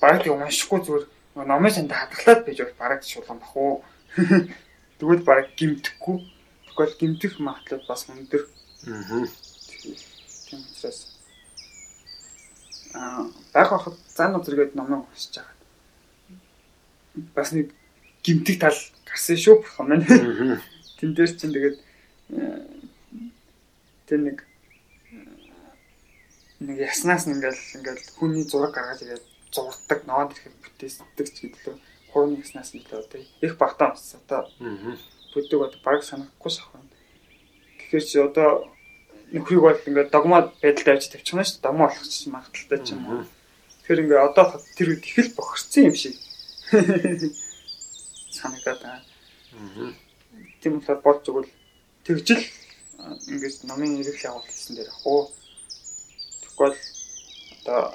[0.01, 1.05] баг тийм уншихгүй зүгээр
[1.37, 3.85] номын санд хадгалаад байж бол бараг шулан бах уу.
[4.99, 6.19] Тэгвэл бараг гимтэхгүй.
[6.71, 8.47] Тэгвэл гимтэх магадлал бас өндөр.
[8.87, 9.27] Аа.
[10.47, 11.11] Тийм учраас
[12.95, 15.57] аа баг хахад зан үзэргээд номоо уншиж байгаа.
[17.35, 17.75] Бас нэг
[18.23, 20.63] гимтэх тал гарсан шүү бурхан маань.
[20.99, 21.77] Тэн дээр чинь тэгээд
[22.35, 22.67] э,
[24.07, 24.39] тэр нэг
[26.61, 29.25] нэг яснаас ингээл ингээл хүний зураг гаргаж ирээд
[29.55, 31.81] зурдаг ноод ирэхэд бүтээсдэг ч гэдэг л
[32.13, 34.51] хууны яснаас нь л одоо их багтаа бас одоо
[35.35, 36.81] бүдэг одоо баг санахгүй шахав.
[37.79, 38.49] Тэгэхээр чи одоо
[39.33, 41.67] нөхрийг бол ингээд догмод байдалд авч тавьчихна шүү дээ.
[41.67, 43.25] Дому болох ч магадaltaй ч юм уу.
[43.87, 44.47] Тэгэхээр ингээд одоо
[44.77, 46.15] тэр үед их л бохирцсан юм шиг
[48.39, 49.07] санагдаад байна.
[50.63, 51.51] Тийм болохоор бодж өгвөл
[52.07, 52.43] тэгжил
[53.31, 55.31] ингээд номын нэрийг явуулсан гэсэн дээр хоо
[56.61, 56.77] Тэгвэл
[57.65, 57.95] одоо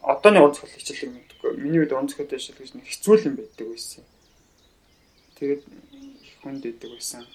[0.00, 1.52] одооны онцгой хичээлийг мэдгүй.
[1.60, 4.04] Миний үед онцгой хичээл гэж нэг хэцүү юм байдаг байсан.
[5.36, 5.62] Тэгээд
[6.46, 7.26] хүнд идэг байсан.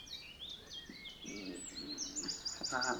[2.72, 2.96] Аа.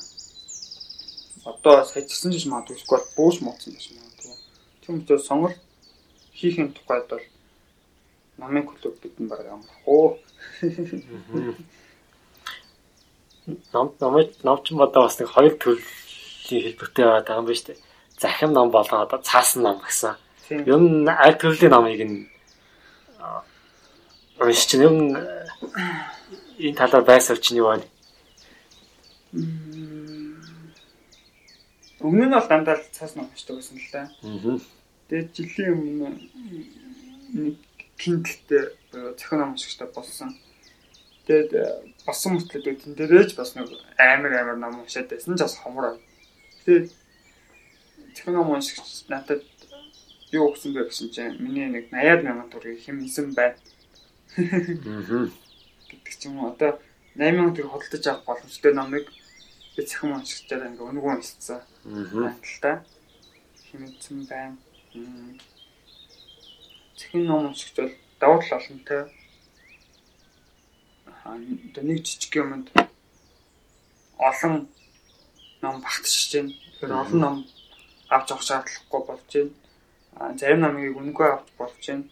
[1.48, 4.36] Одоо саяжсан ч магадгүй эсвэл бууш мууцсан гэж магадгүй.
[4.84, 5.56] Тийм учраас сонгол
[6.36, 7.24] хийхин тухайд бол
[8.38, 10.20] намын клуб бидэн баг юм хоо.
[13.72, 17.80] Нам намайг навч бодоо бас нэг хоёр төрлийн хэлбэртэй байгаа юм байна шүү дээ.
[18.20, 20.20] Захим ном болон одоо цаасан ном гэсэн.
[20.52, 22.28] Ер нь аль төрлийн номыг нь
[24.42, 25.16] уншиж чинь ер нь
[26.66, 27.86] энэ талаар байсаар чинь юу байна?
[32.02, 34.10] Өмнө нь бол дандаа цаас ном уншдаг байсан л да.
[35.08, 36.08] Тэгээд жилийн өмнө
[37.38, 37.56] нэг
[38.02, 40.34] киндэлтэй зохион ном уншигчтай болсон.
[41.30, 41.50] Тэгээд
[42.06, 46.02] болсон мөртлөө тэн дээрэж бас нэг амар амар ном уншаад байсан ч бас хомроо
[46.66, 46.94] Тэгээд
[48.14, 49.42] техник уншигч надад
[50.30, 53.58] юу өгсөн бэ гэсэн чинь миний нэг 80 мянган төгрөгийг хэмнэсэн байна.
[54.38, 55.28] Аа.
[55.92, 56.80] гэдэг ч юм уу одоо
[57.20, 59.06] 8 мянган төгрөг худалдаж авах боломжтой номыг
[59.76, 61.60] би цахим уншигчаар ингээ өнгөө уншицсан.
[61.60, 62.32] Аа.
[62.64, 62.72] Та
[63.68, 64.58] хэмнэсэн байна.
[66.96, 69.02] Цахим ном уншигч бол давуу тал олонтой.
[71.24, 72.72] Аа нэг жижиг юмд
[74.16, 74.72] олон
[75.62, 76.54] ном багтчихж байна.
[76.56, 77.36] Тэгэхээр олон ном
[78.08, 79.52] авч авах шаардлагагүй болж байна.
[80.16, 82.08] А зарим номыг үнэгүй авч болж байна.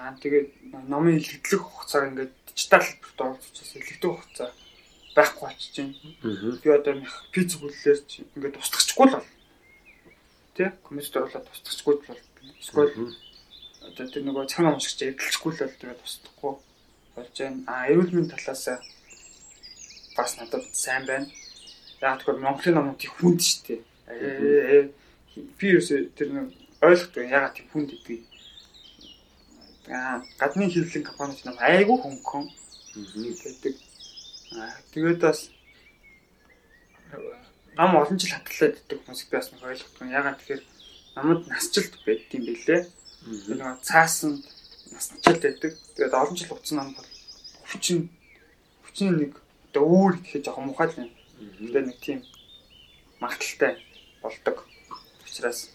[0.00, 0.48] Аа тэгээд
[0.88, 4.50] номын илэрхийлэх хугацааг ингээд дижитал хэлбэрт оруулчихсан илэрхийлэх хугацаа
[5.14, 6.56] байхгүй болчихж байна.
[6.62, 6.94] Би одоо
[7.32, 7.98] пиц бүллээр
[8.36, 9.28] ингээд устгахгүй л бол.
[10.56, 12.22] Тэ компьютер оруулаад устгахгүй л бол.
[12.60, 12.92] Эсвэл
[13.84, 16.52] одоо тэр нөгөө цаг ном шиг эдэлчихгүй л бол тэгээд устгахгүй
[17.16, 17.58] болж байна.
[17.68, 18.64] Аа эрүүл мэндийн талаас
[20.16, 21.28] бас надад сайн байна.
[22.00, 23.80] Яг тэгэхээр Монголын номууд их хүнд шүү дээ.
[24.08, 24.82] Ээ
[25.58, 26.46] би ерөөсөө тэр нэг
[26.80, 28.29] ойлгохгүй ягаад тийм хүнд гэдгийг.
[29.90, 32.46] Гадны хэвлэлийн компаниуд нам айгүй хөнгөн.
[34.54, 35.50] Аа тэгээд бас
[37.74, 40.14] нам олон жил хатгалаад идэх хүмүүс би бас нэг ойлгохгүй.
[40.14, 40.62] Ягаад тэгэхээр
[41.18, 42.86] намд насжилт байд юм бэлээ.
[43.50, 44.38] Нэг цаасан
[44.94, 45.74] насжилт байдаг.
[45.98, 47.10] Тэгээд олон жил утсан нам бол
[47.66, 48.06] хүчин
[48.86, 49.42] хүчин нэг
[49.74, 51.10] одоо өөр гэхэд жоохон мухай л юм.
[51.58, 52.22] Тэгээд нэг тийм
[53.18, 53.74] магталтай
[54.22, 54.66] болдог.
[55.26, 55.66] Учираас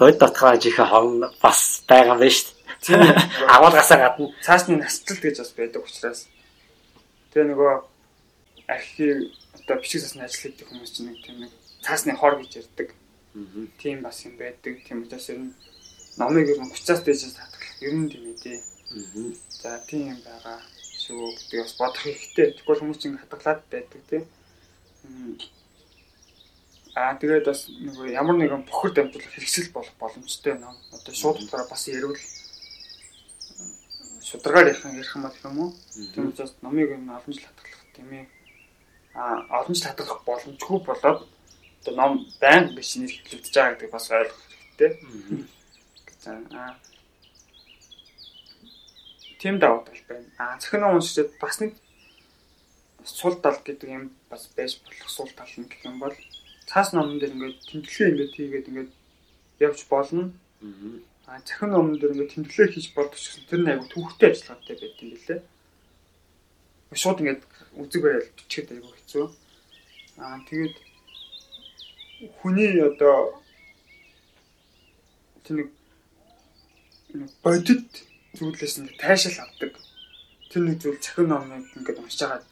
[0.00, 2.55] бод дотгоо жихэ хон бас байгаа юм шүү дээ.
[3.54, 6.26] Агуулгасаа гадна цаасны насжилт гэж бас байдаг учраас
[7.32, 7.72] тэгээ нөгөө
[8.66, 11.52] архив одоо бичиг засны ажил хийдэг хүмүүс чинь нэг тийм нэг
[11.82, 12.94] цаасны хор гэж ярьдаг.
[13.78, 14.82] Тийм бас юм байдаг.
[14.86, 15.54] Тийм учраас ер нь
[16.18, 18.62] номыг ер нь 30-аас дээшээс татгалах ер нь тийм ээ.
[19.50, 20.58] За тийм юм байгаа
[21.02, 22.46] шүү гэдэг бас бодох хэрэгтэй.
[22.58, 24.24] Тэгвэл хүмүүс чинь хатгалаад байдаг тийм.
[26.96, 30.74] Аа тэгээд бас нэг ямар нэгэн бохор дамжуулах хэрэгсэл болох боломжтой ном.
[30.96, 32.16] Одоо шууд утгаараа бас ярил
[34.26, 35.74] шударгаар ярих юм бол юм уу?
[36.14, 38.26] Тийм учраас номыг юм олон жил хатгалах тийм ээ.
[39.14, 41.20] Аа олон жил хатгалах боломжгүй болоод
[41.80, 44.90] одоо ном байн биш нэр хэвлэгдэж байгаа гэдэг бас ойлгох хэрэгтэй.
[46.58, 46.74] Аа
[49.38, 50.26] тийм давуу тал байна.
[50.42, 51.78] Аа ном уншиж бас нэг
[53.04, 56.14] сул тал гэдэг юм бас байж болох сул тал нь гэх юм бол
[56.66, 58.90] цаас номон дээр ингээд тэмдэглээ ингээд хийгээд ингээд
[59.62, 60.34] явж болно.
[60.62, 65.10] Аа захин номон дээр ингээд тэмдэглээ хийж болчихсон тэр нь айгу түүхтэй ажиллагаатай байт юм
[65.10, 65.40] билээ.
[66.94, 67.42] Шууд ингээд
[67.82, 69.26] үзэг байрал бичгээд айгу хэцүү.
[70.22, 70.76] Аа тэгээд
[72.38, 73.42] хүний одоо
[75.42, 75.68] тэр нэг
[77.42, 77.90] бодит
[78.38, 79.74] зүйлээс нь тайшаал авдаг.
[80.50, 82.46] Тэр нэг зүйл захин номыг ингээд уншиж байгаа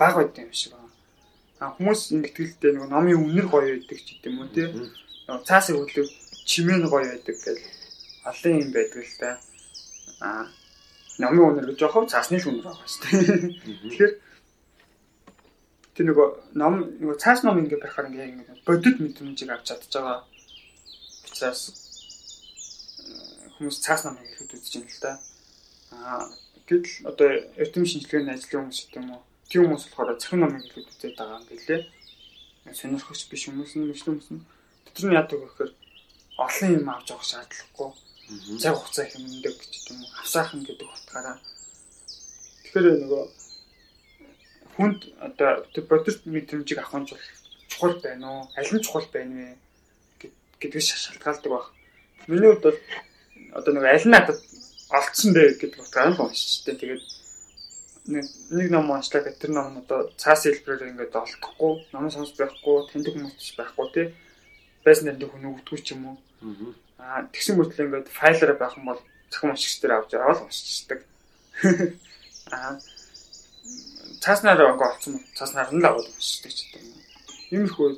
[0.00, 0.88] баг байт юм шиг байна.
[1.60, 4.66] А хүмүүс ингэтгэлтэй нэг номын үнэр гоё байдаг ч гэдэм үү тий.
[5.48, 6.08] Цаасыг хөдлөв
[6.46, 7.60] чимээ нь гоё байдаг гэл
[8.30, 9.30] олон юм байдаг л та.
[10.22, 10.48] А
[11.18, 13.50] номын үнэр гэж яхав цаасны л үнэр байгаа шүү дээ.
[13.82, 14.12] Тэгэхээр
[15.96, 16.28] тэр нөгөө
[16.60, 20.28] ном нөгөө цаас ном ингэ байхаар ингэ бодит мэдрэмжийг авч чадж байгаа.
[21.24, 21.60] Учраас
[23.56, 25.12] хүмүүс цаас номыг ихэд үзэж байна л да.
[25.96, 26.24] Аа
[26.68, 29.22] гэтэл одоо эрдэм шинжилгээний ажлын хүмүүс гэдэг юм уу?
[29.48, 31.82] Тийм хүмүүс болохоор захин номыг ихэд үзээд байгаа юм билээ.
[32.76, 34.44] Сонирхогч биш хүмүүс нь хүмүүс нь
[34.92, 35.72] тэр нь яадаг вэ гэхээр
[36.36, 37.90] олон юм авч явах шаардлагагүй.
[38.60, 40.10] Цаг хугацаа хэмндэг гэж юм уу?
[40.20, 41.36] Авсаахан гэдэг утгаараа.
[42.64, 43.24] Тэгэхээр нөгөө
[44.76, 45.50] хүнд одоо
[45.88, 47.08] бодит мэдрэмжийг авах нь
[47.70, 48.42] чухал байна уу?
[48.58, 49.56] Аль нь чухал байна
[50.20, 50.30] вэ
[50.60, 51.66] гэдгээс шалтгаалдаг баг.
[52.28, 52.78] Миний хувьд бол
[53.56, 54.38] одоо нэг аль надад
[54.90, 56.76] олцсон бэ гэдэг утгаар нь уншчихтэй.
[56.76, 57.04] Тэгээд
[58.52, 63.14] нэг ном уншлаа гэх тэр ном одоо цаас хэлбэрээр ингээд олдохгүй, ном сонс байхгүй, таньдаг
[63.14, 64.06] хүмүүс байхгүй тий.
[64.84, 66.16] Байсан дээр хүн өгдөггүй ч юм уу.
[66.98, 69.00] Аа тэгсэн мөртлөө ингээд файлаар байх юм бол
[69.30, 71.00] захин уншигч дээр авч аваад уншчихдаг.
[72.54, 72.78] Аа
[74.22, 77.00] цааснаар ингээд олцсон цааснаар нь л аваад уншдаг ч гэдэг юм.
[77.54, 77.88] Иймэрхүү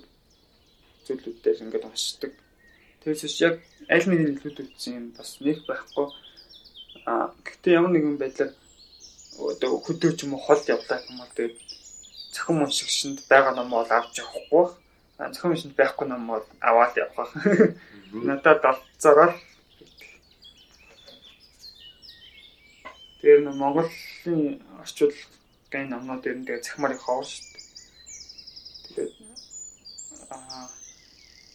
[1.07, 2.33] зүйлүүдээр ингээд уншдаг.
[3.01, 3.57] Тэгээс яг
[3.89, 6.07] аль нэг нь илүүд үлдсэн юм бас нэг байхгүй.
[7.09, 8.53] А гэхдээ ямар нэгэн байдлаар
[9.39, 11.57] одоо хөдөө ч юм уу хол явлаа юм бол тэгээд
[12.35, 14.67] цахим уншигчэнд байгаа ном бол авч явахгүй.
[15.19, 17.35] А цахим уншигчэнд байхгүй ном бол аваад явах.
[18.13, 19.35] Надад олцороо
[23.21, 29.11] Тэр нэг Монголын орчуулгын номнууд ер нь тэгээ захимаар их ховор шүү дээ.
[29.11, 29.13] Тэгээд
[30.31, 30.71] аа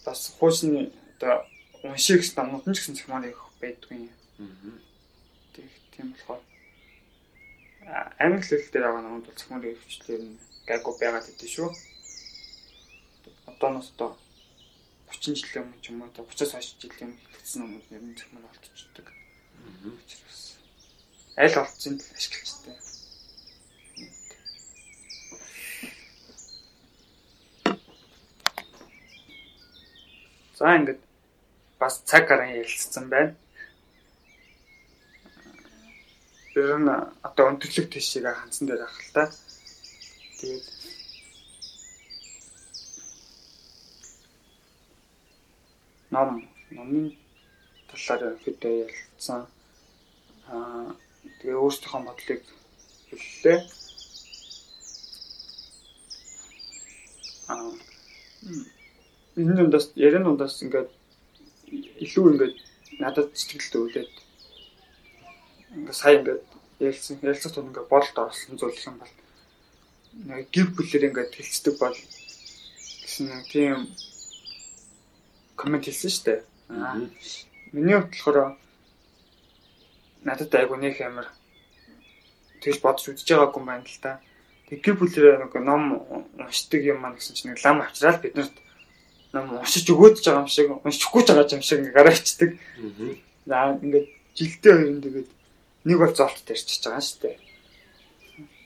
[0.03, 1.47] бас хуучны одоо
[1.87, 4.11] уншигч номнууд нь ч гэсэн цахимаар их байдгүй юм.
[5.95, 6.43] Тийм болохоор
[8.19, 10.35] англи хэл дээр байгаа номууд бол цахимаар хөвчлэр нь
[10.67, 11.69] гайгүй байгаад идэв шүү.
[13.49, 14.17] Одооноос одоо
[15.11, 18.47] 30 жилийн өмнө ч юм уу 30-аас хойш жилийн өмнө хэлсэн номууд ер нь цахимаар
[18.49, 19.07] болчихдог.
[19.83, 20.41] Учираас
[21.37, 22.77] аль олцсон ашиглажтэй.
[30.57, 31.01] За ингээд
[31.79, 33.35] бас цаг гарan ярилцсан байна.
[36.53, 36.89] Тэр нь
[37.27, 39.23] одоо өндөрлөг тийшээ хандсан дээр ах л та.
[40.39, 40.65] Тэгээд
[46.13, 46.29] ном
[46.75, 47.05] номын
[47.89, 49.41] талаар хэд ярилцсан.
[50.53, 50.95] Аа
[51.39, 52.41] тэгээ өөрсдийнхөө бодлыг
[53.09, 53.59] хэллээ.
[57.51, 57.71] Аа
[59.39, 60.89] энэ дундаас ярин дундаас ингээд
[62.05, 62.55] илүү ингээд
[63.01, 64.13] надад сэтгэлд өвлээд
[65.77, 66.43] ингээд сайн ингээд
[66.85, 69.13] ярилцсан ярилцах тун ингээд болд орсон зүйл юм бол
[70.53, 71.97] гэр бүлээр ингээд хэлцдэг бол
[73.01, 73.79] гэсэн тийм
[75.55, 76.39] коммент хэлсэн шүү дээ.
[76.69, 76.95] Аа.
[77.73, 78.57] Миний хувьд болохоор
[80.23, 81.27] надад айгу нэг амар
[82.63, 84.19] тэгж бодож үзэж байгаагүй юм байна л та.
[84.69, 85.83] Тэг гэр бүлэрээ нэг ном
[86.39, 88.55] уншдаг юм маань гэсэн чинь нэг лам авчраад биднэрт
[89.35, 92.51] ном уншиж өгөөд байгаа юм шиг уншихгүй байгаа юм шиг ингээ гараачдаг.
[93.45, 94.07] За ингээд
[94.37, 95.29] жилдээ хоёр нь тэгээд
[95.83, 97.37] нэг бол золт тарьчихж байгаа шүү дээ.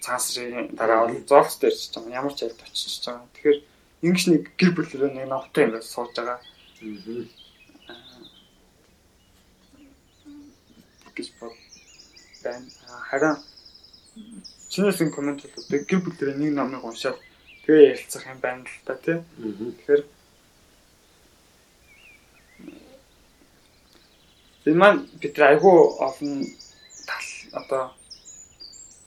[0.06, 2.18] Цаасрын дараа бол золт тарьчихж байгаа.
[2.22, 3.26] Ямар ч айлт очиж байгаа.
[3.34, 3.60] Тэгэхээр
[4.06, 6.40] ингэж нэг гэр бүлэрээ нэг номтой ингээд сууж байгаа.
[11.16, 11.54] Гэж бод
[12.44, 12.70] байна.
[13.10, 13.36] Харин
[14.70, 17.18] чинээс энэ коммент бол одоо гэр бүлэрээ нэг номыг уншаад
[17.66, 19.18] тэгээ ярилцах юм байна л та тий.
[19.42, 20.04] Тэгэхээр
[24.70, 25.78] энэ маань бид айгүй
[26.08, 26.46] олон
[27.10, 27.84] тал одоо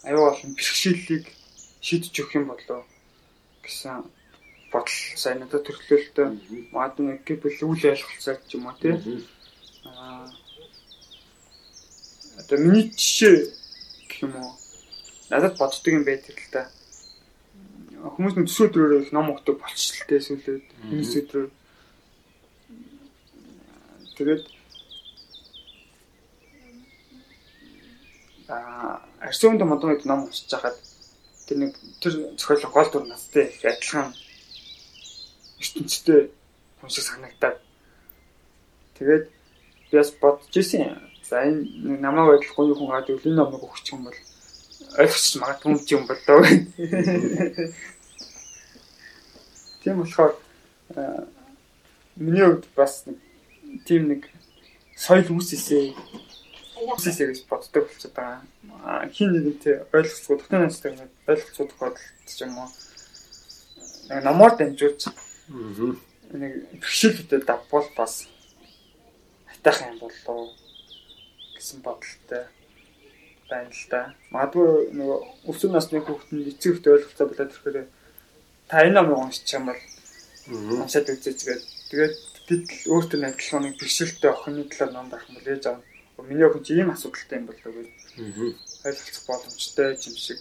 [0.03, 1.25] айгүй олон бэрхшээлийг
[1.87, 2.83] шийдэж өгөх юм болоо
[3.63, 4.03] гэсэн
[4.73, 6.27] бодол сайн надад төрлөөлтөө
[6.75, 8.95] магадгүй гэр бүл үйл ойлголцоо ч юм уу тий.
[9.85, 10.31] Аа.
[12.39, 13.51] Одоо миний жишээ
[14.09, 14.55] гэх юм уу?
[15.31, 16.63] Надад боддөг юм байдаг л да.
[18.01, 21.51] Хүмүүс төсөө өдрөөр их ном өгдөг болчихлоо сүүлээд энэ өдрөөр
[24.17, 24.45] тэгээд
[28.49, 30.77] а арсуунд модон ном уншиж хахад
[31.47, 34.15] тэр нэг тэр зохиолын гол дүр настай их адилхан
[35.61, 36.21] ертөнцтэй
[36.81, 37.61] хүн шиг санагдаад
[38.97, 39.25] тэгээд
[39.91, 44.19] би бас бодож ирсэн За энэ намайг ойлгохгүй хүн гад өвлийн номыг өгчих юм бол
[44.99, 46.43] ойлгочих магадгүй юм бол доо.
[49.79, 50.35] Тийм болохоор
[52.19, 53.07] миний хувьд бас
[53.87, 54.27] тийм нэг
[54.99, 55.95] соёл үүсээсээ
[56.99, 59.07] үүсээсээ гэж боддог болчиход байгаа.
[59.15, 60.99] Хин нэгэнтэй ойлгоцгоо дотны настай
[61.31, 62.67] ойлгоцгоо тохиолдолд ч юм уу
[64.11, 65.15] нэг номоор дамжуулж
[65.51, 68.29] нэг бэрхшээлүүдэд давбал бас
[69.51, 70.55] хайтах юм болоо
[71.59, 72.47] гэсэн бодолтой
[73.51, 74.15] байна л да.
[74.31, 75.19] Магадгүй нөгөө
[75.51, 77.89] өсвөр насны хүүхэд нь эцэг ихтэй ойлголцоо болоод ирэхээр
[78.71, 79.83] та энэ номыг уншчих юм бол
[80.87, 81.63] уншаад үзээч гээд.
[81.91, 82.15] Тэгээд
[82.47, 85.83] бид өөртөө адилхан нэг бэрхшээлтэй охины талаар ном байх юм бол ээж аав
[86.31, 87.89] миний охин чи ийм асуудалтай юм болоо гэж
[88.87, 90.39] ойлголцох боломжтой юм шиг.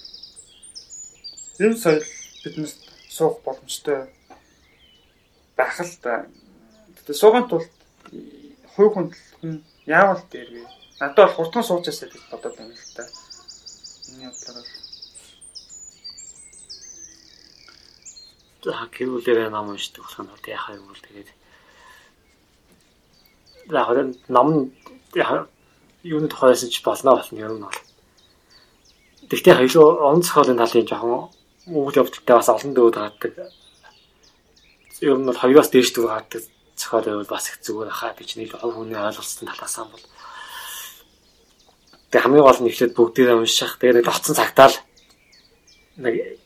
[1.58, 2.06] Энэ соёл
[2.46, 2.74] биднээс
[3.10, 4.06] суух боломжтой
[5.60, 6.26] байх л да.
[7.04, 7.68] Тэгээд сууган тулд
[8.74, 9.08] хувь хүн
[9.84, 10.64] яавал дээр вэ?
[11.00, 13.04] Надад бол хурдан суучаасаа гэж бодоод байна л та.
[14.08, 14.80] Миний бодлоор бол
[18.60, 21.30] За гэвүүлээ ном уншдаг болох нь бол яхаа юм бол тэгээд
[23.72, 24.72] за хорон ном
[26.04, 27.80] юуны тухайсан ч болно болно юм бол.
[29.30, 31.32] Тэгтээ хоёул онцгойлын талын жоохон
[31.68, 33.34] үйл явдалтай бас олон дөөд гаддаг.
[35.02, 36.44] Ер нь бол хоёроос дээш дүү гаддаг
[36.76, 40.06] зохиол байвал бас их зүгээр хаа гэж нэг хүний ойлголцсон талаас нь бол
[42.10, 43.78] Тэг хамгийн гол нь ихлээд бүгдээ унших.
[43.78, 44.74] Тэгээ нэг лоцсон цагтаал
[46.02, 46.42] нэг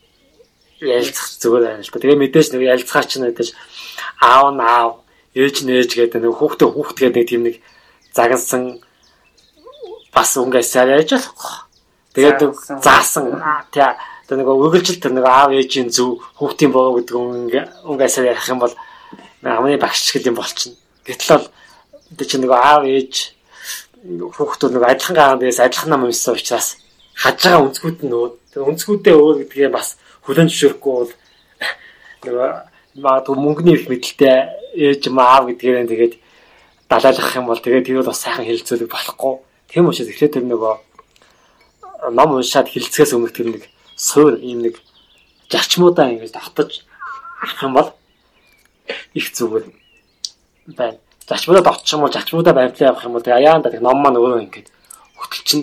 [0.83, 1.99] ялцах зүгээр байна л та.
[2.03, 3.49] Тэгээ мэдээж нэг ялцгаа ч нэгдэж
[4.19, 4.91] аав наав
[5.31, 7.55] ээж нээж гэдэг нэг хүүхдээ хүүхд гэдэг нэг тийм нэг
[8.11, 8.83] загнасан
[10.11, 11.55] бас өнгөсээр яаж болохгүй.
[12.11, 12.39] Тэгээд
[12.83, 13.39] заасан
[13.71, 13.87] тий
[14.33, 17.13] тэр нэг өгөлжил тэр нэг аав ээжийн зөв хүүхдийн боо гэдэг
[17.85, 18.73] өнгөсээр ярих юм бол
[19.45, 20.73] хамгийн багш гэл юм болчихно.
[21.05, 21.47] Гэтэл бол
[22.17, 23.13] тэр чинь нэг аав ээж
[24.09, 26.81] хүүхдүүд нэг адилхан гаагаас адилхан нам уншсан учраас
[27.13, 28.25] хаж байгаа өнцгүүд нь нөө
[28.57, 31.13] өнцгүүдээ өөр гэдгээ бас хүлэн зөвшөөрөхгүй бол
[32.25, 32.49] нөгөө
[33.05, 34.33] магадгүй мөнгөний их мэдлэлтэй
[34.81, 36.13] ээж маав гэдгээр нь тэгээд
[36.89, 39.33] далайлах юм бол тэгээд тэр бас сайхан хэлцүүлэг болохгүй.
[39.69, 40.73] Тийм учраас эхлээд тэр нөгөө
[42.17, 44.81] ном уншаад хэлцгээс өмнөх тэр нэг суур ийм нэг
[45.49, 46.85] зарчмуудаа ингэж давтаж
[47.41, 47.89] авах юм бол
[49.13, 49.65] их зүгээр
[50.67, 50.97] байна.
[51.27, 54.41] Зачмуудад очих юм бол зачмуудаа баримтлаа явах юм бол тэгээ аяанда тэг ном маань өөрөө
[54.43, 54.67] ингээд
[55.17, 55.61] хөтөлчин.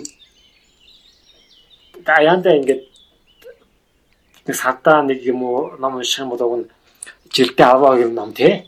[2.05, 2.81] Аяанда ингээд
[4.47, 6.69] нэг садаа нэг юм уу ном унших юм бол уг нь
[7.29, 8.65] жилдээ 10 юм ном тий.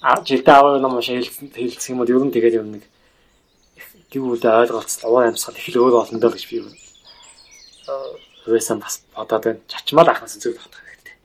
[0.00, 2.84] А жилдээ 10 ном унших хэлсэн юм бол ер нь ер нь нэг
[4.10, 6.58] гэвэл ойлголцол уур амьсгал их л өөр болно даа гэж би
[8.46, 9.60] юусэн бас бодоод байна.
[9.68, 11.16] Чачмал ахнаас зөв татах хэрэгтэй.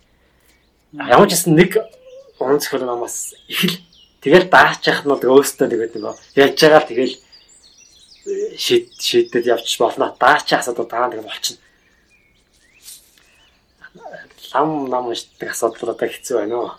[0.93, 1.77] Ямар ч гэсэн нэг
[2.39, 3.75] онцгой намаас их л
[4.25, 7.13] Тэгэл дааж яхад нь бол өөрөөсөө тэгээд нөгөө ярьж байгаа тэгэл
[8.57, 10.17] шийд шийдэд явчих болно.
[10.17, 11.61] Даачи асуудал даа нэг болчихно.
[14.49, 16.73] Лам нам шийдэх асуудал одоо хэцүү байна уу?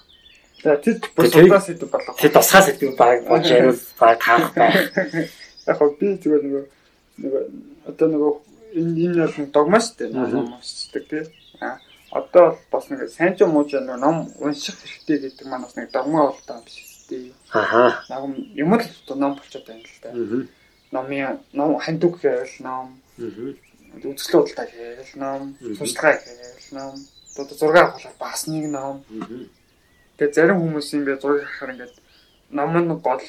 [0.59, 2.19] Тэд бас удаас идэв болоо.
[2.19, 4.91] Тэд тусгай сэдв баг болж ярил баг таах байх.
[5.71, 6.65] Яг би зүгээр нөгөө
[7.23, 7.43] нөгөө
[7.87, 8.33] одоо нөгөө
[8.77, 10.13] энэ бол догма шүү дээ.
[10.13, 11.25] Ном уншдаг тий.
[11.61, 11.81] А
[12.11, 15.91] одоо бас нэг сайн ч муу ч нэг ном унших хэрэгтэй гэдэг маань бас нэг
[15.91, 17.33] догма бол таа биш тий.
[17.51, 18.05] Аха.
[18.09, 18.85] Нам юм л
[19.17, 20.11] ном болчиход байна л да.
[20.93, 23.01] Номын ном хандуг гэвэл ном.
[23.17, 25.57] Үзэсгэлэн худалдаа гэвэл ном.
[25.79, 26.95] Тусгай гэвэл ном.
[27.37, 29.05] Одоо зураг авахлаар бас нэг ном.
[30.17, 31.95] Тэгээ зарим хүмүүс юм бэ зураг харахаар ингээд
[32.51, 33.25] ном нь гол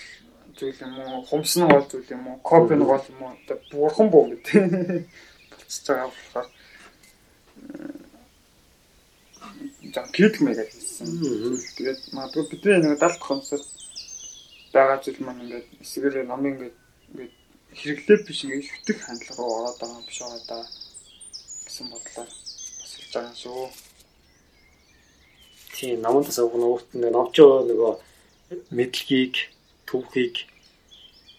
[0.58, 3.34] зүйл юм уу, хумс нь гол зүйл юм уу, копи нь гол юм уу,
[3.72, 5.06] бурхан боо гэдэг
[5.68, 6.48] болчихж байгаа болохоор
[9.94, 11.08] жан кидмэгээ хийсэн.
[11.76, 13.64] Тэгээд магадгүй бидний нэг далд хомсол
[14.74, 16.76] байгаа зүйл маань ингээд эсрэгээр номын ингээд
[17.12, 17.34] ингээд
[17.80, 20.58] хэрэглээ биш ингээд шүтэх хандлага руу ороод байгаа юм биш байгаа да
[21.66, 22.30] гэсэн бодлоор
[22.80, 23.68] бас хэлж байгаа юм шүү.
[25.76, 27.94] Тийм намуудаас уг нөгөөт нэг номчоо нөгөө
[28.78, 29.36] мэдлэгийг
[29.88, 30.36] түүхийг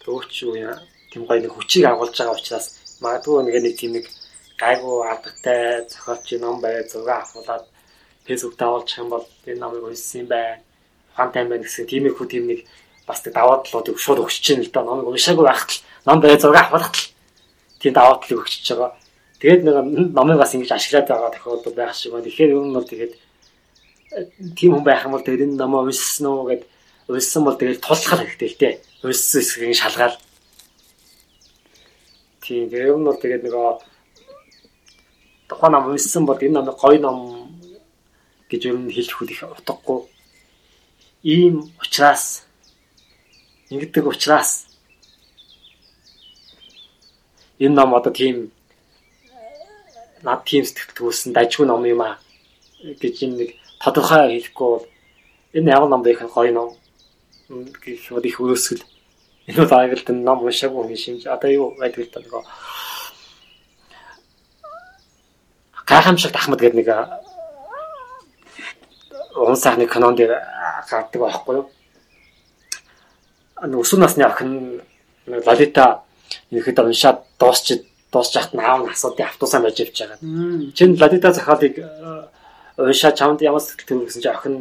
[0.04, 0.76] төвч юу яа
[1.10, 2.66] тийм гоё нэг хүчийг агуулж байгаа учраас
[3.00, 4.06] магадгүй нэг нэг тийм нэг
[4.58, 7.64] гайгүй алдартай зохиолч ном бай зураг авахулаад
[8.26, 10.60] фэйсбુક даавалчих юм бол энэ номыг уншсан юм байна.
[11.14, 12.66] Ухаантай юм байна гэсэн тийм их хүү тийм нэг
[13.06, 16.38] бас тэг даваа талуудыг шууд өгч чинь л да номыг уншаагүй байхад л ном бай
[16.38, 17.06] зураг авахад л
[17.78, 18.92] тийм даваа талыг өгчөж байгаа.
[19.38, 19.76] Тэгээд нэг
[20.12, 22.26] номыг бас ингэж ашиглаад байгаа тохиолдол байх шиг байна.
[22.26, 23.12] Тэгэхээр ер нь бол тэгээд
[24.58, 26.66] тийм хүн байх юм бол тэгээд энэ номоо уншсан уу гэд
[27.06, 28.74] уншсан бол тэгээд тулах хэрэгтэй л дээ.
[29.06, 30.16] Уншсан хэсгийг шалгаал.
[32.42, 33.97] Тийм ер нь бол тэгээд нөгөө
[35.48, 37.18] тухайн ном уншсан бол энэ ном гоё ном
[38.50, 40.00] гэж ер нь хэлэх үл их утгагүй.
[41.22, 42.44] Ийм учраас
[43.70, 44.68] ингэдэг учраас
[47.58, 48.52] энэ ном одоо тийм
[50.22, 52.18] над тийм сэтгэл төрүүлсэн дажгүй ном юм а
[52.82, 53.50] гэж юм нэг
[53.82, 54.86] тодорхой хэлэхгүй бол
[55.56, 56.70] энэ яг ном байх гоё ном
[57.82, 58.84] гэх их өрөөсгөл
[59.48, 62.42] энэ бол аягалт ном уншаагүй хүн шимж одоо юу байдаг л та нөгөө
[65.88, 66.88] гайхамшигт Ахмад гэдэг нэг
[69.34, 70.36] уун сайхны канон дээр
[70.90, 71.66] гардаг байхгүй юу?
[73.62, 74.82] Өсвөр насны охин
[75.26, 76.02] Лалита
[76.50, 77.80] ерөөхдөө уншаад дуусч
[78.12, 80.18] дуусч яхад нь аав нь асуудыг автобусаа байж явж байгаа.
[80.76, 81.74] Чин Лалита захаалыг
[82.76, 84.54] уншаад чамд ямар сэтгэл төрүүлсэн чи охин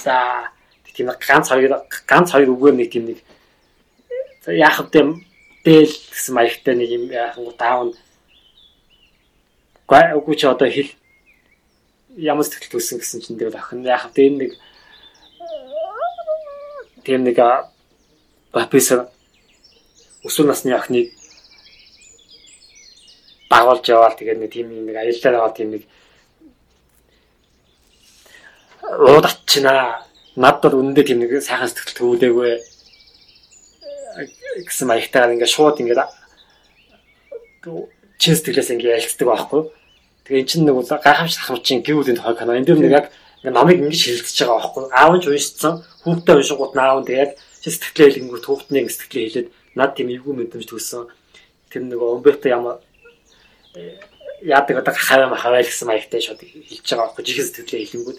[0.00, 0.48] за
[0.94, 3.18] тийм ганц хоёр ганц хоёр үгээр нэг тийм нэг
[4.46, 5.20] яах вэ
[5.64, 7.94] дээл гэсэн маягтай нэг юм яахан даав
[10.08, 10.90] нь үгүй чи одоо хэл
[12.16, 14.26] ямар сэтгэл төрсэн гэсэн чинь тэгэл охин яах вэ?
[14.26, 14.52] Энэ нэг
[17.04, 17.38] тийм нэг
[18.52, 19.10] профессор
[20.24, 21.12] өсвөр насны охиныг
[23.50, 25.82] дагуулж яваал тэгээд нэг тийм нэг аяллаар аваад тийм нэг
[28.88, 30.06] уудачна
[30.36, 32.52] над бол үнэндээ тийм нэг сайхан сэтгэл төвлөөгүй
[34.64, 36.00] гэсэн маягтайгаар ингээд шууд ингээд
[38.18, 39.62] чин сэтгэлээс ингээд ялцдаг байхгүй.
[40.24, 42.56] Тэгээ эн чинь нэг удаа гайхамшиг ахмчин гівлийн тохиол канаа.
[42.56, 43.06] Энд дээр нэг яг
[43.44, 44.84] намайг ингэж шилжиж байгаа байхгүй.
[44.92, 45.74] Аав нь уншсан,
[46.04, 51.08] хүүхдээ уншингууд наав нь тэгээд сэтгэлээ хэлэнгүүт хүүхдний сэтгэлээ хэлээд над тийм эвгүй мэдрэмж төрсөн.
[51.68, 52.80] Тэр нөгөө өмбөтө ямар
[53.76, 54.00] э,
[54.44, 57.24] яадаг одоо хаваа махаваа гэсэн маягтай шууд хэлж байгаа байхгүй.
[57.24, 58.18] Жихэн сэтгэлээ хэлэнгүүт.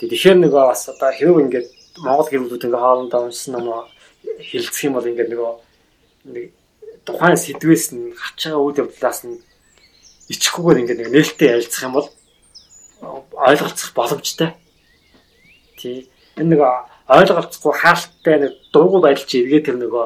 [0.00, 1.68] Тэгэхээр нөгөө бас одоо хэв ингээд
[2.04, 3.88] Монгол гэрүүлүүд ингээ хоорондоо уншсан ном
[4.40, 5.52] хэлцэх юм бол ингээд нөгөө
[6.32, 6.44] нэг
[7.04, 9.40] тухайн сэдвээс нь гарч байгаа үйл явдлаас нь
[10.32, 12.08] ичхгүйгээр ингээд нэг нээлттэй ярилцах юм бол
[13.36, 14.50] ойлголцох боломжтой.
[15.76, 16.08] Тий.
[16.40, 16.60] Энэ нэг
[17.08, 20.04] ойлголцохгүй хаалттай нэг дуугүй байдал чи эргээ тэр нөгөө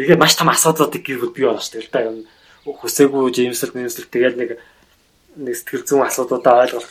[0.00, 2.24] эргээ маш том асуудлуудыг гэрэл бий болж тэгэл та юм
[2.64, 4.50] хүсээгүй жимсэл нэмсэл тэгээд нэг
[5.36, 6.88] нэг сэтгэл зүйн асуудлуудаа ойлголт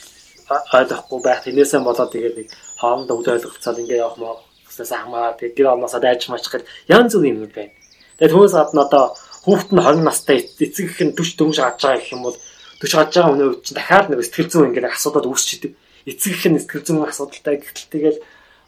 [0.49, 1.41] ойлгохгүй байх.
[1.41, 2.47] Тэрнээсээ болоод тэгээд нэг
[2.77, 4.37] хоорондоо үл ойлголцоод ингээ явах маа
[4.69, 7.73] гэснээс хамаа тэгээд гэр орноосоо дайж маачих гээд янз бүрийн юм байна.
[8.17, 9.05] Тэгээд түүнээс гадна одоо
[9.43, 12.37] хүүхэд нь 20 настай эцэг их нь 40 дөнгөж гаж байгаа гэх юм бол
[12.79, 15.71] 40 гаж байгаа хүний үед чинь дахиад нэг сэтгэл зүйн ингээд асуудал үүсчихдээ
[16.07, 18.19] эцэг их нь сэтгэл зүйн асуудалтай гэтэл тэгэл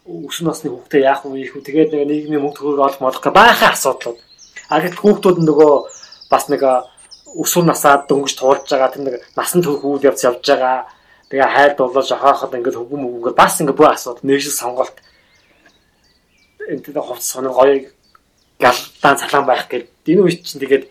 [0.05, 3.33] өсвөр насны хүүхдээ яах вэ их үү тэгээд нэг нийгмийн мөнгө төгрөг олох молох гэх
[3.33, 4.19] баахан асуудлууд.
[4.69, 5.73] А гэтэл хүүхдүүд нөгөө
[6.29, 6.61] бас нэг
[7.33, 10.85] өсвөр насаад дөнгөж туулж байгаа тэр нэг насан турш үйл явц явж байгаа.
[11.33, 14.95] Тэгээ хайлт болоод шахаахад ингээд хөвгөн мөнгөөр бас ингээд бүх асуудал нэг шиг сонголт
[16.69, 17.89] энэ тэр хувц сонир гоё
[18.59, 20.85] галдаан цалан байх гээд энэ үе чинь тэгээд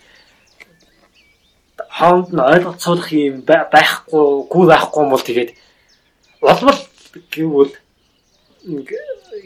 [1.98, 5.50] хоомд нь ойлголцоолох юм байхгүй гүү байхгүй юм бол тэгээд
[6.40, 6.80] болбол
[7.30, 7.74] гэвэл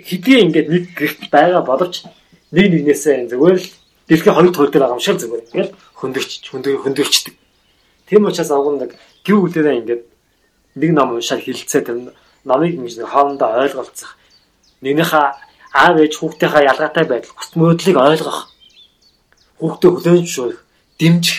[0.09, 2.07] хэдий ингээд нэг гэрт байгаа боловч
[2.55, 3.69] нэг нэгнээсээ зүгээр л
[4.09, 5.45] дэлхийн хоёр дахь дээр байгаа юм шиг зүгээр.
[5.53, 7.35] Ингээл хөндөрч хөндөрчдөг.
[8.09, 10.03] Тийм учраас агуун нэг гів үлээрээ ингээд
[10.81, 14.17] нэг ном уншаад хилцээ тэр номыг ингэж хоорондоо ойлголцох.
[14.81, 15.27] Нэгнийхээ
[15.73, 18.41] аав ээж хүүхдийнхээ ялгаатай байдал, хүсэл мөрөдлийг ойлгох.
[19.61, 20.61] Хүүхдээ хүлээн зөвшөөрөх,
[20.99, 21.39] дэмжих.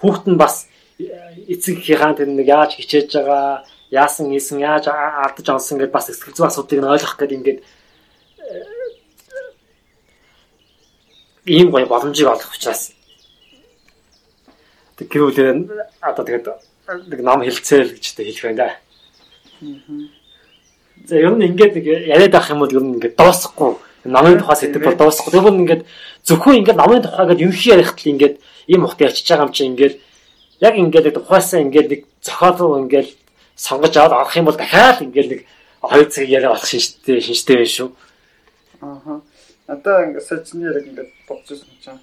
[0.00, 0.68] Хүүхд нь бас
[0.98, 6.34] эцэг хихаан тэр нэг яаж хичээж байгаа, яасан ийсэн, яаж алдаж онсон гэдээ бас эсгэл
[6.34, 7.60] зүй асуудыг нь ойлгох гэдэг ингээд
[11.48, 12.92] ийм гоё боломжийг олох учраас
[14.96, 15.50] тэг гэрүүлээ
[16.02, 16.46] одоо тэгээд
[17.08, 18.68] нэг ном хэлцээл гэж хэлэх байна да.
[21.08, 24.56] За ер нь ингээд нэг яриад авах юм бол ер нь ингээд дуусахгүй намын тухай
[24.56, 25.32] сэдв бол дуусахгүй.
[25.32, 25.82] Тэр бол ингээд
[26.28, 28.36] зөвхөн ингээд намын тухай гэдэг ерөнхий ярих тал ингээд
[28.68, 29.94] ийм ухт ячиж байгаа юм чи ингээд
[30.60, 33.08] яг ингээд тухайсаа ингээд нэг зохиол ингээд
[33.56, 35.40] сонгож аваад авах юм бол дахиад ингээд нэг
[35.80, 37.88] хоёр цаг яриа болох шинжтэй шинжтэй байх шүү.
[38.84, 39.20] Аа.
[39.68, 42.00] Надаа ингээд сая яг ингээд байсан чинь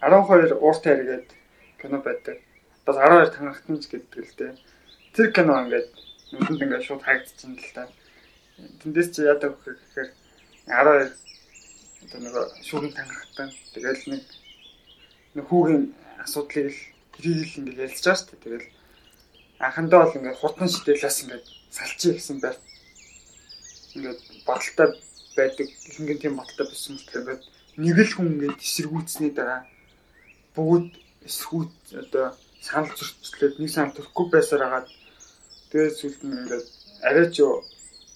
[0.00, 1.28] 12 ууртай хэрэгэд
[1.80, 2.40] кино байдаг.
[2.86, 4.52] Бас 12 танхтанч гэдэг л дээ.
[5.14, 5.97] Тэр кино ингээд
[6.32, 7.84] нүдэнд ингээд шууд харагдчихсан л та.
[8.82, 10.10] Тэндээс чи яадаг вэ гэхээр
[10.68, 11.12] 12
[12.04, 12.34] одоо нэг
[12.68, 14.22] шүүгэн танхтан тэгэл нэг
[15.34, 15.84] нэг хүүгийн
[16.24, 16.80] асуудлыг л
[17.14, 18.44] тэрийг л ингээд ялцж байгаа шүү дээ.
[18.44, 18.66] Тэгэл
[19.64, 22.56] анхандаа бол ингээд хурдан шидэлээс ингээд салчих гэсэн байр.
[23.96, 24.88] Ингээд баталтай
[25.36, 27.42] байдаг ихэнх тийм баталтай байсан мэт ингээд
[27.78, 29.62] нэг л хүн ингээд эсэргүүцсэний дараа
[30.54, 30.92] бүгд
[31.28, 32.26] эсхүүт одоо
[32.62, 34.88] санал зөрчлөөд нэг санал төрөхгүй байсаар хагаад
[35.70, 36.66] тэгээд сүлд нь ингээд
[37.08, 37.36] арай ч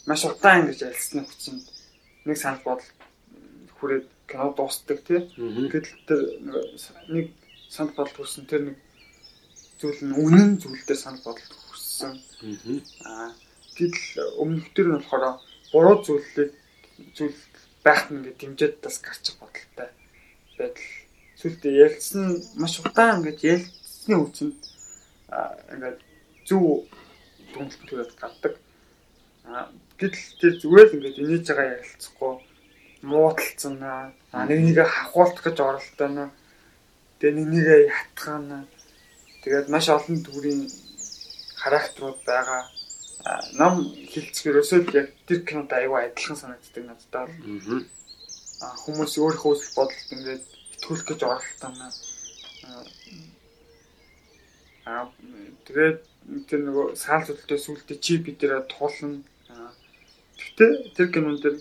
[0.06, 1.64] маш удаан ингэж ялцсны хүчинд
[2.26, 2.90] нэг санал бодол
[3.76, 5.20] хүрээд кино дуустдаг тий.
[5.36, 6.20] Гэтэл тэр
[7.14, 7.26] нэг
[7.68, 8.76] санал бодол хүрсэн тэр нэг
[9.80, 12.12] зүйл нь үнэн зүйлдээ санал бодол хүрсэн.
[13.06, 13.30] Аа
[13.76, 15.40] гэтэл өмнөх төр нь болохоор
[15.72, 16.52] буруу зүйлийг
[17.16, 17.38] зүйл
[17.84, 19.90] байхад ингээд дэмжиж бас гарчих бодолтой
[20.58, 20.88] байдал
[21.40, 22.24] сүлд ялцсан
[22.60, 24.60] маш удаан ингэж ялцсны үчинд
[25.72, 25.98] ингээд
[26.46, 26.86] зөв
[27.88, 28.54] төрөд гаддаг.
[29.44, 29.68] А
[29.98, 32.32] гэтэл тэр зүгээр л ингээд инээж байгаа ярилцахгүй
[33.02, 34.14] муудалцсан аа.
[34.48, 36.30] Нэг нэгэ хахуулах гэж оролдоно.
[37.18, 38.58] Тэгээ нэг нэгэ ятгана.
[39.42, 40.62] Тэгээд маш олон төрлийн
[41.58, 42.62] характерууд байгаа.
[43.58, 43.74] Ном
[44.10, 47.82] хилцгэрөөсөө яг тэр кинод аюу адилхан санагддаг надад бол.
[48.62, 50.44] Аа хүмүүс өөрийнхөө үсэл бодолд ингээд
[50.78, 51.86] итгүүлэх гэж оролдоно.
[54.84, 55.06] Аа
[55.66, 55.98] тэгээд
[56.48, 59.22] тэр нөгөө саал зүтэлтэй сүултээ чи бидэрэ туулна.
[60.42, 61.56] Гэтэ тэр кинон дээр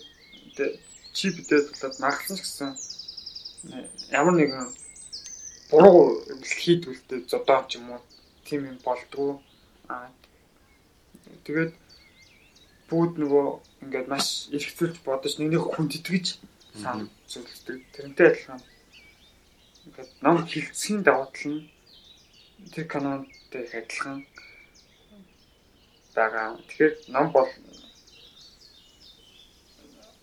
[1.12, 2.70] чи бидээ тулаад магласан ч гэсэн
[4.10, 4.66] ямар нэгэн
[5.70, 8.02] буруу хийдвэлтэй зодоо ч юм уу
[8.46, 9.38] тийм юм болдгоо.
[9.86, 10.10] Аа
[11.46, 11.72] тэгээд
[12.90, 13.46] бүгд нөгөө
[13.82, 16.26] ингээд маш эргэцүүлж бодож нэг нэг хүн тэтгэж
[16.82, 17.78] сан зүйлдэг.
[17.94, 18.60] Тэрнтэй адилхан
[19.86, 21.70] ингээд ном хилцхийн давуу тал нь
[22.72, 24.18] тэр канонтэй адилхан
[26.14, 26.48] байгаа.
[26.68, 27.48] Тэгэхээр ном бол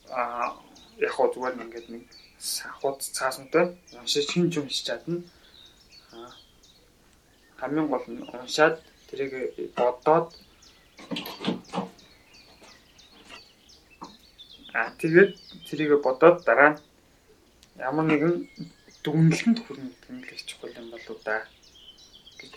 [0.09, 0.55] а
[0.97, 2.03] яг хоо зүгээр нь ингээд нэг
[2.39, 3.65] сахууд цаасантай
[3.99, 5.21] уншиж хинж уншиж чадна.
[7.59, 8.75] хамгийн гол нь уншаад
[9.07, 9.33] тэрийг
[9.77, 10.27] бодоод
[14.77, 15.31] а тэгээд
[15.67, 16.79] тэрийг бодоод дараа нь
[17.87, 18.35] ямар нэгэн
[19.03, 21.35] дүнлэхэнд хүрнэ гэмлэх чухал юм болоо да
[22.41, 22.55] гэж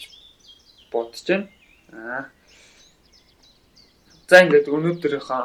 [0.92, 1.46] бодож байна.
[1.92, 2.22] Аа.
[4.28, 5.42] За ингээд өнөөдрийнхөө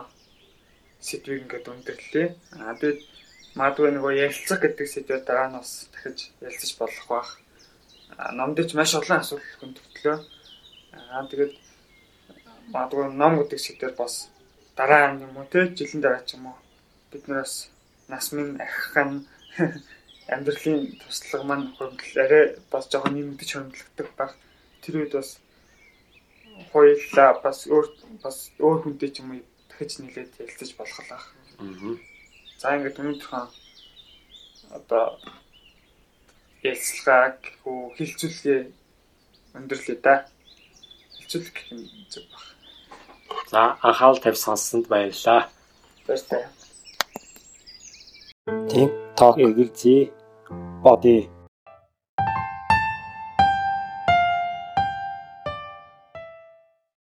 [1.08, 2.28] сэдвийг ингээд өндөрлөө.
[2.62, 3.00] Аа тэгээд
[3.58, 7.30] магадгүй нөгөө ярилцах гэдэг сэдвээр дараа нь бас дахиж ярилцаж болох бах.
[8.16, 10.18] Аа номдч маш олон асуудал хөндөглөө.
[10.94, 11.54] Аа тэгээд
[12.74, 14.14] магадгүй ном гэдэг сэдвээр бас
[14.78, 16.58] дараа юм уу те жилийн дараа ч юм уу
[17.12, 17.54] бид нараас
[18.12, 19.28] нас минь аххан
[20.28, 24.32] амьдралын туслага маань хөрөнгөл арай бас жоохон нэмэгдэж хөрөнгөлөгдөх баг.
[24.84, 25.40] Тэр үед бас
[26.72, 27.88] хоёулаа бас өөр
[28.24, 29.42] бас өөр хүнтэй ч юм уу
[29.72, 31.26] дахиж нийлээд ярилцаж болох л ах.
[31.64, 31.96] Аа.
[32.60, 33.48] За ингээд өнөөдрхөн
[34.78, 35.06] одоо
[36.66, 38.62] ярилцлагааг хөө хилцүүлгээ
[39.56, 40.28] өндөрлөө да.
[41.24, 41.82] Хилцүүлэх гэх юм
[42.12, 42.46] зүг баг.
[43.48, 45.48] За анхаал тавь сонссонд баярлалаа.
[46.04, 46.52] Баярлалаа.
[48.72, 50.17] Тийм тоо эргэлзээ
[50.94, 51.24] ਅਤੇ